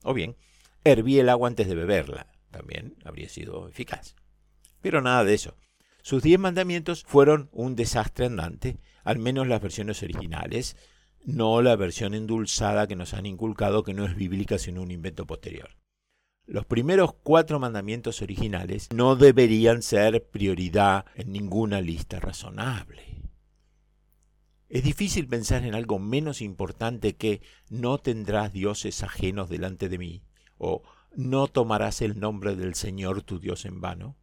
O 0.03 0.13
bien, 0.13 0.35
herví 0.83 1.19
el 1.19 1.29
agua 1.29 1.47
antes 1.47 1.67
de 1.67 1.75
beberla. 1.75 2.27
También 2.51 2.95
habría 3.03 3.29
sido 3.29 3.67
eficaz. 3.67 4.15
Pero 4.81 5.01
nada 5.01 5.23
de 5.23 5.33
eso. 5.33 5.55
Sus 6.01 6.23
diez 6.23 6.39
mandamientos 6.39 7.03
fueron 7.05 7.49
un 7.51 7.75
desastre 7.75 8.25
andante, 8.25 8.79
al 9.03 9.19
menos 9.19 9.47
las 9.47 9.61
versiones 9.61 10.01
originales, 10.03 10.77
no 11.25 11.61
la 11.61 11.75
versión 11.75 12.13
endulzada 12.13 12.87
que 12.87 12.95
nos 12.95 13.13
han 13.13 13.25
inculcado 13.25 13.83
que 13.83 13.93
no 13.93 14.05
es 14.05 14.15
bíblica 14.15 14.57
sino 14.57 14.81
un 14.81 14.91
invento 14.91 15.27
posterior. 15.27 15.75
Los 16.45 16.65
primeros 16.65 17.13
cuatro 17.23 17.59
mandamientos 17.59 18.21
originales 18.21 18.87
no 18.95 19.17
deberían 19.17 19.81
ser 19.81 20.23
prioridad 20.29 21.05
en 21.15 21.33
ninguna 21.33 21.81
lista 21.81 22.21
razonable. 22.21 23.03
Es 24.69 24.83
difícil 24.83 25.27
pensar 25.27 25.65
en 25.65 25.75
algo 25.75 25.99
menos 25.99 26.41
importante 26.41 27.17
que 27.17 27.41
no 27.69 27.97
tendrás 27.97 28.53
dioses 28.53 29.03
ajenos 29.03 29.49
delante 29.49 29.89
de 29.89 29.97
mí, 29.97 30.23
o 30.57 30.83
no 31.15 31.47
tomarás 31.47 32.01
el 32.01 32.19
nombre 32.19 32.55
del 32.55 32.75
Señor 32.75 33.23
tu 33.23 33.39
Dios 33.39 33.65
en 33.65 33.81
vano, 33.81 34.15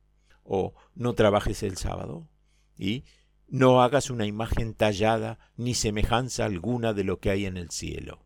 o 0.42 0.74
no 0.94 1.14
trabajes 1.14 1.62
el 1.62 1.76
sábado, 1.76 2.28
y 2.76 3.04
no 3.48 3.82
hagas 3.82 4.10
una 4.10 4.26
imagen 4.26 4.74
tallada 4.74 5.38
ni 5.56 5.74
semejanza 5.74 6.44
alguna 6.44 6.92
de 6.92 7.04
lo 7.04 7.20
que 7.20 7.30
hay 7.30 7.46
en 7.46 7.56
el 7.56 7.70
cielo. 7.70 8.24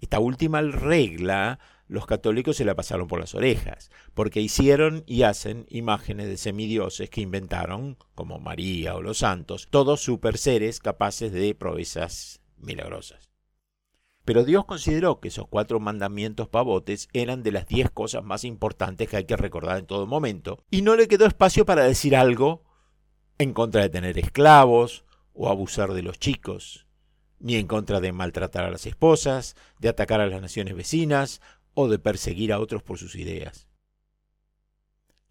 Esta 0.00 0.20
última 0.20 0.60
regla 0.62 1.58
los 1.88 2.06
católicos 2.06 2.56
se 2.56 2.66
la 2.66 2.76
pasaron 2.76 3.08
por 3.08 3.18
las 3.18 3.34
orejas, 3.34 3.90
porque 4.14 4.40
hicieron 4.40 5.04
y 5.06 5.22
hacen 5.22 5.66
imágenes 5.70 6.28
de 6.28 6.36
semidioses 6.36 7.08
que 7.08 7.22
inventaron, 7.22 7.96
como 8.14 8.38
María 8.38 8.94
o 8.94 9.02
los 9.02 9.18
santos, 9.18 9.68
todos 9.70 10.02
super 10.02 10.36
seres 10.36 10.80
capaces 10.80 11.32
de 11.32 11.54
proezas 11.54 12.40
milagrosas. 12.58 13.27
Pero 14.28 14.44
Dios 14.44 14.66
consideró 14.66 15.20
que 15.20 15.28
esos 15.28 15.48
cuatro 15.48 15.80
mandamientos 15.80 16.50
pavotes 16.50 17.08
eran 17.14 17.42
de 17.42 17.50
las 17.50 17.66
diez 17.66 17.90
cosas 17.90 18.22
más 18.22 18.44
importantes 18.44 19.08
que 19.08 19.16
hay 19.16 19.24
que 19.24 19.38
recordar 19.38 19.78
en 19.78 19.86
todo 19.86 20.06
momento, 20.06 20.62
y 20.70 20.82
no 20.82 20.96
le 20.96 21.08
quedó 21.08 21.24
espacio 21.24 21.64
para 21.64 21.84
decir 21.84 22.14
algo 22.14 22.62
en 23.38 23.54
contra 23.54 23.80
de 23.80 23.88
tener 23.88 24.18
esclavos 24.18 25.06
o 25.32 25.48
abusar 25.48 25.94
de 25.94 26.02
los 26.02 26.18
chicos, 26.18 26.86
ni 27.38 27.54
en 27.54 27.66
contra 27.66 28.00
de 28.00 28.12
maltratar 28.12 28.66
a 28.66 28.70
las 28.70 28.84
esposas, 28.84 29.56
de 29.78 29.88
atacar 29.88 30.20
a 30.20 30.26
las 30.26 30.42
naciones 30.42 30.76
vecinas 30.76 31.40
o 31.72 31.88
de 31.88 31.98
perseguir 31.98 32.52
a 32.52 32.60
otros 32.60 32.82
por 32.82 32.98
sus 32.98 33.14
ideas. 33.14 33.66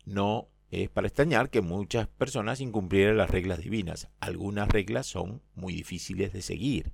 No 0.06 0.50
es 0.72 0.90
para 0.90 1.06
extrañar 1.06 1.52
que 1.52 1.62
muchas 1.62 2.08
personas 2.08 2.62
incumplieran 2.62 3.18
las 3.18 3.30
reglas 3.30 3.60
divinas. 3.60 4.10
Algunas 4.20 4.68
reglas 4.70 5.06
son 5.06 5.44
muy 5.54 5.76
difíciles 5.76 6.34
de 6.34 6.42
seguir. 6.42 6.94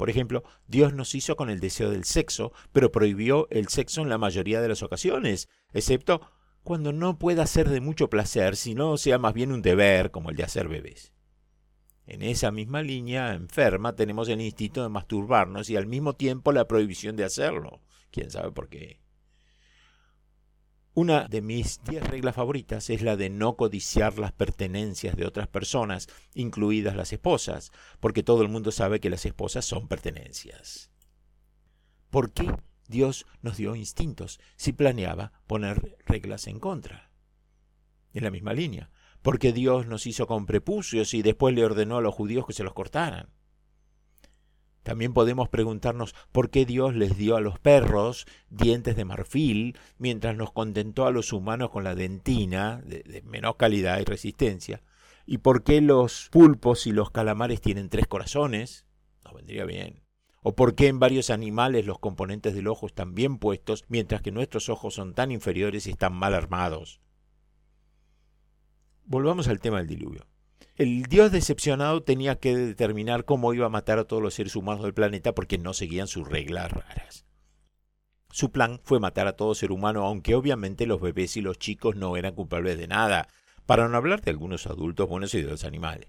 Por 0.00 0.08
ejemplo, 0.08 0.44
Dios 0.66 0.94
nos 0.94 1.14
hizo 1.14 1.36
con 1.36 1.50
el 1.50 1.60
deseo 1.60 1.90
del 1.90 2.04
sexo, 2.04 2.54
pero 2.72 2.90
prohibió 2.90 3.46
el 3.50 3.68
sexo 3.68 4.00
en 4.00 4.08
la 4.08 4.16
mayoría 4.16 4.62
de 4.62 4.68
las 4.68 4.82
ocasiones, 4.82 5.50
excepto 5.74 6.22
cuando 6.62 6.90
no 6.90 7.18
pueda 7.18 7.46
ser 7.46 7.68
de 7.68 7.82
mucho 7.82 8.08
placer, 8.08 8.56
sino 8.56 8.96
sea 8.96 9.18
más 9.18 9.34
bien 9.34 9.52
un 9.52 9.60
deber 9.60 10.10
como 10.10 10.30
el 10.30 10.36
de 10.36 10.44
hacer 10.44 10.68
bebés. 10.68 11.12
En 12.06 12.22
esa 12.22 12.50
misma 12.50 12.80
línea 12.80 13.34
enferma 13.34 13.94
tenemos 13.94 14.30
el 14.30 14.40
instinto 14.40 14.82
de 14.82 14.88
masturbarnos 14.88 15.68
y 15.68 15.76
al 15.76 15.86
mismo 15.86 16.14
tiempo 16.14 16.50
la 16.50 16.66
prohibición 16.66 17.14
de 17.16 17.24
hacerlo. 17.24 17.82
¿Quién 18.10 18.30
sabe 18.30 18.52
por 18.52 18.70
qué? 18.70 19.02
Una 20.92 21.28
de 21.28 21.40
mis 21.40 21.80
diez 21.84 22.04
reglas 22.04 22.34
favoritas 22.34 22.90
es 22.90 23.02
la 23.02 23.16
de 23.16 23.30
no 23.30 23.56
codiciar 23.56 24.18
las 24.18 24.32
pertenencias 24.32 25.16
de 25.16 25.24
otras 25.24 25.46
personas, 25.46 26.08
incluidas 26.34 26.96
las 26.96 27.12
esposas, 27.12 27.70
porque 28.00 28.24
todo 28.24 28.42
el 28.42 28.48
mundo 28.48 28.72
sabe 28.72 28.98
que 28.98 29.10
las 29.10 29.24
esposas 29.24 29.64
son 29.64 29.86
pertenencias. 29.86 30.90
¿Por 32.10 32.32
qué 32.32 32.52
Dios 32.88 33.24
nos 33.40 33.56
dio 33.56 33.76
instintos 33.76 34.40
si 34.56 34.72
planeaba 34.72 35.32
poner 35.46 35.96
reglas 36.06 36.48
en 36.48 36.58
contra? 36.58 37.12
En 38.12 38.24
la 38.24 38.32
misma 38.32 38.52
línea, 38.52 38.90
porque 39.22 39.52
Dios 39.52 39.86
nos 39.86 40.08
hizo 40.08 40.26
con 40.26 40.44
prepucios 40.44 41.14
y 41.14 41.22
después 41.22 41.54
le 41.54 41.64
ordenó 41.64 41.98
a 41.98 42.02
los 42.02 42.16
judíos 42.16 42.46
que 42.46 42.52
se 42.52 42.64
los 42.64 42.74
cortaran. 42.74 43.28
También 44.82 45.12
podemos 45.12 45.48
preguntarnos 45.48 46.14
por 46.32 46.50
qué 46.50 46.64
Dios 46.64 46.94
les 46.94 47.16
dio 47.16 47.36
a 47.36 47.40
los 47.40 47.58
perros 47.58 48.26
dientes 48.48 48.96
de 48.96 49.04
marfil, 49.04 49.78
mientras 49.98 50.36
nos 50.36 50.52
contentó 50.52 51.06
a 51.06 51.10
los 51.10 51.32
humanos 51.32 51.70
con 51.70 51.84
la 51.84 51.94
dentina, 51.94 52.80
de, 52.84 53.22
menos 53.26 53.56
calidad 53.56 54.00
y 54.00 54.04
resistencia, 54.04 54.82
y 55.26 55.38
por 55.38 55.64
qué 55.64 55.80
los 55.80 56.28
pulpos 56.30 56.86
y 56.86 56.92
los 56.92 57.10
calamares 57.10 57.60
tienen 57.60 57.90
tres 57.90 58.06
corazones, 58.06 58.86
nos 59.22 59.34
vendría 59.34 59.66
bien, 59.66 60.02
o 60.42 60.54
por 60.54 60.74
qué 60.74 60.88
en 60.88 60.98
varios 60.98 61.28
animales 61.28 61.84
los 61.84 61.98
componentes 61.98 62.54
del 62.54 62.68
ojo 62.68 62.86
están 62.86 63.14
bien 63.14 63.36
puestos, 63.36 63.84
mientras 63.88 64.22
que 64.22 64.32
nuestros 64.32 64.70
ojos 64.70 64.94
son 64.94 65.12
tan 65.14 65.30
inferiores 65.30 65.86
y 65.86 65.90
están 65.90 66.14
mal 66.14 66.34
armados. 66.34 67.00
Volvamos 69.04 69.48
al 69.48 69.60
tema 69.60 69.78
del 69.78 69.88
diluvio. 69.88 70.29
El 70.76 71.02
Dios 71.04 71.30
decepcionado 71.30 72.02
tenía 72.02 72.36
que 72.36 72.56
determinar 72.56 73.24
cómo 73.24 73.52
iba 73.52 73.66
a 73.66 73.70
matar 73.70 73.98
a 73.98 74.04
todos 74.04 74.22
los 74.22 74.34
seres 74.34 74.56
humanos 74.56 74.82
del 74.82 74.94
planeta 74.94 75.34
porque 75.34 75.58
no 75.58 75.74
seguían 75.74 76.06
sus 76.06 76.26
reglas 76.28 76.72
raras. 76.72 77.26
Su 78.30 78.52
plan 78.52 78.80
fue 78.84 79.00
matar 79.00 79.26
a 79.26 79.36
todo 79.36 79.54
ser 79.54 79.72
humano, 79.72 80.06
aunque 80.06 80.34
obviamente 80.34 80.86
los 80.86 81.00
bebés 81.00 81.36
y 81.36 81.40
los 81.40 81.58
chicos 81.58 81.96
no 81.96 82.16
eran 82.16 82.34
culpables 82.34 82.78
de 82.78 82.86
nada, 82.86 83.28
para 83.66 83.88
no 83.88 83.96
hablar 83.96 84.20
de 84.22 84.30
algunos 84.30 84.66
adultos 84.66 85.08
buenos 85.08 85.34
y 85.34 85.42
de 85.42 85.50
los 85.50 85.64
animales. 85.64 86.08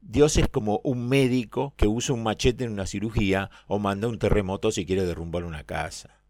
Dios 0.00 0.36
es 0.36 0.48
como 0.48 0.80
un 0.84 1.08
médico 1.08 1.74
que 1.76 1.88
usa 1.88 2.14
un 2.14 2.22
machete 2.22 2.64
en 2.64 2.72
una 2.72 2.86
cirugía 2.86 3.50
o 3.66 3.80
manda 3.80 4.06
un 4.06 4.18
terremoto 4.18 4.70
si 4.70 4.86
quiere 4.86 5.04
derrumbar 5.04 5.44
una 5.44 5.64
casa. 5.64 6.20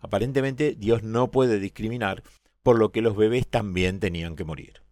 Aparentemente 0.00 0.74
Dios 0.74 1.04
no 1.04 1.30
puede 1.30 1.60
discriminar, 1.60 2.24
por 2.64 2.78
lo 2.78 2.90
que 2.90 3.02
los 3.02 3.16
bebés 3.16 3.46
también 3.48 4.00
tenían 4.00 4.34
que 4.34 4.44
morir. 4.44 4.82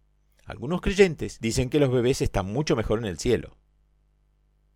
Algunos 0.45 0.81
creyentes 0.81 1.39
dicen 1.39 1.69
que 1.69 1.79
los 1.79 1.91
bebés 1.91 2.21
están 2.21 2.47
mucho 2.47 2.75
mejor 2.75 2.99
en 2.99 3.05
el 3.05 3.19
cielo. 3.19 3.57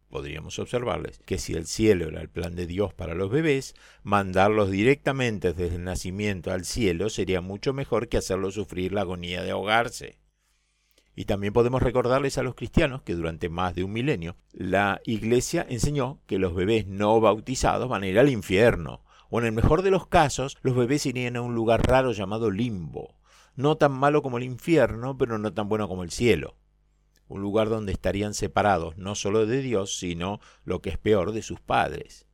Podríamos 0.09 0.59
observarles 0.59 1.19
que 1.25 1.39
si 1.39 1.53
el 1.53 1.65
cielo 1.65 2.07
era 2.07 2.21
el 2.21 2.29
plan 2.29 2.55
de 2.55 2.67
Dios 2.67 2.93
para 2.93 3.15
los 3.15 3.31
bebés, 3.31 3.73
mandarlos 4.03 4.69
directamente 4.69 5.53
desde 5.53 5.75
el 5.75 5.83
nacimiento 5.83 6.51
al 6.51 6.63
cielo 6.63 7.09
sería 7.09 7.41
mucho 7.41 7.73
mejor 7.73 8.07
que 8.07 8.17
hacerlos 8.17 8.53
sufrir 8.53 8.93
la 8.93 9.01
agonía 9.01 9.43
de 9.43 9.51
ahogarse. 9.51 10.19
Y 11.15 11.25
también 11.25 11.53
podemos 11.53 11.81
recordarles 11.81 12.37
a 12.37 12.43
los 12.43 12.55
cristianos 12.55 13.01
que 13.01 13.15
durante 13.15 13.49
más 13.49 13.73
de 13.73 13.83
un 13.83 13.93
milenio 13.93 14.37
la 14.51 15.01
Iglesia 15.05 15.65
enseñó 15.67 16.21
que 16.27 16.39
los 16.39 16.53
bebés 16.53 16.87
no 16.87 17.19
bautizados 17.19 17.89
van 17.89 18.03
a 18.03 18.07
ir 18.07 18.19
al 18.19 18.29
infierno, 18.29 19.03
o 19.29 19.39
en 19.39 19.47
el 19.47 19.53
mejor 19.53 19.81
de 19.81 19.91
los 19.91 20.07
casos 20.07 20.57
los 20.61 20.75
bebés 20.75 21.05
irían 21.05 21.35
a 21.35 21.41
un 21.41 21.55
lugar 21.55 21.85
raro 21.87 22.11
llamado 22.11 22.51
limbo, 22.51 23.15
no 23.55 23.77
tan 23.77 23.91
malo 23.91 24.21
como 24.21 24.37
el 24.37 24.43
infierno, 24.43 25.17
pero 25.17 25.37
no 25.37 25.53
tan 25.53 25.69
bueno 25.69 25.87
como 25.87 26.03
el 26.03 26.11
cielo. 26.11 26.57
Un 27.27 27.41
lugar 27.41 27.69
donde 27.69 27.91
estarían 27.91 28.33
separados 28.33 28.97
no 28.97 29.15
solo 29.15 29.45
de 29.45 29.61
Dios, 29.61 29.97
sino, 29.97 30.39
lo 30.63 30.81
que 30.81 30.91
es 30.91 30.97
peor, 30.97 31.31
de 31.31 31.41
sus 31.41 31.59
padres. 31.59 32.27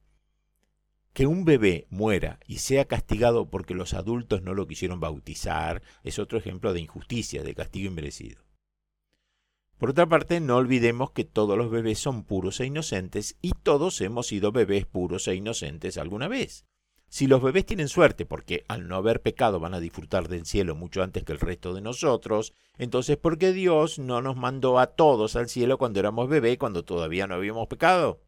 Que 1.13 1.27
un 1.27 1.45
bebé 1.45 1.87
muera 1.89 2.39
y 2.47 2.57
sea 2.59 2.85
castigado 2.85 3.49
porque 3.49 3.73
los 3.73 3.93
adultos 3.93 4.41
no 4.41 4.53
lo 4.53 4.67
quisieron 4.67 4.99
bautizar 4.99 5.81
es 6.03 6.19
otro 6.19 6.37
ejemplo 6.37 6.73
de 6.73 6.81
injusticia, 6.81 7.43
de 7.43 7.55
castigo 7.55 7.89
inmerecido. 7.89 8.41
Por 9.77 9.89
otra 9.89 10.07
parte, 10.07 10.39
no 10.39 10.57
olvidemos 10.57 11.11
que 11.11 11.23
todos 11.23 11.57
los 11.57 11.71
bebés 11.71 11.97
son 11.97 12.23
puros 12.23 12.59
e 12.59 12.67
inocentes 12.67 13.35
y 13.41 13.53
todos 13.63 13.99
hemos 14.01 14.27
sido 14.27 14.51
bebés 14.51 14.85
puros 14.85 15.27
e 15.27 15.35
inocentes 15.35 15.97
alguna 15.97 16.27
vez. 16.27 16.67
Si 17.11 17.27
los 17.27 17.41
bebés 17.41 17.65
tienen 17.65 17.89
suerte 17.89 18.25
porque 18.25 18.63
al 18.69 18.87
no 18.87 18.95
haber 18.95 19.21
pecado 19.21 19.59
van 19.59 19.73
a 19.73 19.81
disfrutar 19.81 20.29
del 20.29 20.45
cielo 20.45 20.75
mucho 20.75 21.03
antes 21.03 21.25
que 21.25 21.33
el 21.33 21.41
resto 21.41 21.73
de 21.73 21.81
nosotros, 21.81 22.53
entonces 22.77 23.17
¿por 23.17 23.37
qué 23.37 23.51
Dios 23.51 23.99
no 23.99 24.21
nos 24.21 24.37
mandó 24.37 24.79
a 24.79 24.87
todos 24.87 25.35
al 25.35 25.49
cielo 25.49 25.77
cuando 25.77 25.99
éramos 25.99 26.29
bebés, 26.29 26.57
cuando 26.57 26.85
todavía 26.85 27.27
no 27.27 27.35
habíamos 27.35 27.67
pecado? 27.67 28.21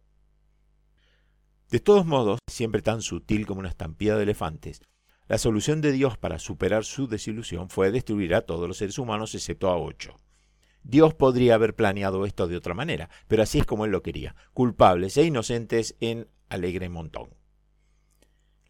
De 1.70 1.80
todos 1.80 2.06
modos, 2.06 2.40
siempre 2.46 2.82
tan 2.82 3.02
sutil 3.02 3.46
como 3.46 3.62
una 3.62 3.70
estampida 3.70 4.18
de 4.18 4.24
elefantes, 4.24 4.82
la 5.30 5.38
solución 5.38 5.80
de 5.80 5.94
Dios 5.94 6.18
para 6.18 6.38
superar 6.38 6.84
su 6.84 7.08
desilusión 7.08 7.70
fue 7.70 7.90
destruir 7.90 8.36
a 8.36 8.42
todos 8.42 8.68
los 8.68 8.76
seres 8.76 8.98
humanos 8.98 9.34
excepto 9.34 9.70
a 9.70 9.78
ocho. 9.78 10.18
Dios 10.84 11.14
podría 11.14 11.56
haber 11.56 11.74
planeado 11.74 12.26
esto 12.26 12.50
de 12.50 12.58
otra 12.58 12.74
manera, 12.74 13.10
pero 13.30 13.44
así 13.44 13.60
es 13.60 13.66
como 13.66 13.86
Él 13.86 13.92
lo 13.92 14.04
quería, 14.04 14.36
culpables 14.52 15.16
e 15.16 15.24
inocentes 15.24 15.96
en 16.02 16.28
alegre 16.50 16.90
montón. 16.90 17.30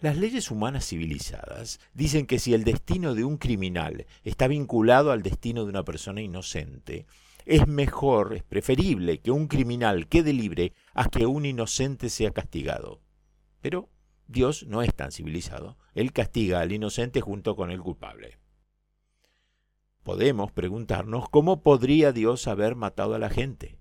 Las 0.03 0.17
leyes 0.17 0.51
humanas 0.51 0.85
civilizadas 0.85 1.79
dicen 1.93 2.25
que 2.25 2.37
si 2.37 2.53
el 2.53 2.65
destino 2.65 3.15
de 3.15 3.23
un 3.23 3.37
criminal 3.37 4.05
está 4.25 4.49
vinculado 4.49 5.13
al 5.13 5.23
destino 5.23 5.63
de 5.63 5.69
una 5.69 5.85
persona 5.85 6.19
inocente, 6.19 7.05
es 7.45 7.67
mejor, 7.67 8.33
es 8.33 8.43
preferible 8.43 9.19
que 9.19 9.31
un 9.31 9.47
criminal 9.47 10.09
quede 10.09 10.33
libre 10.33 10.73
a 10.93 11.07
que 11.07 11.25
un 11.25 11.45
inocente 11.45 12.09
sea 12.09 12.31
castigado. 12.31 12.99
Pero 13.61 13.87
Dios 14.27 14.65
no 14.67 14.81
es 14.81 14.93
tan 14.93 15.13
civilizado. 15.13 15.77
Él 15.93 16.11
castiga 16.11 16.59
al 16.59 16.73
inocente 16.73 17.21
junto 17.21 17.55
con 17.55 17.71
el 17.71 17.79
culpable. 17.79 18.39
Podemos 20.03 20.51
preguntarnos 20.51 21.29
cómo 21.29 21.63
podría 21.63 22.11
Dios 22.11 22.49
haber 22.49 22.75
matado 22.75 23.15
a 23.15 23.19
la 23.19 23.29
gente. 23.29 23.79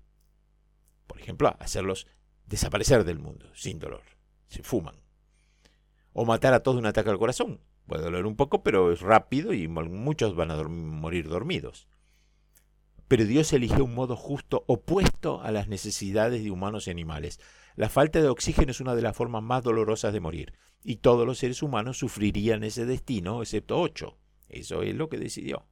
Por 1.05 1.19
ejemplo, 1.19 1.53
hacerlos 1.59 2.07
desaparecer 2.45 3.03
del 3.03 3.19
mundo 3.19 3.49
sin 3.53 3.77
dolor. 3.77 4.03
Se 4.47 4.63
fuman 4.63 5.02
o 6.13 6.25
matar 6.25 6.53
a 6.53 6.61
todos 6.61 6.75
de 6.75 6.79
un 6.79 6.85
ataque 6.85 7.09
al 7.09 7.19
corazón. 7.19 7.59
Puede 7.87 8.03
doler 8.03 8.25
un 8.25 8.35
poco, 8.35 8.63
pero 8.63 8.91
es 8.91 9.01
rápido 9.01 9.53
y 9.53 9.67
muchos 9.67 10.35
van 10.35 10.51
a 10.51 10.63
morir 10.63 11.27
dormidos. 11.27 11.87
Pero 13.07 13.25
Dios 13.25 13.51
eligió 13.53 13.83
un 13.83 13.93
modo 13.93 14.15
justo 14.15 14.63
opuesto 14.67 15.41
a 15.41 15.51
las 15.51 15.67
necesidades 15.67 16.43
de 16.43 16.51
humanos 16.51 16.87
y 16.87 16.91
animales. 16.91 17.39
La 17.75 17.89
falta 17.89 18.21
de 18.21 18.29
oxígeno 18.29 18.71
es 18.71 18.79
una 18.79 18.95
de 18.95 19.01
las 19.01 19.15
formas 19.15 19.43
más 19.43 19.63
dolorosas 19.63 20.13
de 20.13 20.19
morir, 20.19 20.53
y 20.83 20.97
todos 20.97 21.25
los 21.25 21.39
seres 21.39 21.61
humanos 21.61 21.97
sufrirían 21.97 22.63
ese 22.63 22.85
destino, 22.85 23.41
excepto 23.41 23.79
ocho. 23.79 24.17
Eso 24.47 24.83
es 24.83 24.95
lo 24.95 25.09
que 25.09 25.17
decidió. 25.17 25.65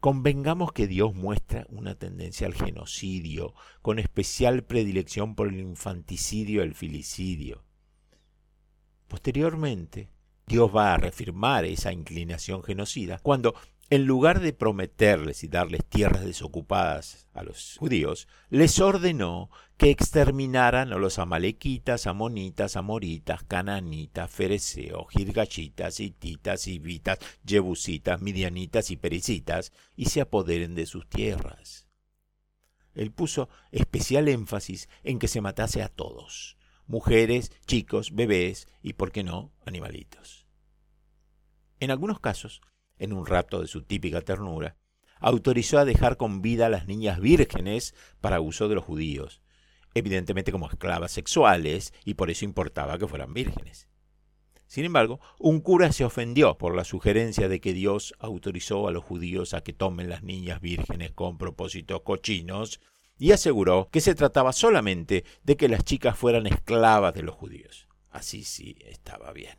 Convengamos 0.00 0.72
que 0.72 0.86
Dios 0.86 1.14
muestra 1.14 1.66
una 1.70 1.96
tendencia 1.96 2.46
al 2.46 2.54
genocidio, 2.54 3.54
con 3.82 3.98
especial 3.98 4.64
predilección 4.64 5.34
por 5.34 5.48
el 5.48 5.58
infanticidio 5.58 6.62
y 6.62 6.66
el 6.66 6.74
filicidio. 6.74 7.64
Posteriormente, 9.08 10.10
Dios 10.46 10.70
va 10.74 10.94
a 10.94 10.96
reafirmar 10.96 11.64
esa 11.64 11.92
inclinación 11.92 12.62
genocida 12.62 13.18
cuando, 13.18 13.54
en 13.90 14.04
lugar 14.04 14.40
de 14.40 14.52
prometerles 14.52 15.44
y 15.44 15.48
darles 15.48 15.84
tierras 15.86 16.24
desocupadas 16.24 17.26
a 17.32 17.42
los 17.42 17.76
judíos, 17.78 18.28
les 18.50 18.78
ordenó 18.80 19.50
que 19.78 19.90
exterminaran 19.90 20.92
a 20.92 20.96
los 20.96 21.18
amalequitas, 21.18 22.06
amonitas, 22.06 22.76
amoritas, 22.76 23.44
cananitas, 23.44 24.30
fereceos, 24.30 25.06
girgachitas, 25.10 26.00
hititas, 26.00 26.66
hivitas, 26.66 27.18
jebusitas, 27.46 28.20
midianitas 28.20 28.90
y 28.90 28.96
pericitas, 28.96 29.72
y 29.96 30.06
se 30.06 30.20
apoderen 30.20 30.74
de 30.74 30.84
sus 30.84 31.08
tierras. 31.08 31.86
Él 32.94 33.12
puso 33.12 33.48
especial 33.70 34.28
énfasis 34.28 34.88
en 35.02 35.18
que 35.18 35.28
se 35.28 35.40
matase 35.40 35.82
a 35.82 35.88
todos, 35.88 36.57
mujeres, 36.88 37.52
chicos, 37.66 38.14
bebés 38.14 38.66
y, 38.82 38.94
por 38.94 39.12
qué 39.12 39.22
no, 39.22 39.52
animalitos. 39.64 40.46
En 41.78 41.92
algunos 41.92 42.18
casos, 42.18 42.60
en 42.98 43.12
un 43.12 43.26
rapto 43.26 43.60
de 43.60 43.68
su 43.68 43.82
típica 43.82 44.22
ternura, 44.22 44.76
autorizó 45.20 45.78
a 45.78 45.84
dejar 45.84 46.16
con 46.16 46.42
vida 46.42 46.66
a 46.66 46.70
las 46.70 46.86
niñas 46.86 47.20
vírgenes 47.20 47.94
para 48.20 48.40
uso 48.40 48.68
de 48.68 48.74
los 48.74 48.84
judíos, 48.84 49.42
evidentemente 49.94 50.50
como 50.50 50.68
esclavas 50.68 51.12
sexuales, 51.12 51.92
y 52.04 52.14
por 52.14 52.30
eso 52.30 52.44
importaba 52.44 52.98
que 52.98 53.06
fueran 53.06 53.34
vírgenes. 53.34 53.88
Sin 54.66 54.84
embargo, 54.84 55.18
un 55.38 55.60
cura 55.60 55.92
se 55.92 56.04
ofendió 56.04 56.58
por 56.58 56.74
la 56.74 56.84
sugerencia 56.84 57.48
de 57.48 57.60
que 57.60 57.72
Dios 57.72 58.14
autorizó 58.18 58.86
a 58.86 58.92
los 58.92 59.02
judíos 59.02 59.54
a 59.54 59.62
que 59.62 59.72
tomen 59.72 60.10
las 60.10 60.22
niñas 60.22 60.60
vírgenes 60.60 61.12
con 61.12 61.38
propósitos 61.38 62.02
cochinos 62.02 62.80
y 63.18 63.32
aseguró 63.32 63.88
que 63.90 64.00
se 64.00 64.14
trataba 64.14 64.52
solamente 64.52 65.24
de 65.42 65.56
que 65.56 65.68
las 65.68 65.84
chicas 65.84 66.16
fueran 66.16 66.46
esclavas 66.46 67.14
de 67.14 67.22
los 67.22 67.34
judíos. 67.34 67.88
Así 68.10 68.44
sí 68.44 68.76
estaba 68.86 69.32
bien. 69.32 69.58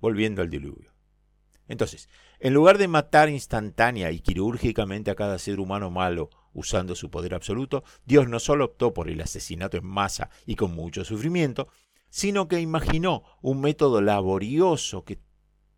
Volviendo 0.00 0.42
al 0.42 0.50
diluvio. 0.50 0.94
Entonces, 1.66 2.08
en 2.40 2.54
lugar 2.54 2.78
de 2.78 2.88
matar 2.88 3.28
instantánea 3.28 4.10
y 4.10 4.20
quirúrgicamente 4.20 5.10
a 5.10 5.16
cada 5.16 5.38
ser 5.38 5.60
humano 5.60 5.90
malo 5.90 6.30
usando 6.54 6.94
su 6.94 7.10
poder 7.10 7.34
absoluto, 7.34 7.84
Dios 8.04 8.28
no 8.28 8.40
solo 8.40 8.64
optó 8.64 8.94
por 8.94 9.10
el 9.10 9.20
asesinato 9.20 9.76
en 9.76 9.86
masa 9.86 10.30
y 10.46 10.56
con 10.56 10.74
mucho 10.74 11.04
sufrimiento, 11.04 11.68
sino 12.08 12.48
que 12.48 12.60
imaginó 12.60 13.24
un 13.42 13.60
método 13.60 14.00
laborioso 14.00 15.04
que 15.04 15.20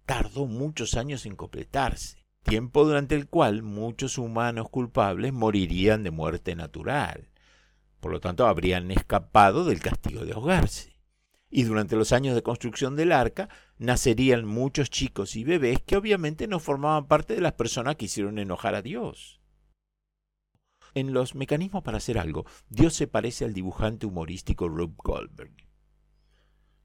tardó 0.06 0.46
muchos 0.46 0.94
años 0.94 1.26
en 1.26 1.34
completarse, 1.34 2.19
tiempo 2.42 2.84
durante 2.84 3.14
el 3.14 3.28
cual 3.28 3.62
muchos 3.62 4.18
humanos 4.18 4.68
culpables 4.70 5.32
morirían 5.32 6.02
de 6.02 6.10
muerte 6.10 6.54
natural. 6.54 7.28
Por 8.00 8.12
lo 8.12 8.20
tanto, 8.20 8.46
habrían 8.46 8.90
escapado 8.90 9.64
del 9.64 9.80
castigo 9.80 10.24
de 10.24 10.32
ahogarse. 10.32 10.96
Y 11.50 11.64
durante 11.64 11.96
los 11.96 12.12
años 12.12 12.34
de 12.34 12.42
construcción 12.42 12.96
del 12.96 13.12
arca 13.12 13.48
nacerían 13.76 14.46
muchos 14.46 14.88
chicos 14.88 15.36
y 15.36 15.44
bebés 15.44 15.82
que 15.82 15.96
obviamente 15.96 16.46
no 16.46 16.60
formaban 16.60 17.08
parte 17.08 17.34
de 17.34 17.40
las 17.40 17.54
personas 17.54 17.96
que 17.96 18.04
hicieron 18.06 18.38
enojar 18.38 18.74
a 18.74 18.82
Dios. 18.82 19.40
En 20.94 21.12
los 21.12 21.34
mecanismos 21.34 21.82
para 21.82 21.98
hacer 21.98 22.18
algo, 22.18 22.46
Dios 22.68 22.94
se 22.94 23.06
parece 23.06 23.44
al 23.44 23.52
dibujante 23.52 24.06
humorístico 24.06 24.68
Rube 24.68 24.94
Goldberg, 24.96 25.52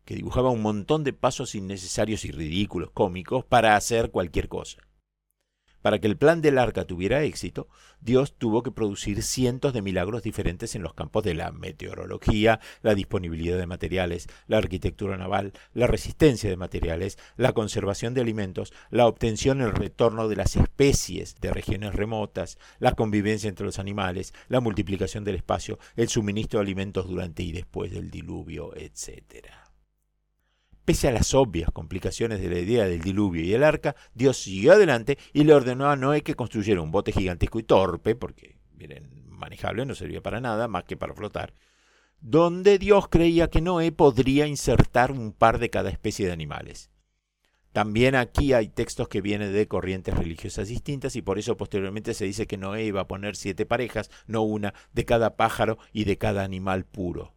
que 0.03 0.15
dibujaba 0.15 0.51
un 0.51 0.61
montón 0.61 1.03
de 1.03 1.13
pasos 1.13 1.55
innecesarios 1.55 2.25
y 2.25 2.31
ridículos, 2.31 2.91
cómicos, 2.91 3.45
para 3.45 3.75
hacer 3.75 4.11
cualquier 4.11 4.47
cosa. 4.47 4.79
Para 5.85 5.99
que 5.99 6.07
el 6.07 6.17
plan 6.17 6.41
del 6.41 6.57
arca 6.57 6.85
tuviera 6.85 7.21
éxito, 7.21 7.67
Dios 8.01 8.33
tuvo 8.39 8.63
que 8.63 8.71
producir 8.71 9.21
cientos 9.21 9.71
de 9.71 9.83
milagros 9.83 10.23
diferentes 10.23 10.73
en 10.73 10.81
los 10.81 10.95
campos 10.95 11.23
de 11.23 11.35
la 11.35 11.51
meteorología, 11.51 12.59
la 12.81 12.95
disponibilidad 12.95 13.59
de 13.59 13.67
materiales, 13.67 14.27
la 14.47 14.57
arquitectura 14.57 15.15
naval, 15.15 15.53
la 15.75 15.85
resistencia 15.85 16.49
de 16.49 16.57
materiales, 16.57 17.19
la 17.37 17.53
conservación 17.53 18.15
de 18.15 18.21
alimentos, 18.21 18.73
la 18.89 19.05
obtención 19.05 19.59
y 19.59 19.65
el 19.65 19.73
retorno 19.73 20.27
de 20.27 20.37
las 20.37 20.55
especies 20.55 21.35
de 21.39 21.53
regiones 21.53 21.93
remotas, 21.93 22.57
la 22.79 22.93
convivencia 22.93 23.47
entre 23.47 23.67
los 23.67 23.77
animales, 23.77 24.33
la 24.47 24.61
multiplicación 24.61 25.23
del 25.23 25.35
espacio, 25.35 25.77
el 25.97 26.09
suministro 26.09 26.57
de 26.57 26.63
alimentos 26.63 27.07
durante 27.07 27.43
y 27.43 27.51
después 27.51 27.91
del 27.91 28.09
diluvio, 28.09 28.75
etc. 28.75 29.64
Pese 30.85 31.07
a 31.07 31.11
las 31.11 31.33
obvias 31.33 31.71
complicaciones 31.71 32.39
de 32.39 32.49
la 32.49 32.59
idea 32.59 32.85
del 32.85 33.01
diluvio 33.01 33.43
y 33.43 33.53
el 33.53 33.63
arca, 33.63 33.95
Dios 34.13 34.37
siguió 34.37 34.73
adelante 34.73 35.17
y 35.33 35.43
le 35.43 35.55
ordenó 35.55 35.89
a 35.89 35.95
Noé 35.95 36.21
que 36.21 36.35
construyera 36.35 36.81
un 36.81 36.91
bote 36.91 37.11
gigantesco 37.11 37.57
y 37.57 37.63
torpe, 37.63 38.15
porque, 38.15 38.59
miren, 38.77 39.25
manejable 39.27 39.85
no 39.85 39.95
servía 39.95 40.21
para 40.21 40.39
nada 40.39 40.67
más 40.67 40.83
que 40.83 40.95
para 40.95 41.15
flotar, 41.15 41.55
donde 42.21 42.77
Dios 42.77 43.07
creía 43.07 43.49
que 43.49 43.61
Noé 43.61 43.91
podría 43.91 44.45
insertar 44.45 45.11
un 45.11 45.33
par 45.33 45.57
de 45.57 45.71
cada 45.71 45.89
especie 45.89 46.27
de 46.27 46.33
animales. 46.33 46.91
También 47.71 48.15
aquí 48.15 48.53
hay 48.53 48.69
textos 48.69 49.09
que 49.09 49.21
vienen 49.21 49.51
de 49.51 49.67
corrientes 49.67 50.13
religiosas 50.13 50.69
distintas 50.69 51.15
y 51.17 51.21
por 51.21 51.39
eso 51.39 51.57
posteriormente 51.57 52.13
se 52.13 52.23
dice 52.25 52.47
que 52.47 52.57
Noé 52.57 52.85
iba 52.85 53.01
a 53.01 53.07
poner 53.07 53.35
siete 53.35 53.65
parejas, 53.65 54.09
no 54.27 54.43
una, 54.43 54.73
de 54.93 55.03
cada 55.03 55.35
pájaro 55.35 55.77
y 55.91 56.05
de 56.05 56.17
cada 56.17 56.43
animal 56.43 56.85
puro. 56.85 57.34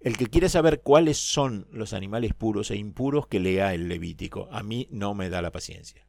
El 0.00 0.16
que 0.16 0.28
quiere 0.28 0.48
saber 0.48 0.82
cuáles 0.82 1.18
son 1.18 1.66
los 1.72 1.92
animales 1.92 2.32
puros 2.32 2.70
e 2.70 2.76
impuros, 2.76 3.26
que 3.26 3.40
lea 3.40 3.74
el 3.74 3.88
Levítico. 3.88 4.48
A 4.52 4.62
mí 4.62 4.86
no 4.90 5.14
me 5.14 5.28
da 5.28 5.42
la 5.42 5.50
paciencia. 5.50 6.06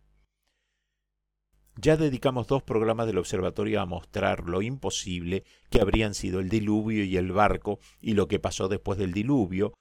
Ya 1.75 1.97
dedicamos 1.97 2.47
dos 2.47 2.61
programas 2.61 3.07
del 3.07 3.17
observatorio 3.17 3.81
a 3.81 3.85
mostrar 3.85 4.43
lo 4.43 4.61
imposible 4.61 5.43
que 5.69 5.81
habrían 5.81 6.13
sido 6.13 6.39
el 6.39 6.49
diluvio 6.49 7.03
y 7.03 7.17
el 7.17 7.31
barco 7.31 7.79
y 8.01 8.13
lo 8.13 8.27
que 8.27 8.37
pasó 8.37 8.67
después 8.67 8.99
del 8.99 9.13
diluvio, 9.13 9.73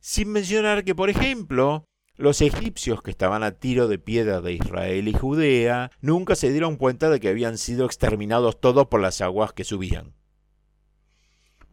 sin 0.00 0.30
mencionar 0.30 0.84
que, 0.84 0.94
por 0.94 1.08
ejemplo, 1.08 1.86
los 2.16 2.42
egipcios 2.42 3.02
que 3.02 3.10
estaban 3.10 3.42
a 3.42 3.52
tiro 3.52 3.88
de 3.88 3.98
piedra 3.98 4.42
de 4.42 4.52
Israel 4.52 5.08
y 5.08 5.14
Judea 5.14 5.90
nunca 6.00 6.36
se 6.36 6.52
dieron 6.52 6.76
cuenta 6.76 7.08
de 7.08 7.18
que 7.18 7.30
habían 7.30 7.58
sido 7.58 7.86
exterminados 7.86 8.60
todos 8.60 8.86
por 8.86 9.00
las 9.00 9.20
aguas 9.22 9.52
que 9.52 9.64
subían. 9.64 10.14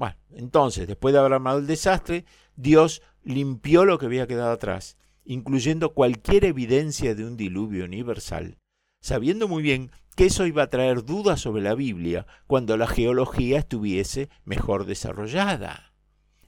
Bueno, 0.01 0.15
entonces, 0.31 0.87
después 0.87 1.13
de 1.13 1.19
haber 1.19 1.33
armado 1.33 1.59
el 1.59 1.67
desastre, 1.67 2.25
Dios 2.55 3.03
limpió 3.21 3.85
lo 3.85 3.99
que 3.99 4.07
había 4.07 4.25
quedado 4.25 4.51
atrás, 4.51 4.97
incluyendo 5.25 5.93
cualquier 5.93 6.43
evidencia 6.45 7.13
de 7.13 7.23
un 7.23 7.37
diluvio 7.37 7.85
universal, 7.85 8.57
sabiendo 8.99 9.47
muy 9.47 9.61
bien 9.61 9.91
que 10.15 10.25
eso 10.25 10.47
iba 10.47 10.63
a 10.63 10.71
traer 10.71 11.05
dudas 11.05 11.39
sobre 11.39 11.61
la 11.61 11.75
Biblia 11.75 12.25
cuando 12.47 12.77
la 12.77 12.87
geología 12.87 13.59
estuviese 13.59 14.29
mejor 14.43 14.85
desarrollada. 14.85 15.93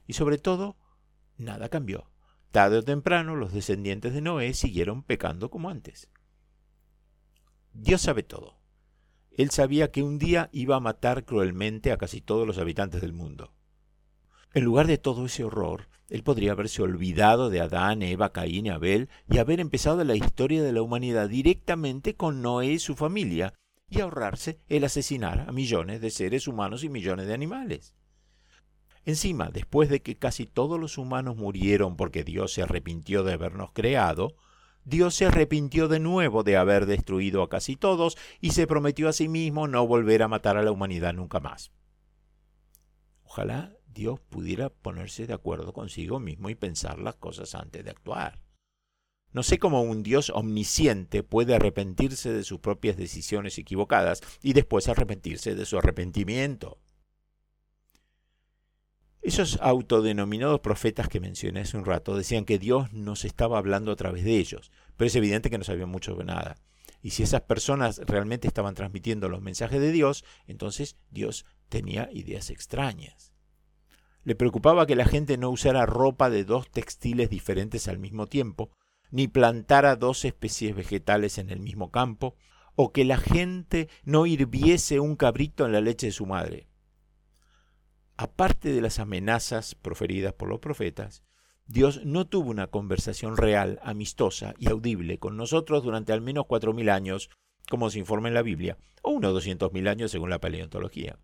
Y 0.04 0.14
sobre 0.14 0.38
todo, 0.38 0.76
nada 1.36 1.68
cambió. 1.68 2.10
Tarde 2.50 2.78
o 2.78 2.82
temprano 2.82 3.36
los 3.36 3.52
descendientes 3.52 4.14
de 4.14 4.20
Noé 4.20 4.52
siguieron 4.54 5.04
pecando 5.04 5.48
como 5.48 5.70
antes. 5.70 6.10
Dios 7.72 8.00
sabe 8.00 8.24
todo. 8.24 8.63
Él 9.36 9.50
sabía 9.50 9.90
que 9.90 10.02
un 10.02 10.18
día 10.18 10.48
iba 10.52 10.76
a 10.76 10.80
matar 10.80 11.24
cruelmente 11.24 11.92
a 11.92 11.96
casi 11.96 12.20
todos 12.20 12.46
los 12.46 12.58
habitantes 12.58 13.00
del 13.00 13.12
mundo. 13.12 13.52
En 14.52 14.64
lugar 14.64 14.86
de 14.86 14.98
todo 14.98 15.26
ese 15.26 15.42
horror, 15.42 15.88
él 16.08 16.22
podría 16.22 16.52
haberse 16.52 16.80
olvidado 16.82 17.50
de 17.50 17.60
Adán, 17.60 18.02
Eva, 18.02 18.32
Caín 18.32 18.66
y 18.66 18.70
Abel 18.70 19.08
y 19.28 19.38
haber 19.38 19.58
empezado 19.58 20.04
la 20.04 20.14
historia 20.14 20.62
de 20.62 20.72
la 20.72 20.82
humanidad 20.82 21.28
directamente 21.28 22.14
con 22.14 22.42
Noé 22.42 22.72
y 22.72 22.78
su 22.78 22.94
familia 22.94 23.54
y 23.88 24.00
ahorrarse 24.00 24.60
el 24.68 24.84
asesinar 24.84 25.46
a 25.48 25.52
millones 25.52 26.00
de 26.00 26.10
seres 26.10 26.46
humanos 26.46 26.84
y 26.84 26.88
millones 26.88 27.26
de 27.26 27.34
animales. 27.34 27.94
Encima, 29.04 29.50
después 29.50 29.88
de 29.88 30.02
que 30.02 30.16
casi 30.16 30.46
todos 30.46 30.80
los 30.80 30.96
humanos 30.96 31.36
murieron 31.36 31.96
porque 31.96 32.24
Dios 32.24 32.52
se 32.52 32.62
arrepintió 32.62 33.24
de 33.24 33.34
habernos 33.34 33.72
creado, 33.72 34.34
Dios 34.84 35.14
se 35.14 35.26
arrepintió 35.26 35.88
de 35.88 35.98
nuevo 35.98 36.42
de 36.42 36.56
haber 36.56 36.86
destruido 36.86 37.42
a 37.42 37.48
casi 37.48 37.76
todos 37.76 38.16
y 38.40 38.50
se 38.50 38.66
prometió 38.66 39.08
a 39.08 39.12
sí 39.12 39.28
mismo 39.28 39.66
no 39.66 39.86
volver 39.86 40.22
a 40.22 40.28
matar 40.28 40.56
a 40.56 40.62
la 40.62 40.72
humanidad 40.72 41.14
nunca 41.14 41.40
más. 41.40 41.72
Ojalá 43.22 43.76
Dios 43.86 44.20
pudiera 44.20 44.68
ponerse 44.68 45.26
de 45.26 45.34
acuerdo 45.34 45.72
consigo 45.72 46.20
mismo 46.20 46.50
y 46.50 46.54
pensar 46.54 46.98
las 46.98 47.16
cosas 47.16 47.54
antes 47.54 47.84
de 47.84 47.90
actuar. 47.90 48.40
No 49.32 49.42
sé 49.42 49.58
cómo 49.58 49.82
un 49.82 50.02
Dios 50.02 50.30
omnisciente 50.30 51.22
puede 51.22 51.54
arrepentirse 51.54 52.32
de 52.32 52.44
sus 52.44 52.60
propias 52.60 52.96
decisiones 52.96 53.58
equivocadas 53.58 54.20
y 54.42 54.52
después 54.52 54.88
arrepentirse 54.88 55.54
de 55.54 55.64
su 55.64 55.78
arrepentimiento. 55.78 56.78
Esos 59.24 59.58
autodenominados 59.62 60.60
profetas 60.60 61.08
que 61.08 61.18
mencioné 61.18 61.60
hace 61.60 61.78
un 61.78 61.86
rato 61.86 62.14
decían 62.14 62.44
que 62.44 62.58
Dios 62.58 62.92
nos 62.92 63.24
estaba 63.24 63.56
hablando 63.56 63.90
a 63.90 63.96
través 63.96 64.22
de 64.22 64.36
ellos, 64.36 64.70
pero 64.98 65.06
es 65.06 65.16
evidente 65.16 65.48
que 65.48 65.56
no 65.56 65.64
sabían 65.64 65.88
mucho 65.88 66.14
de 66.14 66.24
nada. 66.24 66.56
Y 67.00 67.10
si 67.10 67.22
esas 67.22 67.40
personas 67.40 68.02
realmente 68.04 68.46
estaban 68.46 68.74
transmitiendo 68.74 69.30
los 69.30 69.40
mensajes 69.40 69.80
de 69.80 69.92
Dios, 69.92 70.26
entonces 70.46 70.98
Dios 71.10 71.46
tenía 71.70 72.10
ideas 72.12 72.50
extrañas. 72.50 73.32
Le 74.24 74.34
preocupaba 74.34 74.86
que 74.86 74.94
la 74.94 75.06
gente 75.06 75.38
no 75.38 75.48
usara 75.48 75.86
ropa 75.86 76.28
de 76.28 76.44
dos 76.44 76.70
textiles 76.70 77.30
diferentes 77.30 77.88
al 77.88 77.98
mismo 77.98 78.26
tiempo, 78.26 78.72
ni 79.10 79.26
plantara 79.26 79.96
dos 79.96 80.26
especies 80.26 80.76
vegetales 80.76 81.38
en 81.38 81.48
el 81.48 81.60
mismo 81.60 81.90
campo, 81.90 82.36
o 82.74 82.92
que 82.92 83.06
la 83.06 83.16
gente 83.16 83.88
no 84.04 84.26
hirviese 84.26 85.00
un 85.00 85.16
cabrito 85.16 85.64
en 85.64 85.72
la 85.72 85.80
leche 85.80 86.08
de 86.08 86.12
su 86.12 86.26
madre 86.26 86.68
aparte 88.16 88.72
de 88.72 88.80
las 88.80 88.98
amenazas 88.98 89.74
proferidas 89.74 90.32
por 90.32 90.48
los 90.48 90.60
profetas, 90.60 91.22
Dios 91.66 92.04
no 92.04 92.26
tuvo 92.26 92.50
una 92.50 92.66
conversación 92.66 93.36
real, 93.36 93.80
amistosa 93.82 94.54
y 94.58 94.68
audible 94.68 95.18
con 95.18 95.36
nosotros 95.36 95.82
durante 95.82 96.12
al 96.12 96.20
menos 96.20 96.44
cuatro 96.46 96.74
mil 96.74 96.90
años, 96.90 97.30
como 97.68 97.88
se 97.90 97.98
informa 97.98 98.28
en 98.28 98.34
la 98.34 98.42
Biblia, 98.42 98.76
o 99.02 99.10
unos 99.10 99.32
doscientos 99.32 99.72
mil 99.72 99.88
años 99.88 100.10
según 100.10 100.30
la 100.30 100.40
paleontología. 100.40 101.18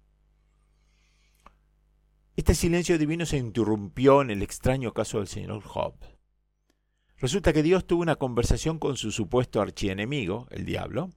Este 2.36 2.54
silencio 2.54 2.96
divino 2.96 3.26
se 3.26 3.36
interrumpió 3.36 4.22
en 4.22 4.30
el 4.30 4.42
extraño 4.42 4.94
caso 4.94 5.18
del 5.18 5.28
señor 5.28 5.62
Job. 5.62 5.94
Resulta 7.18 7.52
que 7.52 7.62
Dios 7.62 7.86
tuvo 7.86 8.00
una 8.00 8.16
conversación 8.16 8.78
con 8.78 8.96
su 8.96 9.12
supuesto 9.12 9.60
archienemigo, 9.60 10.46
el 10.50 10.64
diablo, 10.64 11.10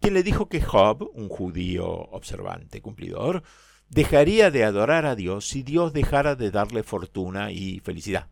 quien 0.00 0.14
le 0.14 0.22
dijo 0.22 0.48
que 0.48 0.62
Job, 0.62 1.10
un 1.12 1.28
judío 1.28 1.86
observante, 1.86 2.80
cumplidor, 2.80 3.42
dejaría 3.88 4.50
de 4.50 4.64
adorar 4.64 5.06
a 5.06 5.14
Dios 5.14 5.46
si 5.46 5.62
Dios 5.62 5.92
dejara 5.92 6.34
de 6.34 6.50
darle 6.50 6.82
fortuna 6.82 7.52
y 7.52 7.80
felicidad. 7.80 8.28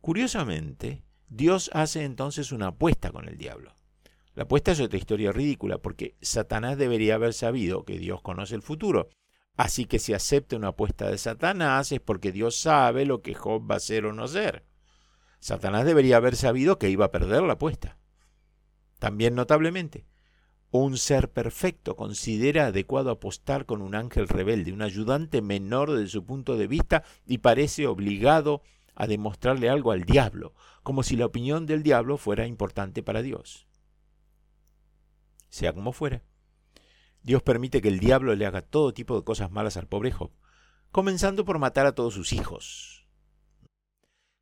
Curiosamente, 0.00 1.02
Dios 1.28 1.70
hace 1.74 2.04
entonces 2.04 2.52
una 2.52 2.68
apuesta 2.68 3.10
con 3.10 3.28
el 3.28 3.36
diablo. 3.36 3.74
La 4.34 4.44
apuesta 4.44 4.72
es 4.72 4.80
otra 4.80 4.98
historia 4.98 5.32
ridícula 5.32 5.78
porque 5.78 6.16
Satanás 6.22 6.78
debería 6.78 7.16
haber 7.16 7.34
sabido 7.34 7.84
que 7.84 7.98
Dios 7.98 8.22
conoce 8.22 8.54
el 8.54 8.62
futuro. 8.62 9.08
Así 9.56 9.86
que 9.86 9.98
si 9.98 10.14
acepta 10.14 10.56
una 10.56 10.68
apuesta 10.68 11.10
de 11.10 11.18
Satanás 11.18 11.90
es 11.90 12.00
porque 12.00 12.30
Dios 12.30 12.60
sabe 12.60 13.04
lo 13.04 13.20
que 13.20 13.34
Job 13.34 13.68
va 13.68 13.74
a 13.74 13.78
hacer 13.78 14.06
o 14.06 14.12
no 14.12 14.24
hacer. 14.24 14.64
Satanás 15.40 15.84
debería 15.84 16.16
haber 16.16 16.36
sabido 16.36 16.78
que 16.78 16.90
iba 16.90 17.06
a 17.06 17.10
perder 17.10 17.42
la 17.42 17.54
apuesta. 17.54 17.98
También 18.98 19.34
notablemente, 19.34 20.06
un 20.70 20.98
ser 20.98 21.30
perfecto 21.30 21.96
considera 21.96 22.66
adecuado 22.66 23.10
apostar 23.10 23.64
con 23.64 23.80
un 23.80 23.94
ángel 23.94 24.28
rebelde, 24.28 24.72
un 24.72 24.82
ayudante 24.82 25.40
menor 25.40 25.92
desde 25.92 26.08
su 26.08 26.24
punto 26.24 26.56
de 26.56 26.66
vista, 26.66 27.04
y 27.26 27.38
parece 27.38 27.86
obligado 27.86 28.62
a 28.94 29.06
demostrarle 29.06 29.70
algo 29.70 29.92
al 29.92 30.04
diablo, 30.04 30.54
como 30.82 31.02
si 31.02 31.16
la 31.16 31.26
opinión 31.26 31.66
del 31.66 31.82
diablo 31.82 32.16
fuera 32.16 32.46
importante 32.46 33.02
para 33.02 33.22
Dios. 33.22 33.66
Sea 35.48 35.72
como 35.72 35.92
fuera, 35.92 36.22
Dios 37.22 37.42
permite 37.42 37.80
que 37.80 37.88
el 37.88 37.98
diablo 37.98 38.34
le 38.34 38.46
haga 38.46 38.62
todo 38.62 38.92
tipo 38.92 39.16
de 39.16 39.24
cosas 39.24 39.50
malas 39.50 39.76
al 39.76 39.86
pobre 39.86 40.12
Job, 40.12 40.32
comenzando 40.90 41.44
por 41.44 41.58
matar 41.58 41.86
a 41.86 41.94
todos 41.94 42.14
sus 42.14 42.32
hijos. 42.32 43.06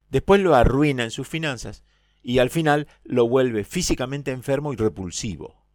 Después 0.08 0.40
lo 0.40 0.54
arruina 0.54 1.04
en 1.04 1.10
sus 1.10 1.28
finanzas 1.28 1.84
y 2.22 2.38
al 2.38 2.50
final 2.50 2.88
lo 3.04 3.28
vuelve 3.28 3.64
físicamente 3.64 4.30
enfermo 4.32 4.72
y 4.72 4.76
repulsivo. 4.76 5.65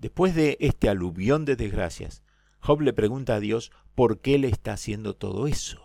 Después 0.00 0.34
de 0.34 0.56
este 0.60 0.88
aluvión 0.88 1.44
de 1.44 1.56
desgracias, 1.56 2.22
Job 2.60 2.80
le 2.80 2.94
pregunta 2.94 3.34
a 3.34 3.40
Dios 3.40 3.70
por 3.94 4.20
qué 4.20 4.38
le 4.38 4.48
está 4.48 4.72
haciendo 4.72 5.14
todo 5.14 5.46
eso. 5.46 5.82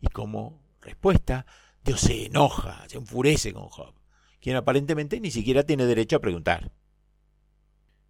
Y 0.00 0.08
como 0.08 0.60
respuesta, 0.80 1.46
Dios 1.84 2.00
se 2.00 2.26
enoja, 2.26 2.84
se 2.88 2.96
enfurece 2.96 3.52
con 3.52 3.68
Job, 3.68 3.94
quien 4.40 4.56
aparentemente 4.56 5.20
ni 5.20 5.30
siquiera 5.30 5.62
tiene 5.62 5.86
derecho 5.86 6.16
a 6.16 6.20
preguntar. 6.20 6.72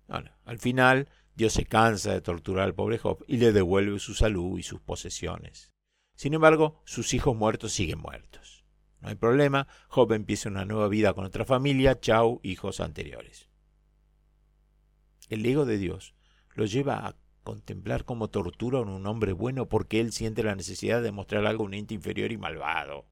al 0.09 0.59
final, 0.59 1.11
Dios 1.35 1.53
se 1.53 1.67
cansa 1.67 2.15
de 2.15 2.23
torturar 2.23 2.65
al 2.65 2.75
pobre 2.75 2.97
Job 2.97 3.23
y 3.29 3.37
le 3.37 3.53
devuelve 3.53 3.99
su 3.99 4.15
salud 4.15 4.59
y 4.59 4.63
sus 4.63 4.81
posesiones. 4.81 5.71
Sin 6.15 6.33
embargo, 6.33 6.81
sus 6.87 7.13
hijos 7.13 7.37
muertos 7.37 7.75
siguen 7.75 7.99
muertos. 7.99 8.65
No 9.01 9.09
hay 9.09 9.17
problema, 9.17 9.69
Job 9.89 10.15
empieza 10.15 10.49
una 10.49 10.65
nueva 10.65 10.89
vida 10.89 11.13
con 11.13 11.27
otra 11.27 11.45
familia, 11.45 12.01
chau, 12.01 12.41
hijos 12.43 12.81
anteriores. 12.81 13.51
El 15.29 15.45
ego 15.45 15.65
de 15.65 15.79
Dios 15.79 16.15
lo 16.55 16.67
lleva 16.67 17.07
a 17.07 17.17
contemplar 17.43 18.05
como 18.05 18.29
tortura 18.29 18.79
a 18.79 18.83
un 18.83 19.07
hombre 19.07 19.33
bueno 19.33 19.69
porque 19.69 20.01
él 20.01 20.13
siente 20.13 20.43
la 20.43 20.55
necesidad 20.55 21.03
de 21.03 21.13
mostrar 21.13 21.47
algo 21.47 21.65
a 21.65 21.67
un 21.67 21.75
ente 21.75 21.95
inferior 21.95 22.33
y 22.33 22.39
malvado. 22.39 23.07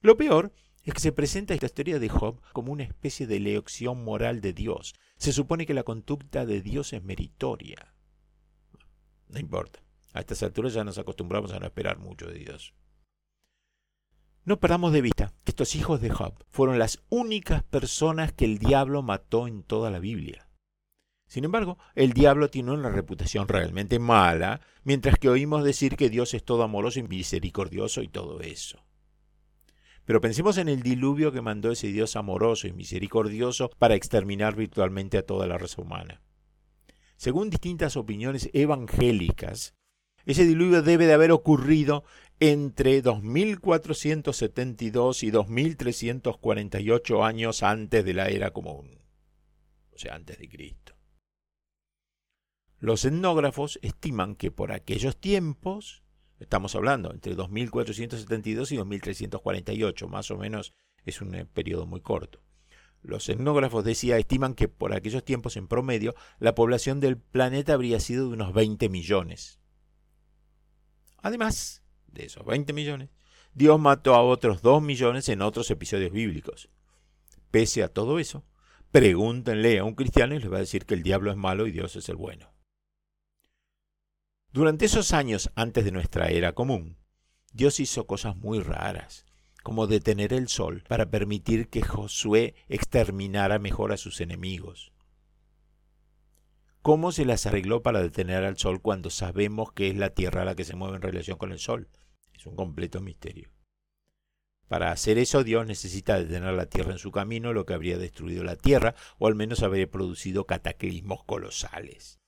Lo 0.00 0.16
peor 0.16 0.52
es 0.84 0.92
que 0.92 1.00
se 1.00 1.12
presenta 1.12 1.54
esta 1.54 1.66
historia 1.66 1.98
de 1.98 2.08
Job 2.08 2.40
como 2.52 2.72
una 2.72 2.82
especie 2.82 3.26
de 3.26 3.40
lección 3.40 4.04
moral 4.04 4.40
de 4.40 4.52
Dios. 4.52 4.94
Se 5.16 5.32
supone 5.32 5.66
que 5.66 5.74
la 5.74 5.82
conducta 5.82 6.44
de 6.44 6.60
Dios 6.60 6.92
es 6.92 7.02
meritoria. 7.02 7.94
No 9.28 9.38
importa. 9.38 9.80
A 10.12 10.20
estas 10.20 10.42
alturas 10.42 10.74
ya 10.74 10.84
nos 10.84 10.98
acostumbramos 10.98 11.52
a 11.52 11.58
no 11.58 11.66
esperar 11.66 11.98
mucho 11.98 12.26
de 12.26 12.38
Dios. 12.38 12.74
No 14.44 14.60
perdamos 14.60 14.92
de 14.92 15.00
vista 15.00 15.32
que 15.42 15.52
estos 15.52 15.74
hijos 15.74 16.00
de 16.00 16.10
Job 16.10 16.34
fueron 16.50 16.78
las 16.78 17.02
únicas 17.08 17.62
personas 17.62 18.32
que 18.32 18.44
el 18.44 18.58
diablo 18.58 19.02
mató 19.02 19.48
en 19.48 19.62
toda 19.62 19.90
la 19.90 19.98
Biblia. 19.98 20.46
Sin 21.34 21.42
embargo, 21.42 21.78
el 21.96 22.12
diablo 22.12 22.48
tiene 22.48 22.70
una 22.70 22.90
reputación 22.90 23.48
realmente 23.48 23.98
mala, 23.98 24.60
mientras 24.84 25.18
que 25.18 25.28
oímos 25.28 25.64
decir 25.64 25.96
que 25.96 26.08
Dios 26.08 26.32
es 26.32 26.44
todo 26.44 26.62
amoroso 26.62 27.00
y 27.00 27.02
misericordioso 27.02 28.02
y 28.02 28.08
todo 28.08 28.40
eso. 28.40 28.84
Pero 30.04 30.20
pensemos 30.20 30.58
en 30.58 30.68
el 30.68 30.84
diluvio 30.84 31.32
que 31.32 31.40
mandó 31.40 31.72
ese 31.72 31.88
Dios 31.88 32.14
amoroso 32.14 32.68
y 32.68 32.72
misericordioso 32.72 33.68
para 33.80 33.96
exterminar 33.96 34.54
virtualmente 34.54 35.18
a 35.18 35.26
toda 35.26 35.48
la 35.48 35.58
raza 35.58 35.82
humana. 35.82 36.22
Según 37.16 37.50
distintas 37.50 37.96
opiniones 37.96 38.48
evangélicas, 38.52 39.74
ese 40.26 40.44
diluvio 40.44 40.82
debe 40.82 41.08
de 41.08 41.14
haber 41.14 41.32
ocurrido 41.32 42.04
entre 42.38 43.02
2472 43.02 45.24
y 45.24 45.32
2348 45.32 47.24
años 47.24 47.64
antes 47.64 48.04
de 48.04 48.14
la 48.14 48.28
era 48.28 48.52
común, 48.52 49.00
o 49.92 49.98
sea, 49.98 50.14
antes 50.14 50.38
de 50.38 50.48
Cristo. 50.48 50.93
Los 52.84 53.06
etnógrafos 53.06 53.78
estiman 53.80 54.36
que 54.36 54.50
por 54.50 54.70
aquellos 54.70 55.16
tiempos, 55.16 56.02
estamos 56.38 56.74
hablando 56.74 57.14
entre 57.14 57.34
2472 57.34 58.72
y 58.72 58.76
2348, 58.76 60.06
más 60.06 60.30
o 60.30 60.36
menos 60.36 60.74
es 61.06 61.22
un 61.22 61.34
eh, 61.34 61.46
periodo 61.46 61.86
muy 61.86 62.02
corto. 62.02 62.42
Los 63.00 63.26
etnógrafos 63.30 63.86
decía 63.86 64.18
estiman 64.18 64.52
que 64.52 64.68
por 64.68 64.92
aquellos 64.92 65.24
tiempos 65.24 65.56
en 65.56 65.66
promedio 65.66 66.14
la 66.38 66.54
población 66.54 67.00
del 67.00 67.16
planeta 67.16 67.72
habría 67.72 68.00
sido 68.00 68.28
de 68.28 68.34
unos 68.34 68.52
20 68.52 68.90
millones. 68.90 69.60
Además 71.22 71.82
de 72.08 72.26
esos 72.26 72.44
20 72.44 72.74
millones, 72.74 73.08
Dios 73.54 73.80
mató 73.80 74.14
a 74.14 74.22
otros 74.22 74.60
2 74.60 74.82
millones 74.82 75.30
en 75.30 75.40
otros 75.40 75.70
episodios 75.70 76.12
bíblicos. 76.12 76.68
Pese 77.50 77.82
a 77.82 77.88
todo 77.88 78.18
eso, 78.18 78.44
pregúntenle 78.90 79.78
a 79.78 79.84
un 79.84 79.94
cristiano 79.94 80.34
y 80.34 80.38
les 80.38 80.52
va 80.52 80.58
a 80.58 80.60
decir 80.60 80.84
que 80.84 80.92
el 80.92 81.02
diablo 81.02 81.30
es 81.30 81.38
malo 81.38 81.66
y 81.66 81.72
Dios 81.72 81.96
es 81.96 82.10
el 82.10 82.16
bueno. 82.16 82.53
Durante 84.54 84.84
esos 84.84 85.12
años 85.12 85.50
antes 85.56 85.84
de 85.84 85.90
nuestra 85.90 86.28
era 86.28 86.52
común, 86.52 86.96
Dios 87.52 87.80
hizo 87.80 88.06
cosas 88.06 88.36
muy 88.36 88.60
raras, 88.60 89.26
como 89.64 89.88
detener 89.88 90.32
el 90.32 90.46
sol 90.46 90.84
para 90.86 91.10
permitir 91.10 91.68
que 91.68 91.82
Josué 91.82 92.54
exterminara 92.68 93.58
mejor 93.58 93.90
a 93.90 93.96
sus 93.96 94.20
enemigos. 94.20 94.92
¿Cómo 96.82 97.10
se 97.10 97.24
las 97.24 97.46
arregló 97.46 97.82
para 97.82 98.00
detener 98.00 98.44
al 98.44 98.56
sol 98.56 98.80
cuando 98.80 99.10
sabemos 99.10 99.72
que 99.72 99.90
es 99.90 99.96
la 99.96 100.10
Tierra 100.10 100.44
la 100.44 100.54
que 100.54 100.64
se 100.64 100.76
mueve 100.76 100.94
en 100.94 101.02
relación 101.02 101.36
con 101.36 101.50
el 101.50 101.58
sol? 101.58 101.88
Es 102.32 102.46
un 102.46 102.54
completo 102.54 103.00
misterio. 103.00 103.50
Para 104.68 104.92
hacer 104.92 105.18
eso 105.18 105.42
Dios 105.42 105.66
necesita 105.66 106.16
detener 106.16 106.54
la 106.54 106.66
Tierra 106.66 106.92
en 106.92 106.98
su 106.98 107.10
camino, 107.10 107.52
lo 107.52 107.66
que 107.66 107.74
habría 107.74 107.98
destruido 107.98 108.44
la 108.44 108.54
Tierra, 108.54 108.94
o 109.18 109.26
al 109.26 109.34
menos 109.34 109.64
habría 109.64 109.90
producido 109.90 110.46
cataclismos 110.46 111.24
colosales. 111.24 112.20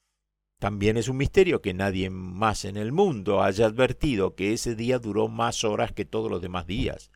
También 0.59 0.97
es 0.97 1.09
un 1.09 1.19
misterio 1.19 1.61
que 1.61 1.75
nadie 1.75 2.09
más 2.09 2.65
en 2.65 2.79
el 2.79 2.91
mundo 2.91 3.43
haya 3.43 3.67
advertido 3.67 4.35
que 4.35 4.55
ese 4.55 4.75
día 4.75 4.99
duró 4.99 5.29
más 5.29 5.65
horas 5.65 5.93
que 5.93 6.07
todos 6.07 6.31
los 6.31 6.41
demás 6.41 6.67
días. 6.67 7.11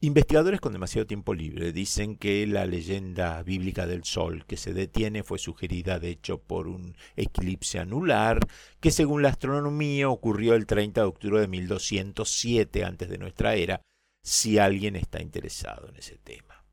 Investigadores 0.00 0.60
con 0.60 0.72
demasiado 0.72 1.06
tiempo 1.06 1.32
libre 1.32 1.72
dicen 1.72 2.16
que 2.16 2.44
la 2.46 2.66
leyenda 2.66 3.40
bíblica 3.44 3.86
del 3.86 4.02
Sol 4.02 4.44
que 4.46 4.56
se 4.56 4.72
detiene 4.72 5.22
fue 5.22 5.38
sugerida 5.38 6.00
de 6.00 6.08
hecho 6.08 6.38
por 6.38 6.66
un 6.66 6.96
eclipse 7.14 7.78
anular 7.78 8.40
que 8.80 8.90
según 8.90 9.22
la 9.22 9.28
astronomía 9.28 10.08
ocurrió 10.08 10.54
el 10.54 10.66
30 10.66 11.02
de 11.02 11.06
octubre 11.06 11.40
de 11.40 11.46
1207 11.46 12.84
antes 12.84 13.08
de 13.10 13.18
nuestra 13.18 13.54
era, 13.54 13.80
si 14.24 14.58
alguien 14.58 14.96
está 14.96 15.22
interesado 15.22 15.88
en 15.88 15.96
ese 15.96 16.18
tema. 16.18 16.64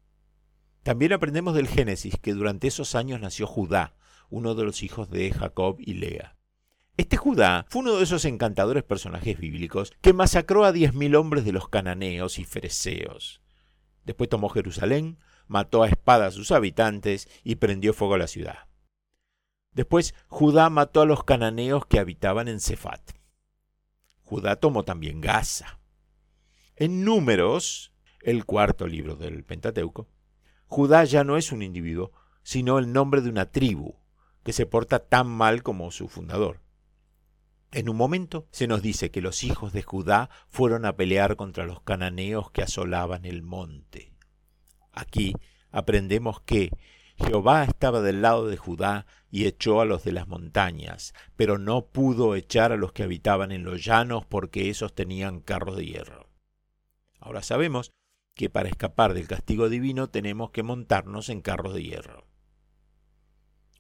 También 0.82 1.14
aprendemos 1.14 1.54
del 1.54 1.68
Génesis 1.68 2.16
que 2.20 2.34
durante 2.34 2.68
esos 2.68 2.96
años 2.96 3.20
nació 3.20 3.46
Judá, 3.46 3.96
uno 4.30 4.56
de 4.56 4.64
los 4.64 4.84
hijos 4.84 5.10
de 5.10 5.32
Jacob 5.32 5.78
y 5.80 5.96
Lea. 5.96 6.36
Este 6.98 7.18
Judá 7.18 7.66
fue 7.70 7.82
uno 7.82 7.96
de 7.96 8.04
esos 8.04 8.26
encantadores 8.26 8.84
personajes 8.84 9.40
bíblicos 9.40 9.94
que 10.02 10.14
masacró 10.14 10.66
a 10.66 10.72
diez 10.72 10.94
mil 10.94 11.16
hombres 11.16 11.46
de 11.46 11.54
los 11.54 11.70
cananeos 11.70 12.40
y 12.40 12.44
fereceos. 12.44 13.42
Después 14.04 14.30
tomó 14.30 14.50
Jerusalén, 14.50 15.18
mató 15.48 15.84
a 15.84 15.88
espada 15.88 16.28
a 16.28 16.32
sus 16.32 16.52
habitantes 16.52 17.30
y 17.44 17.56
prendió 17.56 17.94
fuego 17.94 18.16
a 18.16 18.20
la 18.20 18.28
ciudad. 18.28 18.68
Después 19.72 20.14
Judá 20.28 20.70
mató 20.70 21.02
a 21.02 21.06
los 21.06 21.24
cananeos 21.24 21.86
que 21.86 22.00
habitaban 22.00 22.48
en 22.48 22.60
Cefat. 22.60 23.12
Judá 24.24 24.58
tomó 24.58 24.84
también 24.84 25.22
Gaza. 25.22 25.80
En 26.76 27.04
Números, 27.04 27.94
el 28.22 28.46
cuarto 28.46 28.88
libro 28.88 29.16
del 29.16 29.44
Pentateuco, 29.44 30.08
Judá 30.68 31.04
ya 31.04 31.24
no 31.24 31.38
es 31.38 31.52
un 31.52 31.62
individuo, 31.62 32.12
sino 32.44 32.78
el 32.78 32.92
nombre 32.94 33.22
de 33.22 33.30
una 33.30 33.52
tribu, 33.52 33.96
que 34.50 34.54
se 34.54 34.66
porta 34.66 34.98
tan 34.98 35.28
mal 35.28 35.62
como 35.62 35.92
su 35.92 36.08
fundador. 36.08 36.60
En 37.72 37.88
un 37.88 37.96
momento 37.96 38.48
se 38.50 38.66
nos 38.66 38.82
dice 38.82 39.12
que 39.12 39.22
los 39.22 39.44
hijos 39.44 39.74
de 39.74 39.84
Judá 39.84 40.32
fueron 40.48 40.86
a 40.86 40.96
pelear 40.96 41.36
contra 41.36 41.68
los 41.68 41.84
cananeos 41.84 42.50
que 42.50 42.64
asolaban 42.64 43.26
el 43.26 43.44
monte. 43.44 44.12
Aquí 44.92 45.36
aprendemos 45.70 46.42
que 46.42 46.72
Jehová 47.16 47.64
estaba 47.64 48.02
del 48.02 48.24
lado 48.24 48.48
de 48.48 48.58
Judá 48.58 49.06
y 49.30 49.46
echó 49.46 49.82
a 49.82 49.86
los 49.86 50.04
de 50.04 50.14
las 50.14 50.28
montañas, 50.28 51.14
pero 51.36 51.60
no 51.60 51.86
pudo 51.86 52.34
echar 52.34 52.72
a 52.72 52.76
los 52.76 52.92
que 52.92 53.04
habitaban 53.04 53.52
en 53.52 53.64
los 53.64 53.86
llanos 53.86 54.26
porque 54.26 54.72
esos 54.72 54.96
tenían 54.96 55.42
carros 55.42 55.78
de 55.78 55.86
hierro. 55.86 56.28
Ahora 57.20 57.44
sabemos 57.44 57.92
que 58.34 58.50
para 58.50 58.70
escapar 58.70 59.14
del 59.14 59.28
castigo 59.28 59.70
divino 59.70 60.10
tenemos 60.10 60.50
que 60.50 60.64
montarnos 60.64 61.30
en 61.30 61.42
carros 61.42 61.76
de 61.76 61.84
hierro. 61.84 62.29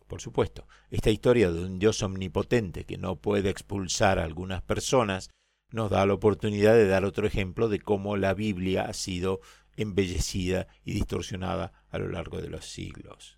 Por 0.09 0.21
supuesto, 0.21 0.67
esta 0.89 1.11
historia 1.11 1.51
de 1.51 1.63
un 1.63 1.77
Dios 1.77 2.01
omnipotente 2.01 2.83
que 2.83 2.97
no 2.97 3.17
puede 3.17 3.51
expulsar 3.51 4.17
a 4.17 4.23
algunas 4.23 4.63
personas 4.63 5.29
nos 5.69 5.91
da 5.91 6.03
la 6.07 6.15
oportunidad 6.15 6.73
de 6.73 6.87
dar 6.87 7.05
otro 7.05 7.27
ejemplo 7.27 7.69
de 7.69 7.79
cómo 7.79 8.17
la 8.17 8.33
Biblia 8.33 8.85
ha 8.85 8.93
sido 8.93 9.39
embellecida 9.77 10.65
y 10.83 10.93
distorsionada 10.93 11.73
a 11.91 11.99
lo 11.99 12.07
largo 12.07 12.41
de 12.41 12.49
los 12.49 12.65
siglos. 12.65 13.37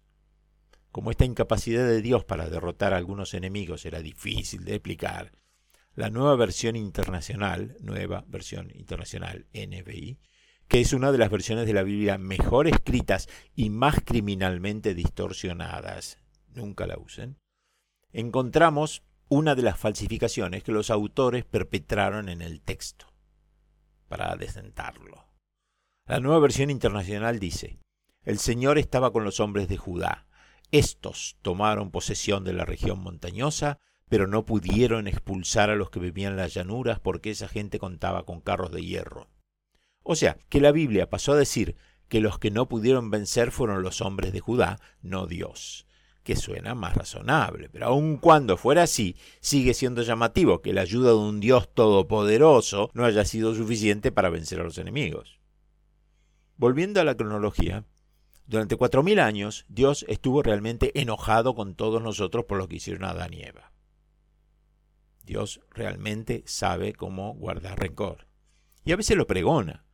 Como 0.94 1.12
esta 1.12 1.26
incapacidad 1.26 1.86
de 1.86 2.02
Dios 2.02 2.24
para 2.24 2.50
derrotar 2.50 2.94
a 2.94 2.98
algunos 2.98 3.34
enemigos 3.34 3.86
era 3.86 4.02
difícil 4.02 4.64
de 4.64 4.76
explicar, 4.76 5.34
la 5.94 6.10
nueva 6.10 6.38
versión 6.38 6.78
internacional, 6.78 7.76
nueva 7.82 8.24
versión 8.30 8.72
internacional 8.74 9.46
NBI, 9.54 10.20
que 10.70 10.80
es 10.80 10.94
una 10.94 11.12
de 11.12 11.18
las 11.18 11.30
versiones 11.30 11.66
de 11.66 11.74
la 11.74 11.84
Biblia 11.84 12.18
mejor 12.18 12.70
escritas 12.70 13.28
y 13.56 13.70
más 13.70 14.00
criminalmente 14.06 14.96
distorsionadas 14.96 16.22
nunca 16.54 16.88
la 16.88 16.98
usen, 16.98 17.38
encontramos 18.12 19.04
una 19.30 19.56
de 19.56 19.62
las 19.62 19.78
falsificaciones 19.78 20.64
que 20.64 20.72
los 20.72 20.90
autores 20.90 21.46
perpetraron 21.46 22.30
en 22.30 22.42
el 22.42 22.62
texto 22.62 23.08
para 24.08 24.32
adecentarlo. 24.32 25.26
La 26.06 26.20
nueva 26.20 26.40
versión 26.40 26.70
internacional 26.70 27.40
dice, 27.40 27.80
el 28.24 28.40
Señor 28.40 28.78
estaba 28.78 29.14
con 29.14 29.24
los 29.24 29.40
hombres 29.40 29.70
de 29.70 29.78
Judá, 29.78 30.28
Estos 30.72 31.38
tomaron 31.42 31.92
posesión 31.92 32.44
de 32.44 32.54
la 32.54 32.66
región 32.66 33.00
montañosa, 33.00 33.80
pero 34.10 34.28
no 34.28 34.46
pudieron 34.46 35.08
expulsar 35.08 35.70
a 35.70 35.76
los 35.76 35.90
que 35.90 36.00
vivían 36.00 36.34
en 36.34 36.38
las 36.38 36.54
llanuras 36.54 37.00
porque 37.00 37.32
esa 37.32 37.48
gente 37.48 37.80
contaba 37.80 38.26
con 38.26 38.42
carros 38.42 38.72
de 38.72 38.84
hierro. 38.84 39.30
O 40.04 40.16
sea, 40.16 40.38
que 40.50 40.60
la 40.60 40.72
Biblia 40.72 41.10
pasó 41.10 41.34
a 41.34 41.38
decir 41.38 41.76
que 42.10 42.20
los 42.20 42.40
que 42.40 42.52
no 42.52 42.68
pudieron 42.68 43.10
vencer 43.12 43.52
fueron 43.52 43.82
los 43.82 44.02
hombres 44.02 44.34
de 44.34 44.42
Judá, 44.42 44.80
no 45.02 45.28
Dios 45.28 45.88
que 46.24 46.36
suena 46.36 46.76
más 46.76 46.96
razonable. 46.96 47.70
Pero 47.70 47.88
aun 47.88 48.18
cuando 48.18 48.58
fuera 48.58 48.84
así, 48.84 49.16
sigue 49.40 49.74
siendo 49.74 50.02
llamativo 50.04 50.62
que 50.62 50.74
la 50.74 50.82
ayuda 50.82 51.10
de 51.10 51.16
un 51.16 51.40
Dios 51.40 51.74
todopoderoso 51.74 52.90
no 52.94 53.06
haya 53.06 53.26
sido 53.26 53.56
suficiente 53.56 54.12
para 54.12 54.30
vencer 54.30 54.60
a 54.60 54.64
los 54.64 54.78
enemigos. 54.78 55.40
Volviendo 56.58 57.02
a 57.02 57.04
la 57.04 57.16
cronología, 57.16 57.86
durante 58.46 58.76
cuatro 58.76 59.02
mil 59.02 59.20
años 59.20 59.66
Dios 59.68 60.06
estuvo 60.08 60.44
realmente 60.44 61.00
enojado 61.00 61.56
con 61.56 61.76
todos 61.76 62.02
nosotros 62.02 62.46
por 62.46 62.58
lo 62.58 62.68
que 62.68 62.76
hicieron 62.76 63.04
a 63.04 63.12
Adán 63.12 63.34
y 63.34 63.44
Eva. 63.44 63.72
Dios 65.24 65.62
realmente 65.72 66.44
sabe 66.46 66.94
cómo 66.94 67.34
guardar 67.34 67.80
rencor. 67.80 68.28
Y 68.84 68.92
a 68.92 68.96
veces 68.96 69.16
lo 69.16 69.28
pregona, 69.28 69.86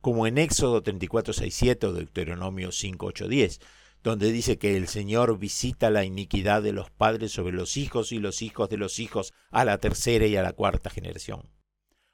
como 0.00 0.26
en 0.26 0.38
Éxodo 0.38 0.82
34.6.7 0.82 1.84
o 1.84 1.92
Deuteronomio 1.92 2.68
5.8.10, 2.68 3.60
donde 4.04 4.30
dice 4.30 4.58
que 4.58 4.76
el 4.76 4.86
Señor 4.86 5.38
visita 5.38 5.88
la 5.88 6.04
iniquidad 6.04 6.62
de 6.62 6.72
los 6.72 6.90
padres 6.90 7.32
sobre 7.32 7.56
los 7.56 7.78
hijos 7.78 8.12
y 8.12 8.18
los 8.18 8.42
hijos 8.42 8.68
de 8.68 8.76
los 8.76 8.98
hijos 8.98 9.32
a 9.50 9.64
la 9.64 9.78
tercera 9.78 10.26
y 10.26 10.36
a 10.36 10.42
la 10.42 10.52
cuarta 10.52 10.90
generación. 10.90 11.48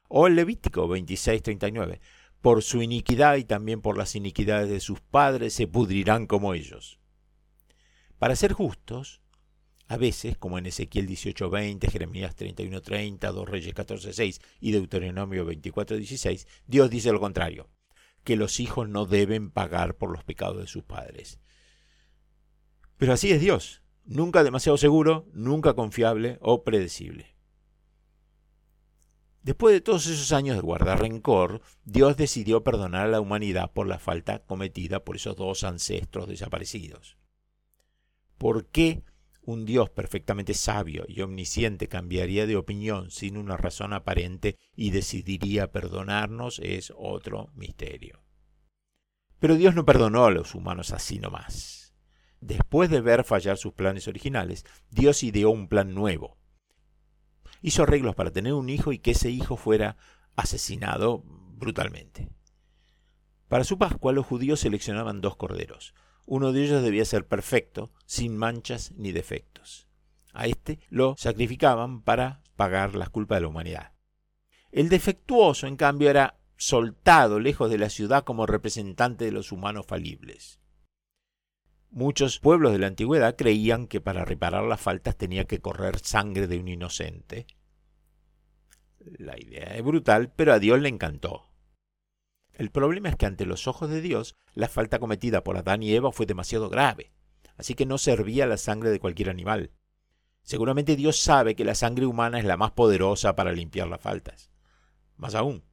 O 0.07 0.25
el 0.25 0.35
Levítico 0.35 0.87
26:39, 0.87 1.99
por 2.39 2.63
su 2.63 2.81
iniquidad 2.81 3.35
y 3.35 3.43
también 3.43 3.81
por 3.81 3.97
las 3.97 4.15
iniquidades 4.15 4.69
de 4.69 4.79
sus 4.79 5.01
padres 5.01 5.53
se 5.53 5.67
pudrirán 5.67 6.27
como 6.27 6.53
ellos. 6.53 6.97
Para 8.17 8.37
ser 8.37 8.53
justos, 8.53 9.21
a 9.89 9.97
veces, 9.97 10.37
como 10.37 10.57
en 10.57 10.67
Ezequiel 10.67 11.07
18:20, 11.07 11.91
Jeremías 11.91 12.37
31:30, 12.37 13.33
2 13.33 13.49
Reyes 13.49 13.75
14:6 13.75 14.39
y 14.61 14.71
Deuteronomio 14.71 15.45
24:16, 15.45 16.47
Dios 16.67 16.89
dice 16.89 17.11
lo 17.11 17.19
contrario, 17.19 17.69
que 18.23 18.37
los 18.37 18.61
hijos 18.61 18.87
no 18.87 19.05
deben 19.05 19.51
pagar 19.51 19.97
por 19.97 20.09
los 20.09 20.23
pecados 20.23 20.59
de 20.59 20.67
sus 20.67 20.83
padres. 20.83 21.41
Pero 23.01 23.13
así 23.13 23.31
es 23.31 23.41
Dios, 23.41 23.81
nunca 24.05 24.43
demasiado 24.43 24.77
seguro, 24.77 25.25
nunca 25.33 25.73
confiable 25.73 26.37
o 26.39 26.63
predecible. 26.63 27.35
Después 29.41 29.73
de 29.73 29.81
todos 29.81 30.05
esos 30.05 30.31
años 30.31 30.55
de 30.55 30.61
guardar 30.61 31.01
rencor, 31.01 31.63
Dios 31.83 32.15
decidió 32.15 32.63
perdonar 32.63 33.07
a 33.07 33.09
la 33.09 33.19
humanidad 33.19 33.71
por 33.71 33.87
la 33.87 33.97
falta 33.97 34.43
cometida 34.43 35.03
por 35.03 35.15
esos 35.15 35.35
dos 35.35 35.63
ancestros 35.63 36.27
desaparecidos. 36.27 37.17
¿Por 38.37 38.67
qué 38.67 39.01
un 39.41 39.65
Dios 39.65 39.89
perfectamente 39.89 40.53
sabio 40.53 41.03
y 41.07 41.21
omnisciente 41.21 41.87
cambiaría 41.87 42.45
de 42.45 42.55
opinión 42.55 43.09
sin 43.09 43.35
una 43.35 43.57
razón 43.57 43.93
aparente 43.93 44.59
y 44.75 44.91
decidiría 44.91 45.71
perdonarnos? 45.71 46.59
Es 46.59 46.93
otro 46.95 47.49
misterio. 47.55 48.21
Pero 49.39 49.55
Dios 49.55 49.73
no 49.73 49.85
perdonó 49.85 50.25
a 50.25 50.29
los 50.29 50.53
humanos 50.53 50.91
así 50.91 51.17
nomás. 51.17 51.80
Después 52.41 52.89
de 52.89 53.01
ver 53.01 53.23
fallar 53.23 53.57
sus 53.57 53.73
planes 53.73 54.07
originales, 54.07 54.65
Dios 54.89 55.23
ideó 55.23 55.51
un 55.51 55.67
plan 55.67 55.93
nuevo. 55.93 56.37
Hizo 57.61 57.83
arreglos 57.83 58.15
para 58.15 58.31
tener 58.31 58.53
un 58.53 58.69
hijo 58.69 58.91
y 58.91 58.97
que 58.99 59.11
ese 59.11 59.29
hijo 59.29 59.55
fuera 59.55 59.95
asesinado 60.35 61.23
brutalmente. 61.23 62.29
Para 63.47 63.63
su 63.63 63.77
Pascua 63.77 64.11
los 64.11 64.25
judíos 64.25 64.59
seleccionaban 64.59 65.21
dos 65.21 65.35
corderos. 65.35 65.93
Uno 66.25 66.51
de 66.51 66.63
ellos 66.63 66.81
debía 66.81 67.05
ser 67.05 67.27
perfecto, 67.27 67.91
sin 68.05 68.35
manchas 68.37 68.91
ni 68.93 69.11
defectos. 69.11 69.87
A 70.33 70.47
este 70.47 70.79
lo 70.89 71.15
sacrificaban 71.17 72.01
para 72.01 72.41
pagar 72.55 72.95
las 72.95 73.09
culpas 73.09 73.37
de 73.37 73.41
la 73.41 73.47
humanidad. 73.49 73.91
El 74.71 74.89
defectuoso, 74.89 75.67
en 75.67 75.75
cambio, 75.75 76.09
era 76.09 76.39
soltado 76.55 77.39
lejos 77.39 77.69
de 77.69 77.77
la 77.77 77.89
ciudad 77.89 78.23
como 78.23 78.45
representante 78.45 79.25
de 79.25 79.31
los 79.31 79.51
humanos 79.51 79.85
falibles. 79.85 80.60
Muchos 81.93 82.39
pueblos 82.39 82.71
de 82.71 82.79
la 82.79 82.87
antigüedad 82.87 83.35
creían 83.35 83.85
que 83.85 83.99
para 83.99 84.23
reparar 84.23 84.63
las 84.63 84.79
faltas 84.79 85.17
tenía 85.17 85.43
que 85.43 85.59
correr 85.59 85.99
sangre 85.99 86.47
de 86.47 86.57
un 86.57 86.69
inocente. 86.69 87.47
La 88.99 89.37
idea 89.37 89.75
es 89.75 89.83
brutal, 89.83 90.31
pero 90.33 90.53
a 90.53 90.59
Dios 90.59 90.79
le 90.79 90.87
encantó. 90.87 91.51
El 92.53 92.71
problema 92.71 93.09
es 93.09 93.17
que 93.17 93.25
ante 93.25 93.45
los 93.45 93.67
ojos 93.67 93.89
de 93.89 93.99
Dios, 93.99 94.37
la 94.53 94.69
falta 94.69 94.99
cometida 94.99 95.43
por 95.43 95.57
Adán 95.57 95.83
y 95.83 95.93
Eva 95.93 96.13
fue 96.13 96.25
demasiado 96.25 96.69
grave, 96.69 97.11
así 97.57 97.73
que 97.73 97.85
no 97.85 97.97
servía 97.97 98.47
la 98.47 98.55
sangre 98.55 98.89
de 98.89 98.99
cualquier 99.01 99.29
animal. 99.29 99.71
Seguramente 100.43 100.95
Dios 100.95 101.19
sabe 101.19 101.55
que 101.55 101.65
la 101.65 101.75
sangre 101.75 102.05
humana 102.05 102.39
es 102.39 102.45
la 102.45 102.55
más 102.55 102.71
poderosa 102.71 103.35
para 103.35 103.51
limpiar 103.51 103.89
las 103.89 103.99
faltas. 103.99 104.49
Más 105.17 105.35
aún, 105.35 105.65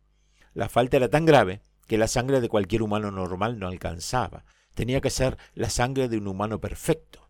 la 0.53 0.69
falta 0.69 0.97
era 0.97 1.09
tan 1.09 1.27
grave 1.27 1.63
que 1.87 1.97
la 1.97 2.09
sangre 2.09 2.41
de 2.41 2.49
cualquier 2.49 2.83
humano 2.83 3.13
normal 3.13 3.61
no 3.61 3.69
alcanzaba, 3.69 4.45
tenía 4.79 5.01
que 5.01 5.11
ser 5.11 5.37
la 5.55 5.71
sangre 5.71 6.09
de 6.09 6.19
un 6.19 6.29
humano 6.29 6.61
perfecto. 6.61 7.29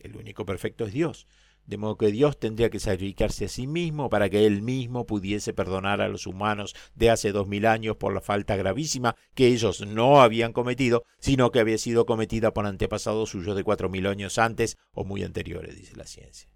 El 0.00 0.16
único 0.16 0.44
perfecto 0.44 0.86
es 0.86 0.92
Dios, 0.92 1.28
de 1.66 1.76
modo 1.76 1.96
que 1.96 2.10
Dios 2.10 2.36
tendría 2.40 2.68
que 2.68 2.80
sacrificarse 2.80 3.44
a 3.44 3.48
sí 3.48 3.68
mismo 3.68 4.10
para 4.10 4.28
que 4.28 4.44
Él 4.44 4.60
mismo 4.62 5.06
pudiese 5.06 5.52
perdonar 5.52 6.00
a 6.00 6.08
los 6.08 6.26
humanos 6.26 6.74
de 6.96 7.10
hace 7.10 7.30
dos 7.30 7.46
mil 7.46 7.64
años 7.64 7.96
por 7.96 8.12
la 8.12 8.20
falta 8.20 8.56
gravísima 8.56 9.14
que 9.36 9.46
ellos 9.46 9.86
no 9.86 10.20
habían 10.20 10.52
cometido, 10.52 11.04
sino 11.20 11.52
que 11.52 11.60
había 11.60 11.78
sido 11.78 12.06
cometida 12.06 12.52
por 12.52 12.66
antepasados 12.66 13.30
suyos 13.30 13.54
de 13.54 13.62
cuatro 13.62 13.88
mil 13.88 14.08
años 14.08 14.36
antes 14.36 14.78
o 14.90 15.04
muy 15.04 15.22
anteriores, 15.22 15.76
dice 15.76 15.94
la 15.94 16.06
ciencia. 16.06 16.50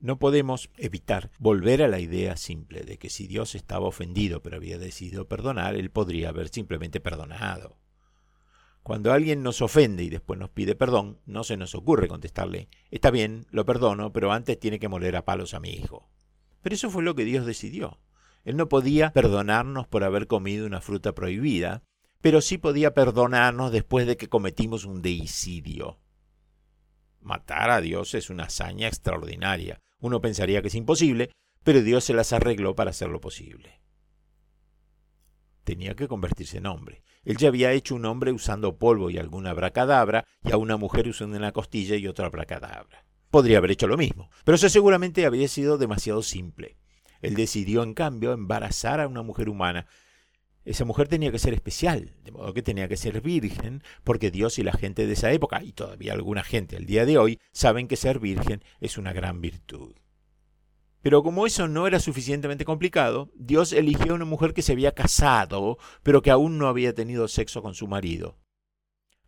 No 0.00 0.18
podemos 0.18 0.70
evitar 0.76 1.30
volver 1.38 1.84
a 1.84 1.88
la 1.88 2.00
idea 2.00 2.36
simple 2.36 2.80
de 2.80 2.98
que 2.98 3.10
si 3.10 3.28
Dios 3.28 3.54
estaba 3.54 3.86
ofendido 3.86 4.42
pero 4.42 4.56
había 4.56 4.76
decidido 4.76 5.28
perdonar, 5.28 5.76
Él 5.76 5.92
podría 5.92 6.30
haber 6.30 6.48
simplemente 6.48 6.98
perdonado. 6.98 7.78
Cuando 8.82 9.12
alguien 9.12 9.42
nos 9.42 9.60
ofende 9.62 10.02
y 10.02 10.08
después 10.08 10.38
nos 10.38 10.50
pide 10.50 10.74
perdón, 10.74 11.18
no 11.26 11.44
se 11.44 11.56
nos 11.56 11.74
ocurre 11.74 12.08
contestarle, 12.08 12.68
está 12.90 13.10
bien, 13.10 13.46
lo 13.50 13.66
perdono, 13.66 14.12
pero 14.12 14.32
antes 14.32 14.58
tiene 14.58 14.78
que 14.78 14.88
moler 14.88 15.16
a 15.16 15.24
palos 15.24 15.54
a 15.54 15.60
mi 15.60 15.70
hijo. 15.70 16.08
Pero 16.62 16.74
eso 16.74 16.90
fue 16.90 17.02
lo 17.02 17.14
que 17.14 17.24
Dios 17.24 17.46
decidió. 17.46 17.98
Él 18.44 18.56
no 18.56 18.68
podía 18.68 19.12
perdonarnos 19.12 19.86
por 19.86 20.02
haber 20.02 20.26
comido 20.26 20.66
una 20.66 20.80
fruta 20.80 21.14
prohibida, 21.14 21.82
pero 22.20 22.40
sí 22.40 22.58
podía 22.58 22.94
perdonarnos 22.94 23.72
después 23.72 24.06
de 24.06 24.16
que 24.16 24.28
cometimos 24.28 24.84
un 24.84 25.02
deicidio. 25.02 25.98
Matar 27.20 27.70
a 27.70 27.80
Dios 27.80 28.14
es 28.14 28.30
una 28.30 28.44
hazaña 28.44 28.88
extraordinaria. 28.88 29.78
Uno 30.00 30.20
pensaría 30.22 30.62
que 30.62 30.68
es 30.68 30.74
imposible, 30.74 31.30
pero 31.62 31.82
Dios 31.82 32.04
se 32.04 32.14
las 32.14 32.32
arregló 32.32 32.74
para 32.74 32.90
hacerlo 32.90 33.20
posible. 33.20 33.80
Tenía 35.64 35.94
que 35.94 36.08
convertirse 36.08 36.58
en 36.58 36.66
hombre. 36.66 37.02
Él 37.24 37.36
ya 37.36 37.48
había 37.48 37.72
hecho 37.72 37.94
un 37.94 38.04
hombre 38.06 38.32
usando 38.32 38.78
polvo 38.78 39.10
y 39.10 39.18
alguna 39.18 39.50
abracadabra, 39.50 40.26
y 40.44 40.52
a 40.52 40.56
una 40.56 40.76
mujer 40.76 41.08
usando 41.08 41.36
una 41.36 41.52
costilla 41.52 41.96
y 41.96 42.06
otra 42.06 42.26
abracadabra. 42.26 43.04
Podría 43.30 43.58
haber 43.58 43.70
hecho 43.70 43.86
lo 43.86 43.96
mismo, 43.96 44.30
pero 44.44 44.56
eso 44.56 44.68
seguramente 44.68 45.26
había 45.26 45.46
sido 45.46 45.78
demasiado 45.78 46.22
simple. 46.22 46.76
Él 47.22 47.34
decidió, 47.34 47.82
en 47.82 47.94
cambio, 47.94 48.32
embarazar 48.32 49.00
a 49.00 49.06
una 49.06 49.22
mujer 49.22 49.48
humana. 49.48 49.86
Esa 50.64 50.84
mujer 50.84 51.08
tenía 51.08 51.30
que 51.30 51.38
ser 51.38 51.54
especial, 51.54 52.14
de 52.24 52.32
modo 52.32 52.52
que 52.52 52.62
tenía 52.62 52.88
que 52.88 52.96
ser 52.96 53.20
virgen, 53.20 53.82
porque 54.04 54.30
Dios 54.30 54.58
y 54.58 54.62
la 54.62 54.72
gente 54.72 55.06
de 55.06 55.12
esa 55.12 55.30
época, 55.32 55.62
y 55.62 55.72
todavía 55.72 56.12
alguna 56.12 56.42
gente 56.42 56.76
al 56.76 56.86
día 56.86 57.06
de 57.06 57.18
hoy, 57.18 57.38
saben 57.52 57.88
que 57.88 57.96
ser 57.96 58.18
virgen 58.18 58.62
es 58.80 58.98
una 58.98 59.12
gran 59.12 59.40
virtud. 59.40 59.94
Pero 61.02 61.22
como 61.22 61.46
eso 61.46 61.66
no 61.66 61.86
era 61.86 61.98
suficientemente 61.98 62.64
complicado, 62.64 63.30
Dios 63.34 63.72
eligió 63.72 64.12
a 64.12 64.16
una 64.16 64.26
mujer 64.26 64.52
que 64.52 64.62
se 64.62 64.72
había 64.72 64.92
casado, 64.92 65.78
pero 66.02 66.20
que 66.20 66.30
aún 66.30 66.58
no 66.58 66.68
había 66.68 66.94
tenido 66.94 67.26
sexo 67.26 67.62
con 67.62 67.74
su 67.74 67.86
marido. 67.86 68.36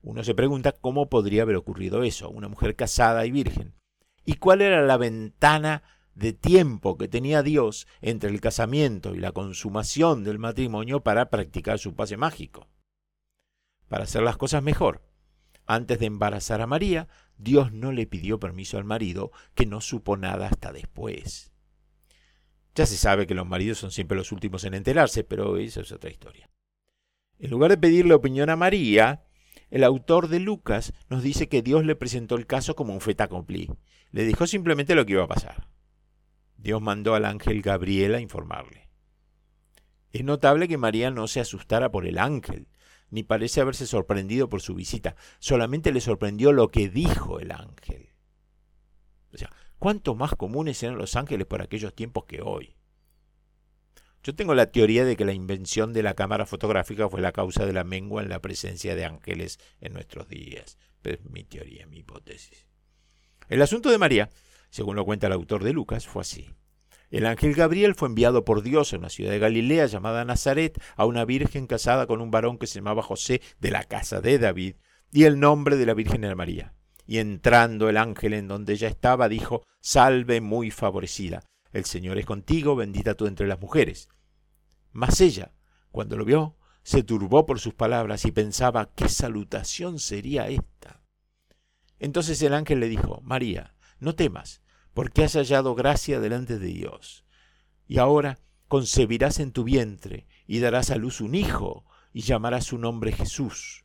Uno 0.03 0.25
se 0.25 0.35
pregunta 0.35 0.73
cómo 0.73 1.09
podría 1.09 1.43
haber 1.43 1.57
ocurrido 1.57 2.03
eso, 2.03 2.29
una 2.29 2.49
mujer 2.49 2.77
casada 2.77 3.25
y 3.25 3.31
virgen. 3.31 3.75
¿Y 4.25 4.35
cuál 4.35 4.61
era 4.61 4.83
la 4.83 4.97
ventana 4.97 5.83
de 6.15 6.33
tiempo 6.33 6.99
que 6.99 7.09
tenía 7.09 7.43
Dios 7.43 7.87
entre 8.03 8.31
el 8.31 8.41
casamiento 8.41 9.15
y 9.15 9.19
la 9.19 9.33
consumación 9.33 10.25
del 10.25 10.39
matrimonio 10.39 11.01
para 11.01 11.31
practicar 11.31 11.79
su 11.79 11.95
pase 11.95 12.17
mágico? 12.17 12.69
Para 13.89 14.05
hacer 14.05 14.23
las 14.23 14.37
cosas 14.37 14.63
mejor, 14.63 15.03
antes 15.67 15.99
de 16.01 16.07
embarazar 16.07 16.61
a 16.61 16.67
María, 16.67 17.09
Dios 17.39 17.73
no 17.73 17.93
le 17.93 18.07
pidió 18.07 18.39
permiso 18.39 18.79
al 18.79 18.85
marido, 18.85 19.33
que 19.55 19.67
no 19.67 19.81
supo 19.81 20.17
nada 20.17 20.49
hasta 20.49 20.73
después. 20.73 21.52
Ya 22.75 22.87
se 22.87 22.97
sabe 22.97 23.27
que 23.27 23.35
los 23.35 23.47
maridos 23.47 23.79
son 23.79 23.91
siempre 23.91 24.17
los 24.17 24.33
últimos 24.33 24.65
en 24.65 24.75
enterarse, 24.75 25.25
pero 25.25 25.59
eso 25.59 25.81
es 25.83 25.93
otra 25.93 26.11
historia. 26.11 26.49
En 27.39 27.51
lugar 27.51 27.71
de 27.71 27.79
pedirle 27.79 28.15
opinión 28.15 28.51
a 28.51 28.57
María, 28.57 29.25
el 29.71 29.85
autor 29.85 30.29
de 30.29 30.39
Lucas 30.39 30.93
nos 31.09 31.23
dice 31.23 31.49
que 31.49 31.63
Dios 31.63 31.85
le 31.85 31.97
presentó 31.97 32.37
el 32.37 32.47
caso 32.47 32.77
como 32.77 32.95
un 32.95 33.01
fait 33.01 33.21
accompli. 33.21 33.71
Le 34.11 34.25
dijo 34.25 34.47
simplemente 34.47 34.95
lo 34.95 35.05
que 35.05 35.13
iba 35.13 35.25
a 35.25 35.29
pasar. 35.29 35.69
Dios 36.57 36.81
mandó 36.81 37.15
al 37.15 37.25
ángel 37.25 37.61
Gabriel 37.63 38.15
a 38.15 38.21
informarle. 38.21 38.89
Es 40.13 40.25
notable 40.25 40.69
que 40.69 40.77
María 40.77 41.11
no 41.11 41.27
se 41.27 41.41
asustara 41.41 41.91
por 41.91 42.07
el 42.07 42.19
ángel. 42.19 42.69
ni 43.11 43.23
parece 43.23 43.61
haberse 43.61 43.87
sorprendido 43.87 44.49
por 44.49 44.63
su 44.63 44.75
visita, 44.75 45.17
solamente 45.39 45.93
le 45.93 46.01
sorprendió 46.01 46.51
lo 46.53 46.71
que 46.71 46.89
dijo 46.89 47.41
el 47.41 47.51
ángel. 47.51 48.09
O 49.35 49.37
sea, 49.37 49.51
¿cuánto 49.83 50.15
más 50.15 50.37
comunes 50.37 50.81
eran 50.85 50.97
los 50.97 51.17
ángeles 51.17 51.45
por 51.45 51.61
aquellos 51.61 51.93
tiempos 51.93 52.25
que 52.27 52.41
hoy? 52.41 52.77
Yo 54.23 54.33
tengo 54.33 54.55
la 54.55 54.71
teoría 54.71 55.05
de 55.05 55.17
que 55.17 55.25
la 55.25 55.33
invención 55.33 55.93
de 55.93 56.05
la 56.05 56.15
cámara 56.15 56.47
fotográfica 56.47 57.09
fue 57.09 57.21
la 57.21 57.33
causa 57.33 57.67
de 57.67 57.73
la 57.73 57.83
mengua 57.83 58.23
en 58.23 58.29
la 58.29 58.41
presencia 58.41 58.95
de 58.95 59.05
ángeles 59.05 59.59
en 59.81 59.93
nuestros 59.95 60.29
días. 60.29 60.79
Pero 61.03 61.17
es 61.17 61.29
mi 61.29 61.43
teoría, 61.43 61.89
mi 61.89 61.99
hipótesis. 61.99 62.69
El 63.49 63.61
asunto 63.61 63.91
de 63.91 63.99
María, 63.99 64.31
según 64.71 64.95
lo 64.95 65.05
cuenta 65.05 65.27
el 65.27 65.33
autor 65.33 65.65
de 65.65 65.73
Lucas, 65.73 66.07
fue 66.07 66.23
así. 66.23 66.49
El 67.11 67.27
ángel 67.27 67.53
Gabriel 67.53 67.97
fue 67.97 68.07
enviado 68.07 68.45
por 68.45 68.63
Dios 68.63 68.93
a 68.93 68.99
una 68.99 69.09
ciudad 69.09 69.33
de 69.33 69.41
Galilea 69.41 69.87
llamada 69.87 70.25
Nazaret 70.25 70.81
a 70.95 71.07
una 71.07 71.25
virgen 71.25 71.67
casada 71.67 72.07
con 72.07 72.21
un 72.21 72.31
varón 72.31 72.57
que 72.57 72.69
se 72.69 72.77
llamaba 72.77 73.03
José 73.03 73.43
de 73.59 73.73
la 73.73 73.83
casa 73.83 74.21
de 74.21 74.39
David, 74.39 74.77
y 75.11 75.25
el 75.25 75.41
nombre 75.41 75.77
de 75.77 75.87
la 75.87 75.95
Virgen 75.95 76.23
era 76.23 76.37
María. 76.37 76.73
Y 77.07 77.19
entrando 77.19 77.89
el 77.89 77.97
ángel 77.97 78.35
en 78.35 78.49
donde 78.49 78.75
ella 78.75 78.89
estaba, 78.89 79.29
dijo, 79.29 79.65
Salve 79.81 80.41
muy 80.41 80.71
favorecida, 80.71 81.43
el 81.73 81.85
Señor 81.85 82.19
es 82.19 82.27
contigo, 82.27 82.77
bendita 82.77 83.15
tú 83.15 83.27
entre 83.27 83.47
las 83.47 83.61
mujeres. 83.61 84.09
Mas 84.93 85.21
ella, 85.21 85.53
cuando 85.91 86.17
lo 86.17 86.25
vio, 86.25 86.57
se 86.83 87.03
turbó 87.03 87.47
por 87.47 87.61
sus 87.61 87.75
palabras 87.75 88.25
y 88.25 88.33
pensaba, 88.33 88.93
¿qué 88.95 89.09
salutación 89.09 89.99
sería 89.99 90.49
esta? 90.49 91.01
Entonces 91.99 92.43
el 92.43 92.55
ángel 92.55 92.81
le 92.81 92.89
dijo, 92.89 93.21
María, 93.23 93.75
no 94.01 94.15
temas, 94.15 94.63
porque 94.93 95.25
has 95.25 95.35
hallado 95.35 95.75
gracia 95.75 96.21
delante 96.21 96.59
de 96.59 96.67
Dios. 96.67 97.25
Y 97.87 97.99
ahora 97.99 98.39
concebirás 98.69 99.39
en 99.39 99.53
tu 99.53 99.65
vientre 99.65 100.27
y 100.47 100.59
darás 100.59 100.91
a 100.91 100.97
luz 100.97 101.21
un 101.21 101.35
hijo 101.35 101.85
y 102.13 102.23
llamarás 102.23 102.67
su 102.67 102.79
nombre 102.79 103.13
Jesús. 103.13 103.82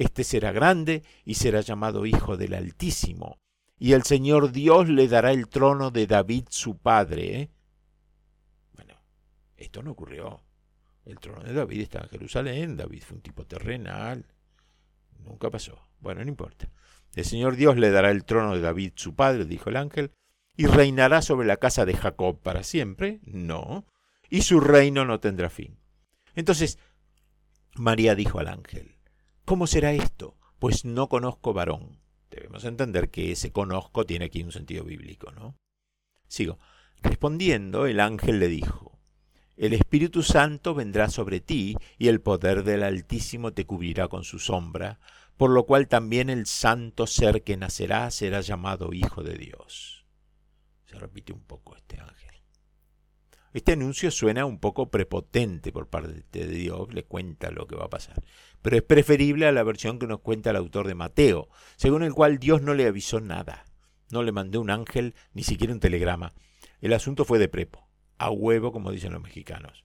Este 0.00 0.24
será 0.24 0.50
grande 0.50 1.02
y 1.26 1.34
será 1.34 1.60
llamado 1.60 2.06
Hijo 2.06 2.38
del 2.38 2.54
Altísimo. 2.54 3.38
Y 3.78 3.92
el 3.92 4.02
Señor 4.02 4.50
Dios 4.50 4.88
le 4.88 5.08
dará 5.08 5.30
el 5.30 5.46
trono 5.46 5.90
de 5.90 6.06
David 6.06 6.44
su 6.48 6.78
padre. 6.78 7.38
¿eh? 7.38 7.50
Bueno, 8.72 8.94
esto 9.58 9.82
no 9.82 9.90
ocurrió. 9.90 10.42
El 11.04 11.20
trono 11.20 11.42
de 11.42 11.52
David 11.52 11.82
estaba 11.82 12.04
en 12.06 12.12
Jerusalén, 12.12 12.76
David 12.78 13.02
fue 13.02 13.16
un 13.16 13.22
tipo 13.22 13.44
terrenal. 13.44 14.24
Nunca 15.18 15.50
pasó. 15.50 15.86
Bueno, 15.98 16.24
no 16.24 16.30
importa. 16.30 16.70
El 17.14 17.26
Señor 17.26 17.56
Dios 17.56 17.76
le 17.76 17.90
dará 17.90 18.10
el 18.10 18.24
trono 18.24 18.54
de 18.54 18.62
David 18.62 18.92
su 18.96 19.14
padre, 19.14 19.44
dijo 19.44 19.68
el 19.68 19.76
ángel, 19.76 20.12
y 20.56 20.64
reinará 20.66 21.20
sobre 21.20 21.46
la 21.46 21.58
casa 21.58 21.84
de 21.84 21.94
Jacob 21.94 22.40
para 22.40 22.62
siempre. 22.62 23.20
No. 23.24 23.84
Y 24.30 24.42
su 24.42 24.60
reino 24.60 25.04
no 25.04 25.20
tendrá 25.20 25.50
fin. 25.50 25.78
Entonces, 26.34 26.78
María 27.74 28.14
dijo 28.14 28.38
al 28.38 28.48
ángel, 28.48 28.96
¿cómo 29.50 29.66
será 29.66 29.92
esto? 29.92 30.36
Pues 30.60 30.84
no 30.84 31.08
conozco 31.08 31.52
varón. 31.52 31.98
Debemos 32.30 32.64
entender 32.64 33.10
que 33.10 33.32
ese 33.32 33.50
conozco 33.50 34.06
tiene 34.06 34.26
aquí 34.26 34.44
un 34.44 34.52
sentido 34.52 34.84
bíblico, 34.84 35.32
¿no? 35.32 35.56
Sigo. 36.28 36.60
Respondiendo, 37.02 37.86
el 37.86 37.98
ángel 37.98 38.38
le 38.38 38.46
dijo, 38.46 39.00
El 39.56 39.72
Espíritu 39.72 40.22
Santo 40.22 40.72
vendrá 40.72 41.10
sobre 41.10 41.40
ti 41.40 41.76
y 41.98 42.06
el 42.06 42.20
poder 42.20 42.62
del 42.62 42.84
Altísimo 42.84 43.52
te 43.52 43.66
cubrirá 43.66 44.06
con 44.06 44.22
su 44.22 44.38
sombra, 44.38 45.00
por 45.36 45.50
lo 45.50 45.66
cual 45.66 45.88
también 45.88 46.30
el 46.30 46.46
santo 46.46 47.08
ser 47.08 47.42
que 47.42 47.56
nacerá 47.56 48.08
será 48.12 48.42
llamado 48.42 48.92
Hijo 48.92 49.24
de 49.24 49.34
Dios. 49.34 50.06
Se 50.84 50.96
repite 50.96 51.32
un 51.32 51.42
poco 51.42 51.74
este 51.74 51.98
ángel. 51.98 52.30
Este 53.52 53.72
anuncio 53.72 54.12
suena 54.12 54.44
un 54.44 54.60
poco 54.60 54.92
prepotente 54.92 55.72
por 55.72 55.88
parte 55.88 56.22
de 56.30 56.46
Dios, 56.46 56.94
le 56.94 57.02
cuenta 57.02 57.50
lo 57.50 57.66
que 57.66 57.74
va 57.74 57.86
a 57.86 57.90
pasar. 57.90 58.22
Pero 58.62 58.76
es 58.76 58.82
preferible 58.82 59.46
a 59.46 59.52
la 59.52 59.62
versión 59.62 59.98
que 59.98 60.06
nos 60.06 60.20
cuenta 60.20 60.50
el 60.50 60.56
autor 60.56 60.86
de 60.86 60.94
Mateo, 60.94 61.48
según 61.76 62.02
el 62.02 62.12
cual 62.12 62.38
Dios 62.38 62.62
no 62.62 62.74
le 62.74 62.86
avisó 62.86 63.20
nada. 63.20 63.64
No 64.10 64.22
le 64.22 64.32
mandó 64.32 64.60
un 64.60 64.70
ángel, 64.70 65.14
ni 65.32 65.42
siquiera 65.42 65.72
un 65.72 65.80
telegrama. 65.80 66.32
El 66.80 66.92
asunto 66.92 67.24
fue 67.24 67.38
de 67.38 67.48
prepo, 67.48 67.86
a 68.18 68.30
huevo, 68.30 68.72
como 68.72 68.90
dicen 68.90 69.12
los 69.12 69.22
mexicanos. 69.22 69.84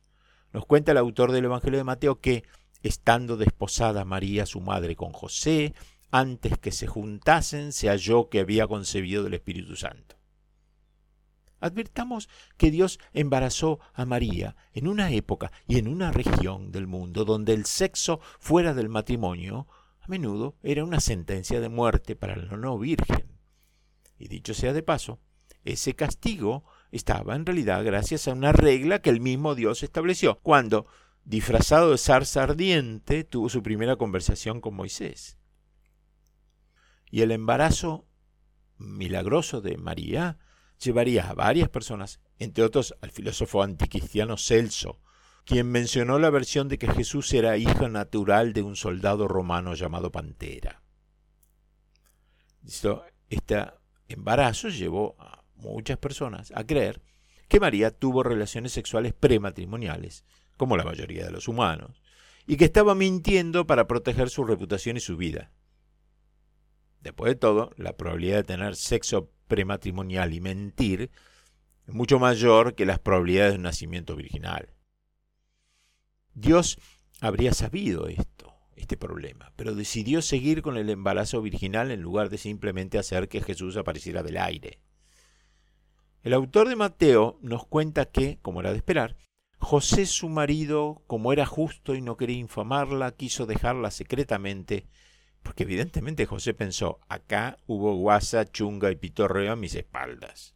Nos 0.51 0.65
cuenta 0.65 0.91
el 0.91 0.97
autor 0.97 1.31
del 1.31 1.45
Evangelio 1.45 1.77
de 1.77 1.83
Mateo 1.83 2.19
que, 2.19 2.43
estando 2.81 3.37
desposada 3.37 4.05
María, 4.05 4.45
su 4.45 4.61
madre, 4.61 4.95
con 4.95 5.11
José, 5.11 5.73
antes 6.11 6.57
que 6.57 6.71
se 6.71 6.87
juntasen, 6.87 7.71
se 7.71 7.89
halló 7.89 8.29
que 8.29 8.39
había 8.39 8.67
concebido 8.67 9.23
del 9.23 9.33
Espíritu 9.33 9.75
Santo. 9.75 10.15
Advirtamos 11.59 12.29
que 12.57 12.71
Dios 12.71 12.99
embarazó 13.13 13.79
a 13.93 14.05
María 14.05 14.55
en 14.73 14.87
una 14.87 15.11
época 15.11 15.51
y 15.67 15.77
en 15.77 15.87
una 15.87 16.11
región 16.11 16.71
del 16.71 16.87
mundo 16.87 17.25
donde 17.25 17.53
el 17.53 17.65
sexo 17.65 18.19
fuera 18.39 18.73
del 18.73 18.89
matrimonio 18.89 19.67
a 20.01 20.07
menudo 20.07 20.55
era 20.61 20.83
una 20.83 20.99
sentencia 20.99 21.59
de 21.59 21.69
muerte 21.69 22.15
para 22.15 22.35
la 22.35 22.57
no 22.57 22.77
virgen. 22.77 23.39
Y 24.17 24.27
dicho 24.27 24.53
sea 24.53 24.73
de 24.73 24.83
paso, 24.83 25.19
ese 25.63 25.95
castigo 25.95 26.63
estaba 26.91 27.35
en 27.35 27.45
realidad 27.45 27.83
gracias 27.83 28.27
a 28.27 28.33
una 28.33 28.51
regla 28.51 29.01
que 29.01 29.09
el 29.09 29.19
mismo 29.19 29.55
Dios 29.55 29.81
estableció 29.83 30.39
cuando, 30.41 30.85
disfrazado 31.23 31.91
de 31.91 31.97
zarza 31.97 32.43
ardiente, 32.43 33.23
tuvo 33.23 33.49
su 33.49 33.63
primera 33.63 33.95
conversación 33.95 34.61
con 34.61 34.75
Moisés. 34.75 35.37
Y 37.09 37.21
el 37.21 37.31
embarazo 37.31 38.05
milagroso 38.77 39.61
de 39.61 39.77
María 39.77 40.37
llevaría 40.85 41.29
a 41.29 41.33
varias 41.33 41.69
personas, 41.69 42.19
entre 42.39 42.63
otros 42.63 42.95
al 43.01 43.11
filósofo 43.11 43.61
anticristiano 43.61 44.37
Celso, 44.37 45.01
quien 45.45 45.69
mencionó 45.69 46.17
la 46.17 46.29
versión 46.29 46.67
de 46.69 46.77
que 46.77 46.91
Jesús 46.91 47.33
era 47.33 47.57
hijo 47.57 47.87
natural 47.89 48.53
de 48.53 48.63
un 48.63 48.75
soldado 48.75 49.27
romano 49.27 49.75
llamado 49.75 50.11
Pantera. 50.11 50.81
Este 53.29 53.65
embarazo 54.07 54.69
llevó 54.69 55.15
a 55.19 55.43
muchas 55.55 55.97
personas 55.97 56.51
a 56.55 56.63
creer 56.63 57.01
que 57.47 57.59
María 57.59 57.91
tuvo 57.91 58.23
relaciones 58.23 58.71
sexuales 58.71 59.13
prematrimoniales, 59.13 60.25
como 60.57 60.77
la 60.77 60.83
mayoría 60.83 61.25
de 61.25 61.31
los 61.31 61.47
humanos, 61.47 62.01
y 62.47 62.57
que 62.57 62.65
estaba 62.65 62.95
mintiendo 62.95 63.67
para 63.67 63.87
proteger 63.87 64.29
su 64.29 64.43
reputación 64.45 64.97
y 64.97 64.99
su 64.99 65.17
vida. 65.17 65.51
Después 67.01 67.33
de 67.33 67.35
todo, 67.35 67.71
la 67.77 67.97
probabilidad 67.97 68.37
de 68.37 68.43
tener 68.43 68.75
sexo 68.75 69.29
prematrimonial 69.47 70.33
y 70.33 70.41
mentir 70.41 71.11
es 71.87 71.93
mucho 71.93 72.19
mayor 72.19 72.75
que 72.75 72.85
las 72.85 72.99
probabilidades 72.99 73.53
de 73.53 73.57
un 73.57 73.63
nacimiento 73.63 74.15
virginal. 74.15 74.73
Dios 76.33 76.77
habría 77.21 77.53
sabido 77.53 78.07
esto, 78.07 78.53
este 78.75 78.97
problema, 78.97 79.53
pero 79.55 79.75
decidió 79.75 80.21
seguir 80.21 80.61
con 80.61 80.77
el 80.77 80.89
embarazo 80.89 81.41
virginal 81.41 81.91
en 81.91 82.01
lugar 82.01 82.29
de 82.29 82.37
simplemente 82.37 82.97
hacer 82.97 83.29
que 83.29 83.41
Jesús 83.41 83.77
apareciera 83.77 84.23
del 84.23 84.37
aire. 84.37 84.79
El 86.23 86.33
autor 86.33 86.67
de 86.67 86.75
Mateo 86.75 87.37
nos 87.41 87.67
cuenta 87.67 88.05
que, 88.05 88.39
como 88.41 88.59
era 88.61 88.71
de 88.71 88.77
esperar, 88.77 89.15
José 89.59 90.05
su 90.05 90.27
marido, 90.27 91.03
como 91.07 91.31
era 91.31 91.45
justo 91.45 91.95
y 91.95 92.01
no 92.01 92.17
quería 92.17 92.37
infamarla, 92.37 93.11
quiso 93.11 93.45
dejarla 93.45 93.91
secretamente 93.91 94.87
porque 95.45 95.61
evidentemente 95.61 96.25
José 96.25 96.55
pensó, 96.55 96.99
acá 97.07 97.59
hubo 97.67 97.93
guasa, 97.93 98.51
chunga 98.51 98.89
y 98.89 98.95
pitorreo 98.95 99.51
a 99.51 99.55
mis 99.55 99.75
espaldas. 99.75 100.55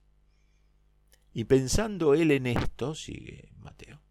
Y 1.31 1.43
pensando 1.43 2.15
él 2.15 2.31
en 2.31 2.47
esto, 2.47 2.95
sigue 2.95 3.51
Mateo, 3.59 4.01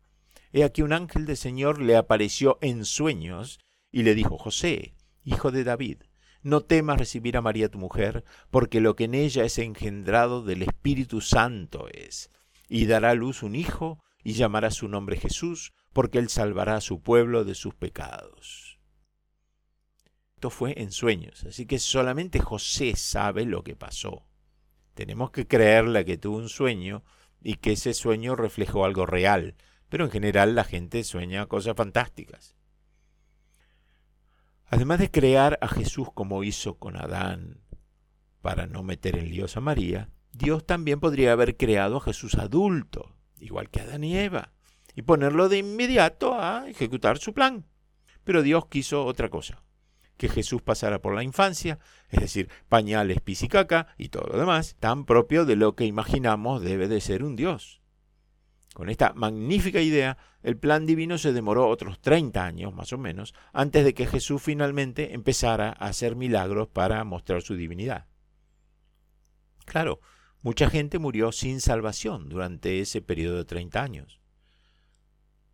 he 0.53 0.63
aquí 0.63 0.83
un 0.83 0.93
ángel 0.93 1.27
del 1.27 1.37
Señor 1.37 1.83
le 1.83 1.97
apareció 1.97 2.59
en 2.61 2.85
sueños 2.85 3.59
y 3.91 4.05
le 4.05 4.15
dijo, 4.15 4.39
José, 4.39 4.95
hijo 5.25 5.51
de 5.51 5.65
David, 5.65 6.05
no 6.43 6.61
temas 6.61 6.97
recibir 6.97 7.37
a 7.37 7.43
María 7.43 7.69
tu 7.69 7.79
mujer, 7.79 8.25
porque 8.53 8.81
lo 8.81 8.95
que 8.95 9.05
en 9.05 9.15
ella 9.15 9.43
es 9.43 9.59
engendrado 9.59 10.43
del 10.43 10.63
Espíritu 10.63 11.21
Santo 11.21 11.89
es, 11.93 12.31
y 12.69 12.87
dará 12.87 13.11
a 13.11 13.15
luz 13.15 13.43
un 13.43 13.57
hijo, 13.57 13.99
y 14.23 14.35
llamará 14.35 14.71
su 14.71 14.87
nombre 14.87 15.17
Jesús, 15.17 15.73
porque 15.93 16.19
él 16.19 16.29
salvará 16.29 16.77
a 16.77 16.81
su 16.81 17.03
pueblo 17.03 17.45
de 17.45 17.57
sus 17.57 17.75
pecados. 17.75 18.68
Esto 20.39 20.51
fue 20.51 20.81
en 20.81 20.93
sueños, 20.93 21.43
así 21.49 21.67
que 21.67 21.81
solamente 21.81 22.39
José 22.39 22.95
sabe 22.95 23.45
lo 23.45 23.65
que 23.65 23.75
pasó. 23.75 24.25
Tenemos 24.95 25.33
que 25.33 25.49
creerle 25.49 26.05
que 26.05 26.17
tuvo 26.17 26.37
un 26.37 26.49
sueño 26.49 27.03
y 27.43 27.55
que 27.55 27.73
ese 27.73 27.93
sueño 27.93 28.37
reflejó 28.37 28.85
algo 28.85 29.05
real, 29.05 29.57
pero 29.89 30.05
en 30.05 30.13
general 30.13 30.55
la 30.55 30.63
gente 30.63 31.03
sueña 31.03 31.47
cosas 31.47 31.75
fantásticas. 31.75 32.55
Además 34.67 35.01
de 35.01 35.11
crear 35.11 35.59
a 35.61 35.67
Jesús 35.67 36.07
como 36.15 36.45
hizo 36.45 36.79
con 36.79 36.97
Adán 36.97 37.61
para 38.41 38.69
no 38.69 38.85
meter 38.85 39.19
en 39.19 39.31
líos 39.31 39.57
a 39.57 39.61
María, 39.61 40.09
Dios 40.31 40.65
también 40.65 41.01
podría 41.01 41.33
haber 41.33 41.57
creado 41.57 41.97
a 41.97 42.01
Jesús 42.01 42.37
adulto, 42.37 43.17
igual 43.41 43.71
que 43.71 43.81
Adán 43.81 44.05
y 44.05 44.17
Eva, 44.17 44.53
y 44.95 45.03
ponerlo 45.03 45.49
de 45.49 45.59
inmediato 45.59 46.41
a 46.41 46.69
ejecutar 46.69 47.19
su 47.19 47.35
plan. 47.35 47.67
Pero 48.23 48.45
Dios 48.45 48.67
quiso 48.67 49.05
otra 49.05 49.31
cosa 49.31 49.65
que 50.19 50.29
Jesús 50.29 50.61
pasara 50.61 51.01
por 51.01 51.15
la 51.15 51.23
infancia, 51.23 51.79
es 52.11 52.21
decir, 52.21 52.51
pañales, 52.69 53.21
pis 53.23 53.43
y 53.43 53.49
caca 53.49 53.87
y 53.97 54.11
todo 54.11 54.27
lo 54.31 54.39
demás, 54.39 54.77
tan 54.79 55.07
propio 55.07 55.47
de 55.47 55.57
lo 55.57 55.75
que 55.75 55.87
imaginamos 55.87 56.61
debe 56.61 56.89
de 56.89 57.01
ser 57.01 57.25
un 57.25 57.37
Dios. 57.37 57.81
Con 58.75 58.91
esta 58.91 59.13
magnífica 59.15 59.81
idea, 59.81 60.19
el 60.43 60.57
plan 60.57 60.87
divino 60.87 61.19
se 61.19 61.33
demoró 61.33 61.69
otros 61.69 62.01
30 62.01 62.45
años, 62.45 62.75
más 62.75 62.93
o 62.93 62.99
menos, 62.99 63.35
antes 63.53 63.85
de 63.85 63.95
que 63.95 64.07
Jesús 64.07 64.43
finalmente 64.43 65.15
empezara 65.15 65.71
a 65.71 65.87
hacer 65.87 66.15
milagros 66.15 66.69
para 66.69 67.03
mostrar 67.05 67.43
su 67.43 67.57
divinidad. 67.57 68.07
Claro, 69.65 70.01
mucha 70.43 70.71
gente 70.71 70.99
murió 70.99 71.33
sin 71.33 71.61
salvación 71.61 72.29
durante 72.29 72.81
ese 72.81 73.03
periodo 73.03 73.39
de 73.39 73.45
30 73.45 73.83
años. 73.83 74.21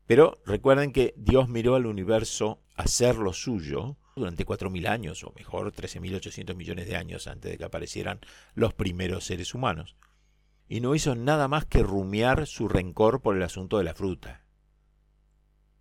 Pero 0.06 0.42
recuerden 0.44 0.92
que 0.92 1.14
Dios 1.16 1.48
miró 1.48 1.76
al 1.76 1.86
universo 1.86 2.60
hacer 2.74 3.16
lo 3.16 3.32
suyo 3.32 3.96
durante 4.16 4.46
4.000 4.46 4.88
años, 4.88 5.24
o 5.24 5.32
mejor 5.36 5.72
13.800 5.72 6.54
millones 6.54 6.86
de 6.86 6.96
años 6.96 7.26
antes 7.26 7.52
de 7.52 7.58
que 7.58 7.64
aparecieran 7.64 8.20
los 8.54 8.74
primeros 8.74 9.24
seres 9.24 9.54
humanos 9.54 9.96
y 10.68 10.80
no 10.80 10.94
hizo 10.94 11.14
nada 11.14 11.48
más 11.48 11.66
que 11.66 11.82
rumiar 11.82 12.46
su 12.46 12.68
rencor 12.68 13.20
por 13.20 13.36
el 13.36 13.42
asunto 13.42 13.78
de 13.78 13.84
la 13.84 13.94
fruta. 13.94 14.44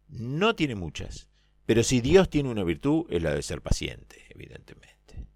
No 0.07 0.55
tiene 0.55 0.75
muchas, 0.75 1.29
pero 1.65 1.83
si 1.83 2.01
Dios 2.01 2.29
tiene 2.29 2.49
una 2.49 2.63
virtud 2.63 3.05
es 3.09 3.23
la 3.23 3.33
de 3.33 3.41
ser 3.41 3.61
paciente, 3.61 4.25
evidentemente. 4.29 5.27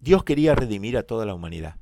Dios 0.00 0.24
quería 0.24 0.54
redimir 0.54 0.96
a 0.96 1.04
toda 1.04 1.26
la 1.26 1.34
humanidad, 1.34 1.78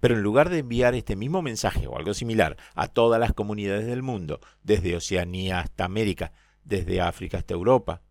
pero 0.00 0.14
en 0.14 0.22
lugar 0.22 0.50
de 0.50 0.58
enviar 0.58 0.94
este 0.94 1.16
mismo 1.16 1.42
mensaje 1.42 1.86
o 1.86 1.96
algo 1.96 2.14
similar 2.14 2.56
a 2.74 2.88
todas 2.88 3.20
las 3.20 3.32
comunidades 3.32 3.86
del 3.86 4.02
mundo, 4.02 4.40
desde 4.62 4.96
Oceanía 4.96 5.60
hasta 5.60 5.84
América, 5.84 6.32
desde 6.64 7.00
África 7.00 7.38
hasta 7.38 7.54
Europa, 7.54 8.02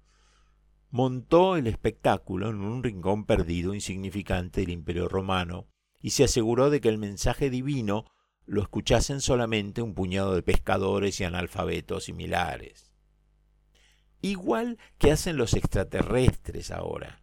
montó 0.96 1.58
el 1.58 1.68
espectáculo 1.68 2.50
en 2.50 2.62
un 2.62 2.82
rincón 2.82 3.26
perdido 3.26 3.74
insignificante 3.74 4.62
del 4.62 4.70
Imperio 4.70 5.10
Romano, 5.10 5.68
y 6.02 6.12
se 6.12 6.24
aseguró 6.24 6.70
de 6.70 6.80
que 6.80 6.88
el 6.88 6.98
mensaje 6.98 7.50
divino 7.50 8.06
lo 8.46 8.62
escuchasen 8.62 9.20
solamente 9.20 9.82
un 9.82 9.94
puñado 9.94 10.34
de 10.36 10.42
pescadores 10.42 11.20
y 11.20 11.26
analfabetos 11.26 12.06
similares. 12.06 12.94
Igual 14.22 14.78
que 14.98 15.12
hacen 15.12 15.36
los 15.36 15.54
extraterrestres 15.56 16.72
ahora, 16.72 17.22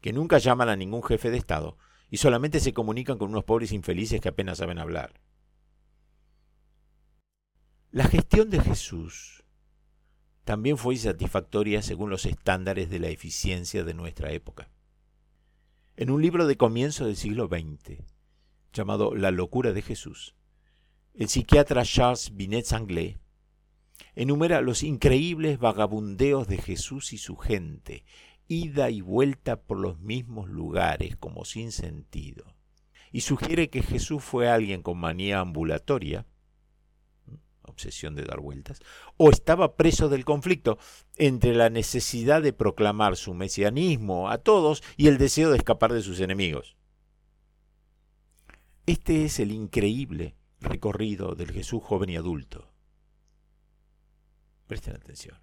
que 0.00 0.12
nunca 0.12 0.38
llaman 0.38 0.68
a 0.68 0.74
ningún 0.74 1.04
jefe 1.04 1.30
de 1.30 1.38
Estado 1.38 1.78
y 2.10 2.16
solamente 2.16 2.58
se 2.58 2.74
comunican 2.74 3.18
con 3.18 3.30
unos 3.30 3.44
pobres 3.44 3.70
infelices 3.70 4.20
que 4.20 4.30
apenas 4.30 4.58
saben 4.58 4.80
hablar. 4.80 5.20
La 7.92 8.08
gestión 8.08 8.50
de 8.50 8.60
Jesús 8.60 9.41
también 10.44 10.76
fue 10.76 10.94
insatisfactoria 10.94 11.82
según 11.82 12.10
los 12.10 12.26
estándares 12.26 12.90
de 12.90 12.98
la 12.98 13.08
eficiencia 13.08 13.84
de 13.84 13.94
nuestra 13.94 14.32
época. 14.32 14.68
En 15.96 16.10
un 16.10 16.22
libro 16.22 16.46
de 16.46 16.56
comienzo 16.56 17.06
del 17.06 17.16
siglo 17.16 17.48
XX, 17.48 18.02
llamado 18.72 19.14
La 19.14 19.30
locura 19.30 19.72
de 19.72 19.82
Jesús, 19.82 20.34
el 21.14 21.28
psiquiatra 21.28 21.84
Charles 21.84 22.34
Binet-Sanglé 22.34 23.18
enumera 24.14 24.60
los 24.62 24.82
increíbles 24.82 25.58
vagabundeos 25.58 26.48
de 26.48 26.56
Jesús 26.56 27.12
y 27.12 27.18
su 27.18 27.36
gente, 27.36 28.04
ida 28.48 28.90
y 28.90 29.00
vuelta 29.00 29.62
por 29.62 29.78
los 29.78 30.00
mismos 30.00 30.48
lugares 30.48 31.16
como 31.16 31.44
sin 31.44 31.72
sentido, 31.72 32.44
y 33.12 33.20
sugiere 33.20 33.70
que 33.70 33.82
Jesús 33.82 34.22
fue 34.24 34.48
alguien 34.48 34.82
con 34.82 34.98
manía 34.98 35.40
ambulatoria, 35.40 36.26
obsesión 37.64 38.14
de 38.14 38.24
dar 38.24 38.40
vueltas, 38.40 38.80
o 39.16 39.30
estaba 39.30 39.76
preso 39.76 40.08
del 40.08 40.24
conflicto 40.24 40.78
entre 41.16 41.54
la 41.54 41.70
necesidad 41.70 42.42
de 42.42 42.52
proclamar 42.52 43.16
su 43.16 43.34
mesianismo 43.34 44.30
a 44.30 44.38
todos 44.38 44.82
y 44.96 45.08
el 45.08 45.18
deseo 45.18 45.50
de 45.50 45.58
escapar 45.58 45.92
de 45.92 46.02
sus 46.02 46.20
enemigos. 46.20 46.76
Este 48.86 49.24
es 49.24 49.38
el 49.38 49.52
increíble 49.52 50.34
recorrido 50.60 51.34
del 51.34 51.52
Jesús 51.52 51.82
joven 51.82 52.10
y 52.10 52.16
adulto. 52.16 52.72
Presten 54.66 54.96
atención. 54.96 55.38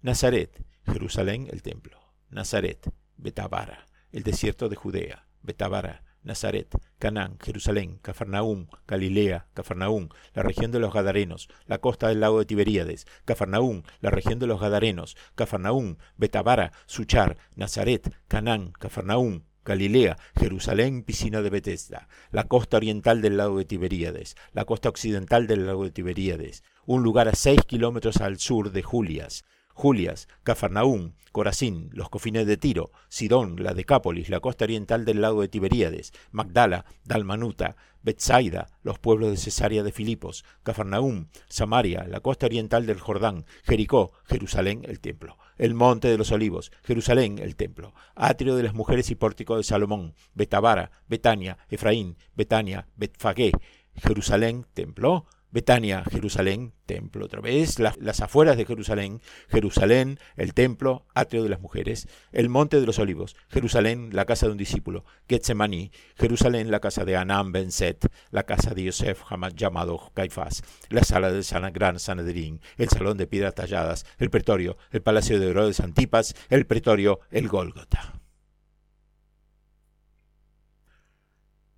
Nazaret, 0.00 0.64
Jerusalén, 0.86 1.48
el 1.50 1.62
templo. 1.62 1.98
Nazaret, 2.28 2.92
Betabara, 3.16 3.86
el 4.12 4.22
desierto 4.22 4.68
de 4.68 4.76
Judea. 4.76 5.26
Betabara, 5.42 6.03
Nazaret, 6.24 6.68
Canaán, 6.98 7.38
Jerusalén, 7.38 7.98
Cafarnaúm, 8.02 8.66
Galilea, 8.88 9.46
Cafarnaúm, 9.54 10.08
la 10.32 10.42
región 10.42 10.72
de 10.72 10.80
los 10.80 10.92
Gadarenos, 10.92 11.48
la 11.66 11.78
costa 11.78 12.08
del 12.08 12.20
lago 12.20 12.38
de 12.38 12.46
Tiberíades, 12.46 13.06
Cafarnaúm, 13.24 13.82
la 14.00 14.10
región 14.10 14.38
de 14.38 14.46
los 14.46 14.60
Gadarenos, 14.60 15.16
Cafarnaúm, 15.34 15.96
Betabara, 16.16 16.72
Suchar, 16.86 17.36
Nazaret, 17.54 18.12
Canaán, 18.26 18.72
Cafarnaúm, 18.72 19.42
Galilea, 19.64 20.18
Jerusalén, 20.38 21.04
piscina 21.04 21.40
de 21.40 21.48
Bethesda, 21.48 22.08
la 22.30 22.44
costa 22.44 22.76
oriental 22.76 23.22
del 23.22 23.38
lago 23.38 23.56
de 23.58 23.64
Tiberíades, 23.64 24.36
la 24.52 24.66
costa 24.66 24.90
occidental 24.90 25.46
del 25.46 25.66
lago 25.66 25.84
de 25.84 25.90
Tiberíades, 25.90 26.62
un 26.84 27.02
lugar 27.02 27.28
a 27.28 27.34
seis 27.34 27.60
kilómetros 27.66 28.18
al 28.18 28.38
sur 28.38 28.72
de 28.72 28.82
Julias, 28.82 29.44
Julias, 29.74 30.28
Cafarnaúm, 30.44 31.12
Corazín, 31.32 31.90
los 31.92 32.08
cofines 32.08 32.46
de 32.46 32.56
Tiro, 32.56 32.92
Sidón, 33.08 33.62
la 33.62 33.74
Decápolis, 33.74 34.30
la 34.30 34.38
costa 34.38 34.64
oriental 34.64 35.04
del 35.04 35.20
lago 35.20 35.42
de 35.42 35.48
Tiberíades, 35.48 36.12
Magdala, 36.30 36.86
Dalmanuta, 37.04 37.76
Betsaida, 38.04 38.68
los 38.82 39.00
pueblos 39.00 39.30
de 39.30 39.36
Cesarea 39.36 39.82
de 39.82 39.90
Filipos, 39.90 40.44
Cafarnaúm, 40.62 41.26
Samaria, 41.48 42.06
la 42.06 42.20
costa 42.20 42.46
oriental 42.46 42.86
del 42.86 43.00
Jordán, 43.00 43.46
Jericó, 43.64 44.12
Jerusalén, 44.26 44.82
el 44.84 45.00
templo, 45.00 45.36
el 45.56 45.74
monte 45.74 46.08
de 46.08 46.18
los 46.18 46.30
olivos, 46.30 46.70
Jerusalén, 46.84 47.38
el 47.38 47.56
templo, 47.56 47.94
atrio 48.14 48.54
de 48.54 48.62
las 48.62 48.74
mujeres 48.74 49.10
y 49.10 49.16
pórtico 49.16 49.56
de 49.56 49.64
Salomón, 49.64 50.14
Betabara, 50.34 50.92
Betania, 51.08 51.58
Efraín, 51.68 52.16
Betania, 52.36 52.86
Betfagé, 52.94 53.52
Jerusalén, 53.96 54.66
templo, 54.72 55.26
Betania, 55.54 56.02
Jerusalén, 56.10 56.72
templo 56.84 57.26
otra 57.26 57.40
vez, 57.40 57.78
las 57.78 58.20
afueras 58.20 58.56
de 58.56 58.66
Jerusalén, 58.66 59.20
Jerusalén, 59.48 60.18
el 60.34 60.52
templo, 60.52 61.06
atrio 61.14 61.44
de 61.44 61.48
las 61.48 61.60
mujeres, 61.60 62.08
el 62.32 62.48
monte 62.48 62.80
de 62.80 62.86
los 62.86 62.98
olivos, 62.98 63.36
Jerusalén, 63.50 64.10
la 64.12 64.24
casa 64.24 64.46
de 64.46 64.52
un 64.52 64.58
discípulo, 64.58 65.04
Getsemaní, 65.28 65.92
Jerusalén, 66.16 66.72
la 66.72 66.80
casa 66.80 67.04
de 67.04 67.16
Anam 67.16 67.52
Ben 67.52 67.70
Set, 67.70 68.10
la 68.32 68.42
casa 68.42 68.74
de 68.74 68.82
Yosef 68.82 69.22
llamado 69.54 70.10
Caifás, 70.12 70.64
la 70.88 71.04
sala 71.04 71.30
del 71.30 71.44
San, 71.44 71.72
Gran 71.72 72.00
Sanedrín, 72.00 72.60
el 72.76 72.88
salón 72.88 73.16
de 73.16 73.28
piedras 73.28 73.54
talladas, 73.54 74.06
el 74.18 74.30
pretorio, 74.30 74.76
el 74.90 75.02
palacio 75.02 75.38
de 75.38 75.50
Herodes 75.50 75.78
Antipas, 75.78 76.34
el 76.50 76.66
pretorio, 76.66 77.20
el 77.30 77.46
Gólgota. 77.46 78.20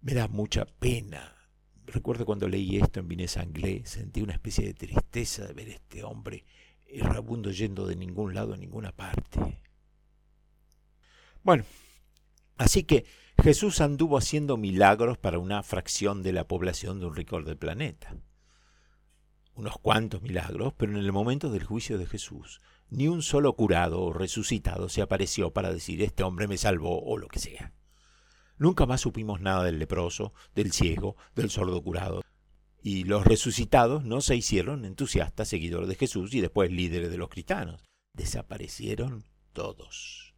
Me 0.01 0.15
da 0.15 0.29
mucha 0.29 0.65
pena 0.65 1.36
recuerdo 1.87 2.27
cuando 2.27 2.49
leí 2.49 2.77
esto 2.77 3.01
en 3.01 3.09
Vines 3.09 3.37
Anglais, 3.37 3.89
sentí 3.89 4.21
una 4.23 4.35
especie 4.35 4.67
de 4.67 4.75
tristeza 4.75 5.47
de 5.47 5.53
ver 5.55 5.69
a 5.69 5.73
este 5.73 6.05
hombre 6.05 6.45
errabundo 6.87 7.51
yendo 7.51 7.87
de 7.87 7.97
ningún 7.97 8.35
lado 8.35 8.55
a 8.55 8.57
ninguna 8.57 8.93
parte. 8.93 9.61
Bueno, 11.43 11.65
así 12.59 12.85
que 12.85 13.05
Jesús 13.43 13.81
anduvo 13.81 14.19
haciendo 14.19 14.57
milagros 14.57 15.19
para 15.19 15.39
una 15.39 15.63
fracción 15.63 16.23
de 16.23 16.33
la 16.33 16.49
población 16.49 17.01
de 17.01 17.07
un 17.07 17.15
rico 17.15 17.41
del 17.43 17.57
planeta. 17.57 18.17
Unos 19.55 19.79
cuantos 19.79 20.23
milagros, 20.23 20.75
pero 20.77 20.93
en 20.93 20.99
el 20.99 21.13
momento 21.13 21.51
del 21.51 21.65
juicio 21.65 21.99
de 21.99 22.07
Jesús, 22.07 22.61
ni 22.91 23.09
un 23.09 23.23
solo 23.23 23.55
curado 23.55 24.03
o 24.03 24.13
resucitado 24.13 24.89
se 24.89 25.03
apareció 25.03 25.53
para 25.53 25.73
decir 25.73 26.03
este 26.03 26.23
hombre 26.23 26.47
me 26.47 26.59
salvó 26.59 27.03
o 27.03 27.17
lo 27.17 27.29
que 27.29 27.39
sea. 27.39 27.73
Nunca 28.59 28.87
más 28.87 29.03
supimos 29.03 29.41
nada 29.41 29.65
del 29.65 29.79
leproso, 29.79 30.33
del 30.55 30.73
ciego, 30.73 31.17
del 31.35 31.51
sordo 31.51 31.83
curado. 31.83 32.23
Y 32.83 33.05
los 33.05 33.25
resucitados 33.25 34.05
no 34.05 34.21
se 34.21 34.37
hicieron 34.37 34.85
entusiastas 34.85 35.49
seguidores 35.49 35.89
de 35.89 35.97
Jesús 35.97 36.33
y 36.35 36.41
después 36.41 36.71
líderes 36.71 37.11
de 37.11 37.19
los 37.19 37.29
cristianos. 37.29 37.85
Desaparecieron 38.13 39.25
todos. 39.53 40.35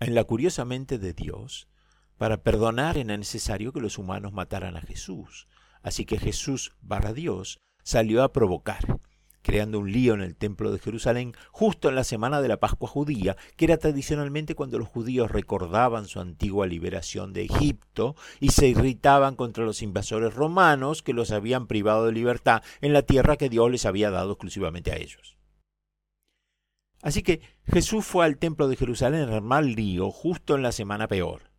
En 0.00 0.14
la 0.14 0.24
curiosa 0.24 0.64
mente 0.64 0.98
de 0.98 1.12
Dios, 1.12 1.68
para 2.16 2.42
perdonar 2.42 2.98
era 2.98 3.16
necesario 3.16 3.72
que 3.72 3.80
los 3.80 3.98
humanos 3.98 4.32
mataran 4.32 4.76
a 4.76 4.80
Jesús. 4.80 5.48
Así 5.82 6.04
que 6.04 6.18
Jesús, 6.18 6.76
barra 6.80 7.12
Dios, 7.12 7.58
salió 7.82 8.22
a 8.22 8.32
provocar 8.32 9.00
creando 9.42 9.78
un 9.80 9.92
lío 9.92 10.14
en 10.14 10.22
el 10.22 10.36
templo 10.36 10.72
de 10.72 10.78
Jerusalén 10.78 11.34
justo 11.50 11.88
en 11.88 11.94
la 11.94 12.04
semana 12.04 12.40
de 12.40 12.48
la 12.48 12.58
Pascua 12.58 12.88
judía, 12.88 13.36
que 13.56 13.66
era 13.66 13.76
tradicionalmente 13.76 14.54
cuando 14.54 14.78
los 14.78 14.88
judíos 14.88 15.30
recordaban 15.30 16.06
su 16.06 16.20
antigua 16.20 16.66
liberación 16.66 17.32
de 17.32 17.44
Egipto 17.44 18.16
y 18.40 18.50
se 18.50 18.68
irritaban 18.68 19.36
contra 19.36 19.64
los 19.64 19.82
invasores 19.82 20.34
romanos 20.34 21.02
que 21.02 21.12
los 21.12 21.30
habían 21.30 21.66
privado 21.66 22.06
de 22.06 22.12
libertad 22.12 22.62
en 22.80 22.92
la 22.92 23.02
tierra 23.02 23.36
que 23.36 23.48
Dios 23.48 23.70
les 23.70 23.86
había 23.86 24.10
dado 24.10 24.32
exclusivamente 24.32 24.92
a 24.92 24.96
ellos. 24.96 25.36
Así 27.02 27.22
que 27.22 27.40
Jesús 27.66 28.06
fue 28.06 28.24
al 28.24 28.38
templo 28.38 28.68
de 28.68 28.76
Jerusalén 28.76 29.28
a 29.28 29.36
armar 29.36 29.64
lío 29.64 30.10
justo 30.10 30.54
en 30.54 30.62
la 30.62 30.72
semana 30.72 31.08
peor. 31.08 31.50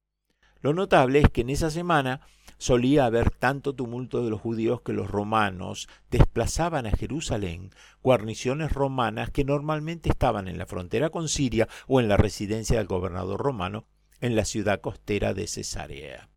Lo 0.61 0.73
notable 0.73 1.19
es 1.19 1.29
que 1.29 1.41
en 1.41 1.49
esa 1.49 1.69
semana 1.69 2.21
solía 2.63 3.05
haber 3.05 3.29
tanto 3.29 3.75
tumulto 3.75 4.23
de 4.23 4.29
los 4.29 4.39
judíos 4.39 4.79
que 4.83 4.93
los 4.93 5.11
romanos 5.11 5.89
desplazaban 6.09 6.85
a 6.85 6.91
Jerusalén 6.91 7.71
guarniciones 8.01 8.71
romanas 8.71 9.31
que 9.31 9.43
normalmente 9.43 10.09
estaban 10.09 10.47
en 10.47 10.57
la 10.57 10.65
frontera 10.65 11.09
con 11.09 11.27
Siria 11.27 11.67
o 11.87 11.99
en 11.99 12.07
la 12.07 12.15
residencia 12.15 12.77
del 12.77 12.87
gobernador 12.87 13.41
romano 13.41 13.85
en 14.21 14.37
la 14.37 14.45
ciudad 14.45 14.79
costera 14.79 15.33
de 15.33 15.47
Cesarea. 15.47 16.29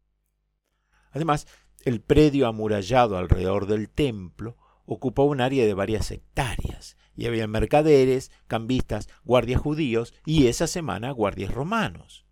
Además, 1.12 1.46
El 1.84 2.00
predio 2.00 2.48
amurallado 2.48 3.16
alrededor 3.16 3.68
del 3.68 3.88
templo 3.88 4.56
ocupaba 4.84 5.28
un 5.28 5.40
área 5.40 5.64
de 5.64 5.74
varias 5.74 6.10
hectáreas, 6.10 6.96
y 7.14 7.26
había 7.26 7.46
mercaderes, 7.46 8.32
cambistas, 8.48 9.08
guardias 9.24 9.60
judíos 9.60 10.12
y 10.24 10.48
esa 10.48 10.66
semana 10.66 11.12
guardias 11.12 11.54
romanos. 11.54 12.26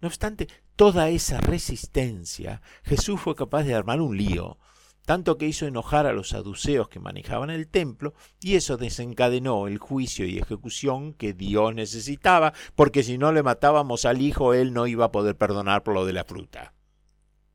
No 0.00 0.08
obstante 0.08 0.48
toda 0.76 1.08
esa 1.08 1.40
resistencia, 1.40 2.62
Jesús 2.82 3.20
fue 3.20 3.34
capaz 3.34 3.64
de 3.64 3.74
armar 3.74 4.00
un 4.00 4.16
lío, 4.16 4.58
tanto 5.04 5.36
que 5.36 5.46
hizo 5.46 5.66
enojar 5.66 6.06
a 6.06 6.12
los 6.12 6.30
saduceos 6.30 6.88
que 6.88 7.00
manejaban 7.00 7.50
el 7.50 7.68
templo, 7.68 8.14
y 8.40 8.54
eso 8.54 8.76
desencadenó 8.76 9.66
el 9.66 9.78
juicio 9.78 10.26
y 10.26 10.38
ejecución 10.38 11.12
que 11.14 11.32
Dios 11.32 11.74
necesitaba, 11.74 12.52
porque 12.74 13.02
si 13.02 13.18
no 13.18 13.32
le 13.32 13.42
matábamos 13.42 14.04
al 14.04 14.22
hijo, 14.22 14.54
él 14.54 14.72
no 14.72 14.86
iba 14.86 15.06
a 15.06 15.12
poder 15.12 15.36
perdonar 15.36 15.82
por 15.82 15.94
lo 15.94 16.06
de 16.06 16.12
la 16.12 16.24
fruta. 16.24 16.74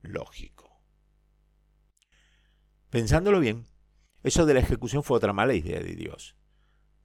Lógico. 0.01 0.82
Pensándolo 2.89 3.39
bien, 3.39 3.65
eso 4.24 4.45
de 4.45 4.53
la 4.53 4.59
ejecución 4.59 5.03
fue 5.03 5.18
otra 5.18 5.34
mala 5.34 5.53
idea 5.53 5.80
de 5.80 5.95
Dios. 5.95 6.36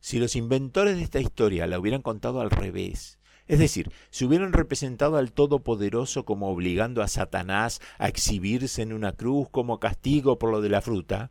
Si 0.00 0.18
los 0.18 0.34
inventores 0.34 0.96
de 0.96 1.02
esta 1.02 1.20
historia 1.20 1.66
la 1.68 1.78
hubieran 1.78 2.02
contado 2.02 2.40
al 2.40 2.50
revés, 2.50 3.20
es 3.46 3.58
decir, 3.58 3.92
si 4.10 4.24
hubieran 4.24 4.52
representado 4.52 5.16
al 5.16 5.32
Todopoderoso 5.32 6.24
como 6.24 6.48
obligando 6.48 7.02
a 7.02 7.08
Satanás 7.08 7.80
a 7.98 8.08
exhibirse 8.08 8.82
en 8.82 8.92
una 8.92 9.12
cruz 9.12 9.48
como 9.50 9.80
castigo 9.80 10.38
por 10.38 10.50
lo 10.50 10.60
de 10.60 10.68
la 10.68 10.80
fruta, 10.80 11.30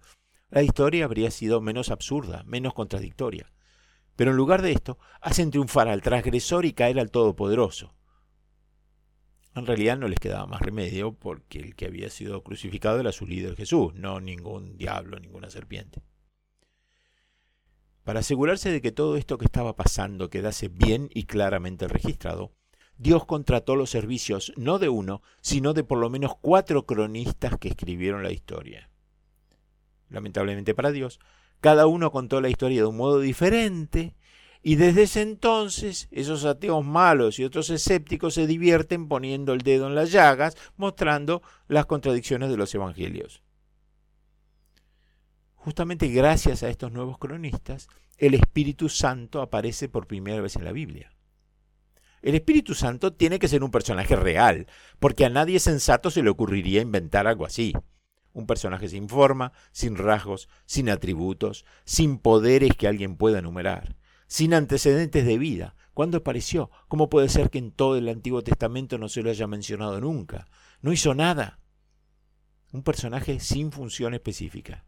la 0.49 0.63
historia 0.63 1.05
habría 1.05 1.31
sido 1.31 1.61
menos 1.61 1.89
absurda, 1.89 2.43
menos 2.45 2.73
contradictoria. 2.73 3.51
Pero 4.17 4.31
en 4.31 4.37
lugar 4.37 4.61
de 4.61 4.73
esto, 4.73 4.99
hacen 5.21 5.49
triunfar 5.49 5.87
al 5.87 6.01
transgresor 6.01 6.65
y 6.65 6.73
caer 6.73 6.99
al 6.99 7.11
Todopoderoso. 7.11 7.95
En 9.55 9.65
realidad 9.65 9.97
no 9.97 10.07
les 10.07 10.19
quedaba 10.19 10.45
más 10.45 10.61
remedio 10.61 11.13
porque 11.13 11.59
el 11.59 11.75
que 11.75 11.85
había 11.85 12.09
sido 12.09 12.43
crucificado 12.43 12.99
era 12.99 13.11
su 13.11 13.25
líder 13.25 13.55
Jesús, 13.55 13.93
no 13.95 14.19
ningún 14.19 14.77
diablo, 14.77 15.19
ninguna 15.19 15.49
serpiente. 15.49 16.01
Para 18.03 18.21
asegurarse 18.21 18.71
de 18.71 18.81
que 18.81 18.91
todo 18.91 19.15
esto 19.15 19.37
que 19.37 19.45
estaba 19.45 19.75
pasando 19.75 20.29
quedase 20.29 20.69
bien 20.69 21.09
y 21.13 21.25
claramente 21.25 21.87
registrado, 21.87 22.51
Dios 22.97 23.25
contrató 23.25 23.75
los 23.75 23.89
servicios 23.89 24.53
no 24.57 24.79
de 24.79 24.89
uno, 24.89 25.21
sino 25.41 25.73
de 25.73 25.83
por 25.83 25.99
lo 25.99 26.09
menos 26.09 26.33
cuatro 26.41 26.85
cronistas 26.85 27.57
que 27.57 27.69
escribieron 27.69 28.23
la 28.23 28.31
historia. 28.31 28.89
Lamentablemente 30.09 30.73
para 30.73 30.91
Dios, 30.91 31.19
cada 31.61 31.85
uno 31.87 32.11
contó 32.11 32.41
la 32.41 32.49
historia 32.49 32.81
de 32.81 32.87
un 32.87 32.97
modo 32.97 33.19
diferente, 33.19 34.15
y 34.63 34.75
desde 34.75 35.03
ese 35.03 35.21
entonces 35.21 36.07
esos 36.11 36.45
ateos 36.45 36.85
malos 36.85 37.39
y 37.39 37.43
otros 37.43 37.69
escépticos 37.69 38.35
se 38.35 38.45
divierten 38.45 39.07
poniendo 39.07 39.53
el 39.53 39.61
dedo 39.61 39.87
en 39.87 39.95
las 39.95 40.11
llagas, 40.11 40.55
mostrando 40.75 41.41
las 41.67 41.85
contradicciones 41.85 42.49
de 42.49 42.57
los 42.57 42.73
evangelios. 42.75 43.41
Justamente 45.63 46.07
gracias 46.07 46.63
a 46.63 46.69
estos 46.69 46.91
nuevos 46.91 47.19
cronistas, 47.19 47.87
el 48.17 48.33
Espíritu 48.33 48.89
Santo 48.89 49.43
aparece 49.43 49.89
por 49.89 50.07
primera 50.07 50.41
vez 50.41 50.55
en 50.55 50.63
la 50.63 50.71
Biblia. 50.71 51.13
El 52.23 52.33
Espíritu 52.33 52.73
Santo 52.73 53.13
tiene 53.13 53.37
que 53.37 53.47
ser 53.47 53.63
un 53.63 53.69
personaje 53.69 54.15
real, 54.15 54.65
porque 54.97 55.23
a 55.23 55.29
nadie 55.29 55.59
sensato 55.59 56.09
se 56.09 56.23
le 56.23 56.31
ocurriría 56.31 56.81
inventar 56.81 57.27
algo 57.27 57.45
así. 57.45 57.73
Un 58.33 58.47
personaje 58.47 58.89
sin 58.89 59.07
forma, 59.07 59.53
sin 59.71 59.97
rasgos, 59.97 60.49
sin 60.65 60.89
atributos, 60.89 61.63
sin 61.85 62.17
poderes 62.17 62.71
que 62.75 62.87
alguien 62.87 63.15
pueda 63.15 63.37
enumerar, 63.37 63.97
sin 64.25 64.55
antecedentes 64.55 65.27
de 65.27 65.37
vida. 65.37 65.75
¿Cuándo 65.93 66.17
apareció? 66.17 66.71
¿Cómo 66.87 67.07
puede 67.07 67.29
ser 67.29 67.51
que 67.51 67.59
en 67.59 67.71
todo 67.71 67.97
el 67.97 68.09
Antiguo 68.09 68.41
Testamento 68.41 68.97
no 68.97 69.09
se 69.09 69.21
lo 69.21 69.29
haya 69.29 69.45
mencionado 69.45 70.01
nunca? 70.01 70.47
No 70.81 70.91
hizo 70.91 71.13
nada. 71.13 71.59
Un 72.71 72.81
personaje 72.81 73.39
sin 73.39 73.71
función 73.71 74.15
específica 74.15 74.85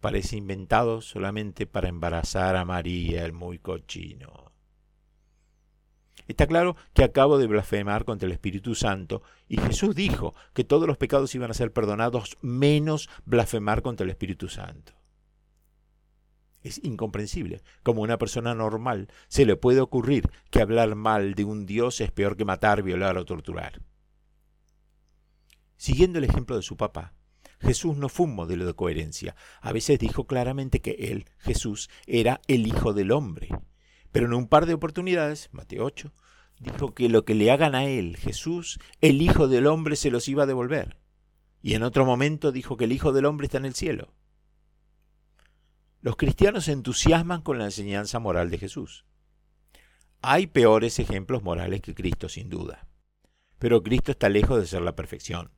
parece 0.00 0.36
inventado 0.36 1.00
solamente 1.00 1.66
para 1.66 1.88
embarazar 1.88 2.56
a 2.56 2.64
María, 2.64 3.24
el 3.24 3.32
muy 3.32 3.58
cochino. 3.58 4.52
Está 6.28 6.46
claro 6.46 6.76
que 6.92 7.04
acabo 7.04 7.38
de 7.38 7.46
blasfemar 7.46 8.04
contra 8.04 8.26
el 8.26 8.32
Espíritu 8.32 8.74
Santo 8.74 9.22
y 9.48 9.56
Jesús 9.56 9.94
dijo 9.94 10.34
que 10.52 10.62
todos 10.62 10.86
los 10.86 10.98
pecados 10.98 11.34
iban 11.34 11.50
a 11.50 11.54
ser 11.54 11.72
perdonados 11.72 12.36
menos 12.42 13.08
blasfemar 13.24 13.80
contra 13.80 14.04
el 14.04 14.10
Espíritu 14.10 14.48
Santo. 14.48 14.92
Es 16.62 16.84
incomprensible 16.84 17.62
como 17.82 18.02
a 18.02 18.04
una 18.04 18.18
persona 18.18 18.54
normal 18.54 19.08
se 19.28 19.46
le 19.46 19.56
puede 19.56 19.80
ocurrir 19.80 20.28
que 20.50 20.60
hablar 20.60 20.94
mal 20.96 21.34
de 21.34 21.44
un 21.44 21.64
Dios 21.64 22.00
es 22.02 22.10
peor 22.10 22.36
que 22.36 22.44
matar, 22.44 22.82
violar 22.82 23.16
o 23.16 23.24
torturar. 23.24 23.80
Siguiendo 25.76 26.18
el 26.18 26.24
ejemplo 26.24 26.56
de 26.56 26.62
su 26.62 26.76
papá, 26.76 27.14
Jesús 27.60 27.96
no 27.96 28.08
fue 28.08 28.26
un 28.26 28.34
modelo 28.34 28.66
de 28.66 28.74
coherencia. 28.74 29.34
A 29.60 29.72
veces 29.72 29.98
dijo 29.98 30.26
claramente 30.26 30.80
que 30.80 30.92
él, 30.92 31.26
Jesús, 31.38 31.90
era 32.06 32.40
el 32.46 32.66
Hijo 32.66 32.92
del 32.92 33.10
Hombre. 33.10 33.48
Pero 34.12 34.26
en 34.26 34.34
un 34.34 34.48
par 34.48 34.66
de 34.66 34.74
oportunidades, 34.74 35.48
Mateo 35.52 35.84
8, 35.84 36.12
dijo 36.60 36.94
que 36.94 37.08
lo 37.08 37.24
que 37.24 37.34
le 37.34 37.50
hagan 37.50 37.74
a 37.74 37.84
él, 37.84 38.16
Jesús, 38.16 38.78
el 39.00 39.22
Hijo 39.22 39.48
del 39.48 39.66
Hombre 39.66 39.96
se 39.96 40.10
los 40.10 40.28
iba 40.28 40.44
a 40.44 40.46
devolver. 40.46 40.98
Y 41.62 41.74
en 41.74 41.82
otro 41.82 42.04
momento 42.04 42.52
dijo 42.52 42.76
que 42.76 42.84
el 42.84 42.92
Hijo 42.92 43.12
del 43.12 43.26
Hombre 43.26 43.46
está 43.46 43.58
en 43.58 43.64
el 43.64 43.74
cielo. 43.74 44.14
Los 46.00 46.16
cristianos 46.16 46.66
se 46.66 46.72
entusiasman 46.72 47.42
con 47.42 47.58
la 47.58 47.64
enseñanza 47.64 48.20
moral 48.20 48.50
de 48.50 48.58
Jesús. 48.58 49.04
Hay 50.22 50.46
peores 50.46 50.98
ejemplos 50.98 51.42
morales 51.42 51.80
que 51.80 51.94
Cristo, 51.94 52.28
sin 52.28 52.48
duda. 52.48 52.86
Pero 53.58 53.82
Cristo 53.82 54.12
está 54.12 54.28
lejos 54.28 54.60
de 54.60 54.66
ser 54.66 54.82
la 54.82 54.94
perfección. 54.94 55.50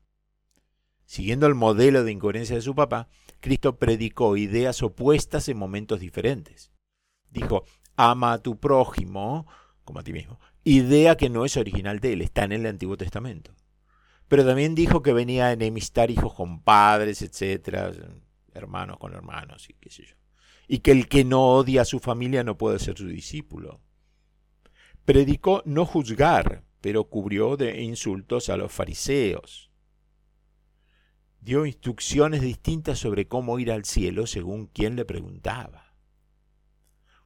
Siguiendo 1.10 1.48
el 1.48 1.56
modelo 1.56 2.04
de 2.04 2.12
incoherencia 2.12 2.54
de 2.54 2.62
su 2.62 2.76
papá, 2.76 3.08
Cristo 3.40 3.80
predicó 3.80 4.36
ideas 4.36 4.80
opuestas 4.80 5.48
en 5.48 5.56
momentos 5.56 5.98
diferentes. 5.98 6.70
Dijo, 7.32 7.64
ama 7.96 8.34
a 8.34 8.38
tu 8.38 8.60
prójimo 8.60 9.44
como 9.82 9.98
a 9.98 10.02
ti 10.04 10.12
mismo. 10.12 10.38
Idea 10.62 11.16
que 11.16 11.28
no 11.28 11.44
es 11.44 11.56
original 11.56 11.98
de 11.98 12.12
él, 12.12 12.22
está 12.22 12.44
en 12.44 12.52
el 12.52 12.64
Antiguo 12.64 12.96
Testamento. 12.96 13.52
Pero 14.28 14.46
también 14.46 14.76
dijo 14.76 15.02
que 15.02 15.12
venía 15.12 15.46
a 15.46 15.52
enemistar 15.52 16.12
hijos 16.12 16.32
con 16.32 16.62
padres, 16.62 17.22
etcétera, 17.22 17.90
hermanos 18.54 18.98
con 19.00 19.12
hermanos 19.12 19.68
y 19.68 19.74
qué 19.80 19.90
sé 19.90 20.04
yo. 20.04 20.14
Y 20.68 20.78
que 20.78 20.92
el 20.92 21.08
que 21.08 21.24
no 21.24 21.44
odia 21.56 21.82
a 21.82 21.86
su 21.86 21.98
familia 21.98 22.44
no 22.44 22.56
puede 22.56 22.78
ser 22.78 22.96
su 22.96 23.08
discípulo. 23.08 23.80
Predicó 25.04 25.64
no 25.64 25.86
juzgar, 25.86 26.62
pero 26.80 27.02
cubrió 27.08 27.56
de 27.56 27.82
insultos 27.82 28.48
a 28.48 28.56
los 28.56 28.70
fariseos 28.70 29.69
dio 31.40 31.64
instrucciones 31.64 32.42
distintas 32.42 32.98
sobre 32.98 33.26
cómo 33.26 33.58
ir 33.58 33.72
al 33.72 33.84
cielo 33.84 34.26
según 34.26 34.66
quien 34.66 34.96
le 34.96 35.04
preguntaba. 35.04 35.94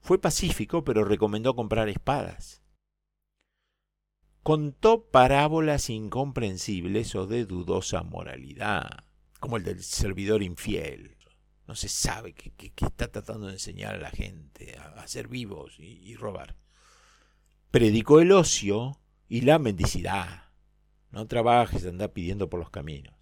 Fue 0.00 0.20
pacífico, 0.20 0.84
pero 0.84 1.04
recomendó 1.04 1.56
comprar 1.56 1.88
espadas. 1.88 2.62
Contó 4.42 5.06
parábolas 5.06 5.88
incomprensibles 5.88 7.14
o 7.14 7.26
de 7.26 7.46
dudosa 7.46 8.02
moralidad, 8.02 9.04
como 9.40 9.56
el 9.56 9.64
del 9.64 9.82
servidor 9.82 10.42
infiel. 10.42 11.16
No 11.66 11.74
se 11.74 11.88
sabe 11.88 12.34
qué, 12.34 12.52
está 12.76 13.10
tratando 13.10 13.46
de 13.46 13.54
enseñar 13.54 13.94
a 13.94 13.98
la 13.98 14.10
gente, 14.10 14.76
a, 14.76 15.06
ser 15.08 15.28
vivos 15.28 15.76
y, 15.78 15.98
y 16.02 16.14
robar. 16.14 16.56
Predicó 17.70 18.20
el 18.20 18.32
ocio 18.32 19.00
y 19.28 19.40
la 19.40 19.58
mendicidad. 19.58 20.50
No 21.10 21.26
trabajes, 21.26 21.86
anda 21.86 22.08
pidiendo 22.08 22.50
por 22.50 22.60
los 22.60 22.68
caminos 22.68 23.14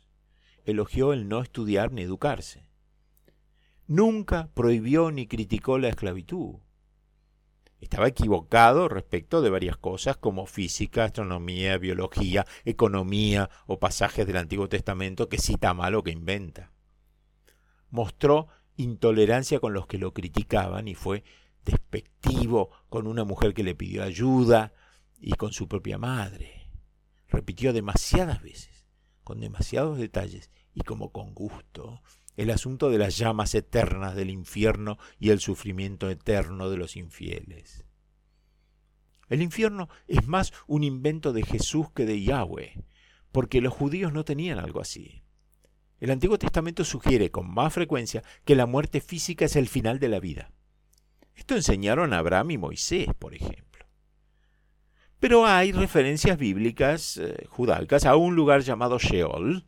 elogió 0.65 1.13
el 1.13 1.29
no 1.29 1.41
estudiar 1.41 1.93
ni 1.93 2.03
educarse. 2.03 2.67
Nunca 3.87 4.51
prohibió 4.55 5.11
ni 5.11 5.27
criticó 5.27 5.79
la 5.79 5.89
esclavitud. 5.89 6.57
Estaba 7.81 8.07
equivocado 8.07 8.89
respecto 8.89 9.43
de 9.43 9.51
varias 9.51 9.77
cosas 9.77 10.17
como 10.17 10.47
física, 10.47 11.05
astronomía, 11.05 11.79
biología, 11.79 12.47
economía 12.65 13.51
o 13.67 13.81
pasajes 13.81 14.25
del 14.27 14.37
Antiguo 14.37 14.69
Testamento 14.69 15.29
que 15.29 15.39
cita 15.39 15.75
mal 15.75 15.97
o 15.97 16.05
que 16.05 16.13
inventa. 16.13 16.71
Mostró 17.91 18.49
intolerancia 18.77 19.59
con 19.59 19.73
los 19.73 19.87
que 19.89 19.99
lo 19.99 20.15
criticaban 20.15 20.87
y 20.87 20.95
fue 20.95 21.25
despectivo 21.65 22.71
con 22.89 23.07
una 23.09 23.25
mujer 23.25 23.53
que 23.53 23.65
le 23.65 23.75
pidió 23.75 24.05
ayuda 24.05 24.73
y 25.21 25.33
con 25.33 25.53
su 25.53 25.67
propia 25.67 25.99
madre. 25.99 26.71
Repitió 27.29 27.73
demasiadas 27.73 28.43
veces 28.43 28.72
con 29.25 29.41
demasiados 29.41 29.99
detalles 29.99 30.51
y 30.75 30.83
como 30.83 31.13
con 31.13 31.35
gusto, 31.35 32.03
el 32.37 32.51
asunto 32.51 32.91
de 32.91 32.99
las 32.99 33.17
llamas 33.19 33.55
eternas 33.55 34.15
del 34.15 34.31
infierno 34.31 34.99
y 35.19 35.31
el 35.31 35.41
sufrimiento 35.41 36.09
eterno 36.09 36.71
de 36.71 36.77
los 36.77 36.97
infieles. 36.97 37.85
El 39.29 39.43
infierno 39.43 39.89
es 40.09 40.27
más 40.27 40.53
un 40.67 40.85
invento 40.85 41.33
de 41.33 41.43
Jesús 41.43 41.91
que 41.95 42.05
de 42.05 42.23
Yahweh, 42.23 42.85
porque 43.33 43.61
los 43.61 43.73
judíos 43.73 44.13
no 44.13 44.25
tenían 44.25 44.59
algo 44.59 44.81
así. 44.81 45.23
El 46.01 46.11
Antiguo 46.11 46.39
Testamento 46.39 46.85
sugiere 46.85 47.31
con 47.31 47.49
más 47.49 47.73
frecuencia 47.73 48.23
que 48.45 48.57
la 48.57 48.67
muerte 48.67 49.01
física 49.01 49.45
es 49.45 49.57
el 49.57 49.69
final 49.69 49.99
de 50.01 50.09
la 50.09 50.21
vida. 50.21 50.51
Esto 51.35 51.55
enseñaron 51.55 52.13
a 52.13 52.19
Abraham 52.19 52.51
y 52.51 52.59
Moisés, 52.59 53.09
por 53.19 53.35
ejemplo. 53.35 53.62
Pero 55.23 55.47
hay 55.47 55.71
referencias 55.71 56.37
bíblicas 56.37 57.17
eh, 57.17 57.47
judaicas 57.49 58.07
a 58.07 58.17
un 58.17 58.35
lugar 58.35 58.63
llamado 58.63 58.99
Sheol, 58.99 59.65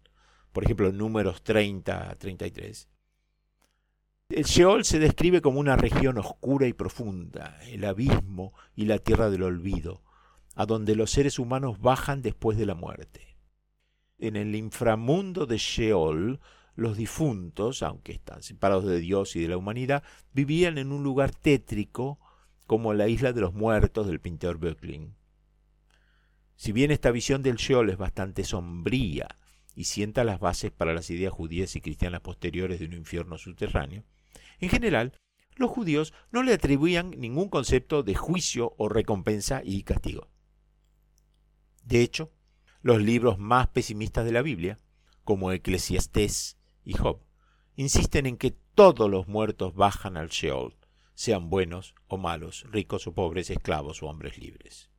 por 0.51 0.65
ejemplo 0.65 0.91
números 0.91 1.45
30 1.45 2.11
a 2.11 2.17
33. 2.17 2.89
El 4.31 4.43
Sheol 4.43 4.85
se 4.85 4.99
describe 4.99 5.41
como 5.41 5.61
una 5.61 5.77
región 5.77 6.19
oscura 6.19 6.67
y 6.67 6.73
profunda, 6.73 7.57
el 7.69 7.85
abismo 7.85 8.53
y 8.75 8.87
la 8.87 8.99
tierra 8.99 9.31
del 9.31 9.45
olvido, 9.45 10.03
a 10.57 10.67
donde 10.67 10.97
los 10.97 11.13
seres 11.13 11.39
humanos 11.39 11.79
bajan 11.81 12.21
después 12.21 12.59
de 12.59 12.67
la 12.67 12.75
muerte. 12.75 13.37
En 14.19 14.35
el 14.35 14.57
inframundo 14.57 15.47
de 15.47 15.59
Sheol, 15.59 16.41
los 16.75 16.97
difuntos, 16.97 17.85
aunque 17.85 18.11
están 18.11 18.43
separados 18.43 18.87
de 18.87 18.99
Dios 18.99 19.37
y 19.37 19.43
de 19.43 19.49
la 19.51 19.57
humanidad, 19.57 20.03
vivían 20.33 20.79
en 20.79 20.91
un 20.91 21.05
lugar 21.05 21.31
tétrico 21.31 22.19
como 22.67 22.93
la 22.93 23.07
isla 23.07 23.33
de 23.33 23.43
los 23.43 23.55
muertos 23.55 24.09
del 24.09 24.19
pintor 24.19 24.59
Böcklin. 24.59 25.15
Si 26.57 26.73
bien 26.73 26.91
esta 26.91 27.11
visión 27.11 27.43
del 27.43 27.57
Sheol 27.57 27.91
es 27.91 27.97
bastante 27.97 28.45
sombría 28.45 29.29
y 29.75 29.85
sienta 29.85 30.25
las 30.25 30.41
bases 30.41 30.71
para 30.71 30.95
las 30.95 31.11
ideas 31.11 31.33
judías 31.33 31.75
y 31.77 31.81
cristianas 31.81 32.21
posteriores 32.21 32.79
de 32.79 32.87
un 32.87 32.93
infierno 32.93 33.39
subterráneo, 33.39 34.05
en 34.61 34.69
general, 34.69 35.19
los 35.57 35.71
judíos 35.71 36.13
no 36.31 36.43
le 36.43 36.53
atribuían 36.53 37.11
ningún 37.11 37.49
concepto 37.49 38.03
de 38.03 38.15
juicio 38.15 38.75
o 38.79 38.89
recompensa 38.89 39.63
y 39.65 39.83
castigo. 39.83 40.29
De 41.85 42.03
hecho, 42.03 42.33
los 42.83 43.01
libros 43.03 43.39
más 43.39 43.69
pesimistas 43.69 44.25
de 44.25 44.33
la 44.33 44.43
Biblia, 44.43 44.79
como 45.23 45.53
Eclesiastés 45.53 46.59
y 46.85 46.95
Job, 46.95 47.21
insisten 47.77 48.27
en 48.27 48.37
que 48.37 48.53
todos 48.75 49.11
los 49.11 49.27
muertos 49.27 49.75
bajan 49.75 50.17
al 50.17 50.29
Sheol, 50.29 50.77
sean 51.15 51.51
buenos 51.51 51.95
o 52.09 52.19
malos, 52.19 52.65
ricos 52.71 53.07
o 53.07 53.15
pobres, 53.15 53.51
esclavos 53.51 54.03
o 54.03 54.07
hombres 54.07 54.39
libres. 54.39 54.91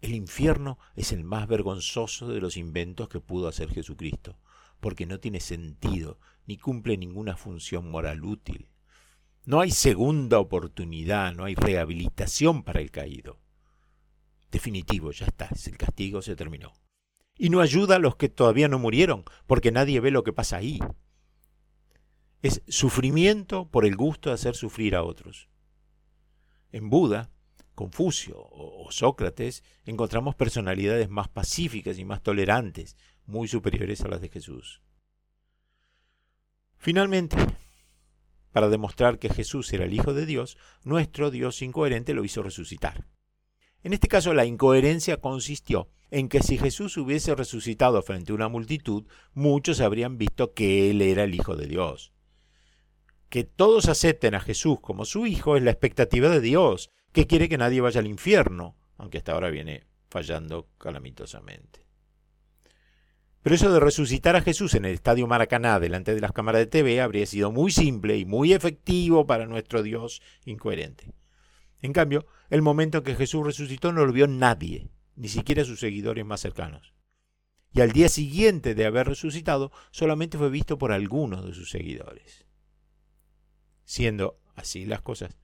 El 0.00 0.14
infierno 0.14 0.78
es 0.96 1.12
el 1.12 1.24
más 1.24 1.46
vergonzoso 1.46 2.28
de 2.28 2.40
los 2.40 2.56
inventos 2.56 3.08
que 3.08 3.20
pudo 3.20 3.48
hacer 3.48 3.70
Jesucristo, 3.70 4.38
porque 4.80 5.06
no 5.06 5.20
tiene 5.20 5.40
sentido 5.40 6.18
ni 6.46 6.56
cumple 6.56 6.96
ninguna 6.96 7.36
función 7.36 7.90
moral 7.90 8.24
útil. 8.24 8.70
No 9.44 9.60
hay 9.60 9.70
segunda 9.70 10.38
oportunidad, 10.38 11.34
no 11.34 11.44
hay 11.44 11.54
rehabilitación 11.54 12.62
para 12.62 12.80
el 12.80 12.90
caído. 12.90 13.38
Definitivo, 14.50 15.12
ya 15.12 15.26
está, 15.26 15.48
el 15.66 15.76
castigo 15.76 16.22
se 16.22 16.34
terminó. 16.34 16.72
Y 17.36 17.50
no 17.50 17.60
ayuda 17.60 17.96
a 17.96 18.00
los 18.00 18.16
que 18.16 18.28
todavía 18.28 18.68
no 18.68 18.78
murieron, 18.78 19.24
porque 19.46 19.70
nadie 19.70 20.00
ve 20.00 20.10
lo 20.10 20.24
que 20.24 20.32
pasa 20.32 20.56
ahí. 20.56 20.78
Es 22.42 22.62
sufrimiento 22.68 23.68
por 23.68 23.84
el 23.84 23.96
gusto 23.96 24.30
de 24.30 24.34
hacer 24.34 24.56
sufrir 24.56 24.96
a 24.96 25.02
otros. 25.02 25.48
En 26.72 26.88
Buda, 26.88 27.30
Confucio 27.80 28.36
o 28.36 28.92
Sócrates 28.92 29.64
encontramos 29.86 30.34
personalidades 30.34 31.08
más 31.08 31.30
pacíficas 31.30 31.98
y 31.98 32.04
más 32.04 32.22
tolerantes, 32.22 32.94
muy 33.24 33.48
superiores 33.48 34.02
a 34.02 34.08
las 34.08 34.20
de 34.20 34.28
Jesús. 34.28 34.82
Finalmente, 36.76 37.38
para 38.52 38.68
demostrar 38.68 39.18
que 39.18 39.30
Jesús 39.30 39.72
era 39.72 39.86
el 39.86 39.94
Hijo 39.94 40.12
de 40.12 40.26
Dios, 40.26 40.58
nuestro 40.84 41.30
Dios 41.30 41.62
incoherente 41.62 42.12
lo 42.12 42.22
hizo 42.22 42.42
resucitar. 42.42 43.06
En 43.82 43.94
este 43.94 44.08
caso, 44.08 44.34
la 44.34 44.44
incoherencia 44.44 45.16
consistió 45.16 45.88
en 46.10 46.28
que 46.28 46.42
si 46.42 46.58
Jesús 46.58 46.98
hubiese 46.98 47.34
resucitado 47.34 48.02
frente 48.02 48.32
a 48.32 48.34
una 48.34 48.48
multitud, 48.48 49.06
muchos 49.32 49.80
habrían 49.80 50.18
visto 50.18 50.52
que 50.52 50.90
Él 50.90 51.00
era 51.00 51.24
el 51.24 51.34
Hijo 51.34 51.56
de 51.56 51.66
Dios. 51.66 52.12
Que 53.30 53.44
todos 53.44 53.88
acepten 53.88 54.34
a 54.34 54.40
Jesús 54.40 54.80
como 54.82 55.06
su 55.06 55.24
Hijo 55.24 55.56
es 55.56 55.62
la 55.62 55.70
expectativa 55.70 56.28
de 56.28 56.42
Dios, 56.42 56.90
que 57.12 57.26
quiere 57.26 57.48
que 57.48 57.58
nadie 57.58 57.80
vaya 57.80 58.00
al 58.00 58.06
infierno, 58.06 58.76
aunque 58.96 59.18
hasta 59.18 59.32
ahora 59.32 59.50
viene 59.50 59.86
fallando 60.08 60.68
calamitosamente. 60.78 61.86
Pero 63.42 63.54
eso 63.54 63.72
de 63.72 63.80
resucitar 63.80 64.36
a 64.36 64.42
Jesús 64.42 64.74
en 64.74 64.84
el 64.84 64.92
Estadio 64.92 65.26
Maracaná 65.26 65.80
delante 65.80 66.14
de 66.14 66.20
las 66.20 66.32
cámaras 66.32 66.60
de 66.60 66.66
TV 66.66 67.00
habría 67.00 67.24
sido 67.24 67.50
muy 67.50 67.70
simple 67.70 68.18
y 68.18 68.26
muy 68.26 68.52
efectivo 68.52 69.26
para 69.26 69.46
nuestro 69.46 69.82
Dios 69.82 70.20
incoherente. 70.44 71.14
En 71.80 71.94
cambio, 71.94 72.26
el 72.50 72.60
momento 72.60 72.98
en 72.98 73.04
que 73.04 73.16
Jesús 73.16 73.46
resucitó 73.46 73.92
no 73.92 74.04
lo 74.04 74.12
vio 74.12 74.26
nadie, 74.26 74.90
ni 75.16 75.28
siquiera 75.28 75.64
sus 75.64 75.80
seguidores 75.80 76.26
más 76.26 76.40
cercanos. 76.40 76.92
Y 77.72 77.80
al 77.80 77.92
día 77.92 78.08
siguiente 78.10 78.74
de 78.74 78.84
haber 78.84 79.06
resucitado, 79.06 79.72
solamente 79.90 80.36
fue 80.36 80.50
visto 80.50 80.76
por 80.76 80.92
algunos 80.92 81.46
de 81.46 81.54
sus 81.54 81.70
seguidores. 81.70 82.44
Siendo 83.84 84.38
así 84.54 84.84
las 84.84 85.00
cosas, 85.00 85.38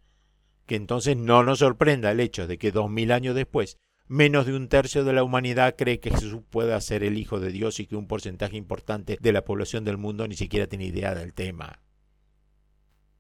que 0.67 0.77
entonces 0.77 1.17
no 1.17 1.43
nos 1.43 1.61
sorprenda 1.61 2.11
el 2.11 2.21
hecho 2.21 2.47
de 2.47 2.59
que 2.59 2.73
dos 2.73 2.91
mil 2.91 3.13
años 3.13 3.35
después 3.35 3.79
menos 4.09 4.47
de 4.47 4.55
un 4.55 4.69
tercio 4.69 5.05
de 5.05 5.13
la 5.13 5.25
humanidad 5.25 5.75
cree 5.77 6.01
que 6.01 6.11
Jesús 6.11 6.43
pueda 6.49 6.81
ser 6.81 7.03
el 7.03 7.19
Hijo 7.19 7.41
de 7.41 7.51
Dios 7.51 7.81
y 7.81 7.87
que 7.87 7.97
un 7.97 8.07
porcentaje 8.07 8.57
importante 8.57 9.19
de 9.21 9.33
la 9.33 9.45
población 9.45 9.85
del 9.85 9.97
mundo 9.97 10.29
ni 10.29 10.37
siquiera 10.37 10.67
tiene 10.67 10.87
idea 10.87 11.15
del 11.15 11.35
tema. 11.35 11.81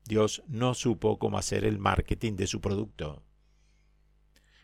Dios 0.05 0.45
no 0.47 0.75
supo 0.75 1.19
cómo 1.19 1.39
hacer 1.39 1.65
el 1.65 1.79
marketing 1.79 2.35
de 2.37 2.47
su 2.47 2.61
producto. 2.61 3.25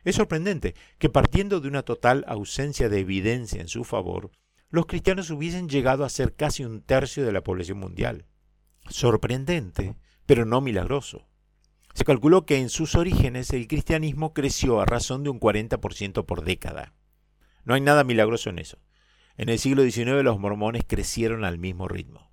Es 0.05 0.17
sorprendente 0.17 0.75
que 0.99 1.09
partiendo 1.09 1.61
de 1.61 1.69
una 1.69 1.83
total 1.83 2.25
ausencia 2.29 2.89
de 2.89 3.01
evidencia 3.01 3.61
en 3.61 3.69
su 3.69 3.85
favor, 3.85 4.31
los 4.71 4.87
cristianos 4.87 5.31
hubiesen 5.31 5.69
llegado 5.69 6.05
a 6.05 6.09
ser 6.09 6.35
casi 6.35 6.65
un 6.65 6.83
tercio 6.83 7.25
de 7.25 7.33
la 7.33 7.43
población 7.43 7.79
mundial. 7.79 8.27
Sorprendente, 8.89 9.97
pero 10.27 10.45
no 10.45 10.61
milagroso. 10.61 11.29
Se 11.95 12.05
calculó 12.05 12.47
que 12.47 12.59
en 12.59 12.69
sus 12.69 12.95
orígenes 12.95 13.51
el 13.51 13.69
cristianismo 13.69 14.33
creció 14.33 14.81
a 14.81 14.87
razón 14.87 15.23
de 15.25 15.31
un 15.31 15.39
40% 15.39 16.25
por 16.25 16.45
década. 16.45 16.95
No 17.65 17.75
hay 17.75 17.81
nada 17.81 18.05
milagroso 18.05 18.51
en 18.51 18.59
eso. 18.59 18.79
En 19.37 19.49
el 19.49 19.59
siglo 19.59 19.83
XIX 19.83 20.23
los 20.23 20.39
mormones 20.39 20.85
crecieron 20.87 21.45
al 21.45 21.59
mismo 21.59 21.89
ritmo. 21.89 22.31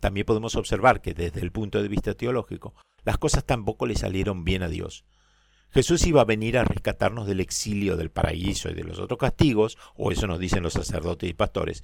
También 0.00 0.26
podemos 0.26 0.56
observar 0.56 1.00
que 1.00 1.14
desde 1.14 1.40
el 1.40 1.52
punto 1.52 1.82
de 1.82 1.88
vista 1.88 2.14
teológico, 2.14 2.74
las 3.04 3.18
cosas 3.18 3.44
tampoco 3.44 3.86
le 3.86 3.94
salieron 3.94 4.44
bien 4.44 4.62
a 4.62 4.68
Dios. 4.68 5.04
Jesús 5.70 6.06
iba 6.06 6.20
a 6.20 6.26
venir 6.26 6.58
a 6.58 6.64
rescatarnos 6.64 7.26
del 7.26 7.40
exilio, 7.40 7.96
del 7.96 8.10
paraíso 8.10 8.70
y 8.70 8.74
de 8.74 8.84
los 8.84 8.98
otros 8.98 9.18
castigos, 9.18 9.78
o 9.94 10.12
eso 10.12 10.26
nos 10.26 10.38
dicen 10.38 10.62
los 10.62 10.74
sacerdotes 10.74 11.28
y 11.28 11.34
pastores, 11.34 11.82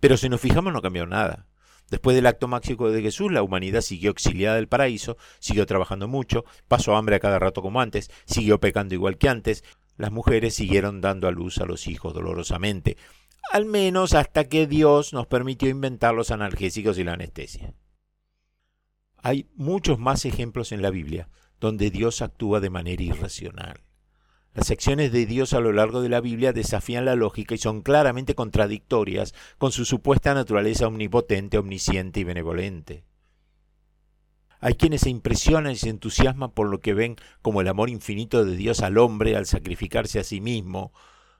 pero 0.00 0.16
si 0.16 0.28
nos 0.28 0.40
fijamos 0.40 0.72
no 0.72 0.82
cambió 0.82 1.06
nada. 1.06 1.46
Después 1.92 2.16
del 2.16 2.26
acto 2.26 2.48
máxico 2.48 2.90
de 2.90 3.02
Jesús, 3.02 3.30
la 3.30 3.42
humanidad 3.42 3.82
siguió 3.82 4.12
exiliada 4.12 4.56
del 4.56 4.66
paraíso, 4.66 5.18
siguió 5.40 5.66
trabajando 5.66 6.08
mucho, 6.08 6.46
pasó 6.66 6.96
hambre 6.96 7.16
a 7.16 7.20
cada 7.20 7.38
rato 7.38 7.60
como 7.60 7.82
antes, 7.82 8.10
siguió 8.24 8.58
pecando 8.60 8.94
igual 8.94 9.18
que 9.18 9.28
antes, 9.28 9.62
las 9.98 10.10
mujeres 10.10 10.54
siguieron 10.54 11.02
dando 11.02 11.28
a 11.28 11.32
luz 11.32 11.58
a 11.58 11.66
los 11.66 11.86
hijos 11.86 12.14
dolorosamente, 12.14 12.96
al 13.52 13.66
menos 13.66 14.14
hasta 14.14 14.44
que 14.44 14.66
Dios 14.66 15.12
nos 15.12 15.26
permitió 15.26 15.68
inventar 15.68 16.14
los 16.14 16.30
analgésicos 16.30 16.96
y 16.96 17.04
la 17.04 17.12
anestesia. 17.12 17.74
Hay 19.18 19.50
muchos 19.54 19.98
más 19.98 20.24
ejemplos 20.24 20.72
en 20.72 20.80
la 20.80 20.88
Biblia 20.88 21.28
donde 21.60 21.90
Dios 21.90 22.22
actúa 22.22 22.60
de 22.60 22.70
manera 22.70 23.02
irracional. 23.02 23.82
Las 24.54 24.70
acciones 24.70 25.12
de 25.12 25.24
Dios 25.24 25.54
a 25.54 25.60
lo 25.60 25.72
largo 25.72 26.02
de 26.02 26.10
la 26.10 26.20
Biblia 26.20 26.52
desafían 26.52 27.06
la 27.06 27.16
lógica 27.16 27.54
y 27.54 27.58
son 27.58 27.80
claramente 27.80 28.34
contradictorias 28.34 29.34
con 29.56 29.72
su 29.72 29.86
supuesta 29.86 30.34
naturaleza 30.34 30.86
omnipotente, 30.86 31.56
omnisciente 31.56 32.20
y 32.20 32.24
benevolente. 32.24 33.04
Hay 34.60 34.74
quienes 34.74 35.00
se 35.00 35.10
impresionan 35.10 35.72
y 35.72 35.76
se 35.76 35.88
entusiasman 35.88 36.52
por 36.52 36.68
lo 36.68 36.80
que 36.80 36.92
ven 36.92 37.16
como 37.40 37.62
el 37.62 37.68
amor 37.68 37.88
infinito 37.88 38.44
de 38.44 38.54
Dios 38.54 38.80
al 38.80 38.98
hombre 38.98 39.36
al 39.36 39.46
sacrificarse 39.46 40.20
a 40.20 40.24
sí 40.24 40.40
mismo, 40.42 40.92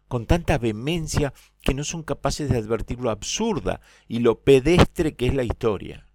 con 0.09 0.27
tanta 0.27 0.59
vehemencia 0.59 1.35
que 1.61 1.75
no 1.75 1.85
son 1.85 2.03
capaces 2.03 2.51
de 2.51 2.59
advertir 2.59 2.99
lo 2.99 3.11
absurda 3.11 3.81
y 4.09 4.21
lo 4.21 4.41
pedestre 4.41 5.15
que 5.17 5.27
es 5.27 5.35
la 5.35 5.45
historia. 5.45 6.09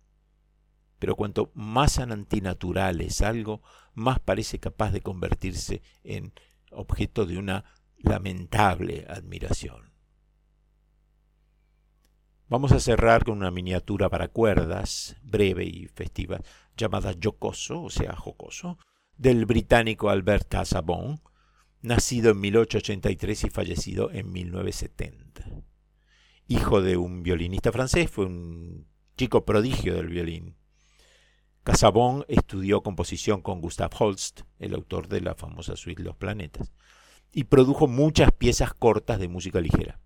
Pero 1.00 1.16
cuanto 1.16 1.52
más 1.54 2.00
antinatural 2.00 3.02
es 3.02 3.22
algo, 3.22 3.62
más 3.94 4.20
parece 4.20 4.60
capaz 4.60 4.92
de 4.92 5.02
convertirse 5.02 5.82
en 6.04 6.34
objeto 6.72 7.26
de 7.26 7.38
una 7.38 7.66
lamentable 7.98 9.06
admiración. 9.10 9.92
Vamos 12.50 12.72
a 12.72 12.80
cerrar 12.80 13.26
con 13.26 13.38
una 13.38 13.52
miniatura 13.52 14.10
para 14.10 14.30
cuerdas, 14.30 15.18
breve 15.22 15.66
y 15.66 15.88
festiva, 15.88 16.40
llamada 16.78 17.14
Jocoso, 17.22 17.82
o 17.84 17.90
sea, 17.90 18.16
jocoso, 18.16 18.78
del 19.18 19.46
británico 19.46 20.10
Albert 20.10 20.48
Casaubon, 20.48 21.20
nacido 21.82 22.32
en 22.32 22.40
1883 22.40 23.44
y 23.44 23.50
fallecido 23.50 24.12
en 24.12 24.32
1970. 24.32 25.46
Hijo 26.48 26.82
de 26.82 26.98
un 26.98 27.24
violinista 27.24 27.72
francés, 27.72 28.10
fue 28.10 28.26
un 28.26 28.88
chico 29.18 29.44
prodigio 29.44 29.96
del 29.96 30.08
violín. 30.08 30.57
Casabón 31.68 32.24
estudió 32.30 32.82
composición 32.82 33.42
con 33.42 33.60
Gustav 33.60 33.92
Holst, 34.00 34.44
el 34.58 34.74
autor 34.74 35.10
de 35.10 35.20
la 35.20 35.36
famosa 35.36 35.76
suite 35.76 36.02
Los 36.02 36.16
Planetas, 36.16 36.72
y 37.34 37.44
produjo 37.44 37.88
muchas 37.88 38.32
piezas 38.32 38.74
cortas 38.74 39.20
de 39.20 39.28
música 39.28 39.60
ligera. 39.60 40.00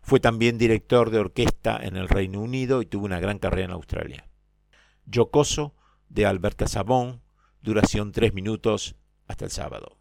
Fue 0.00 0.20
también 0.20 0.56
director 0.56 1.10
de 1.10 1.18
orquesta 1.18 1.78
en 1.82 1.96
el 1.96 2.08
Reino 2.08 2.40
Unido 2.40 2.80
y 2.80 2.86
tuvo 2.86 3.04
una 3.04 3.20
gran 3.20 3.38
carrera 3.38 3.66
en 3.66 3.72
Australia. 3.72 4.30
Jocoso, 5.12 5.74
de 6.08 6.24
Albert 6.24 6.56
Casabón, 6.56 7.20
duración 7.60 8.10
tres 8.10 8.32
minutos, 8.32 8.96
hasta 9.28 9.44
el 9.44 9.50
sábado. 9.50 9.95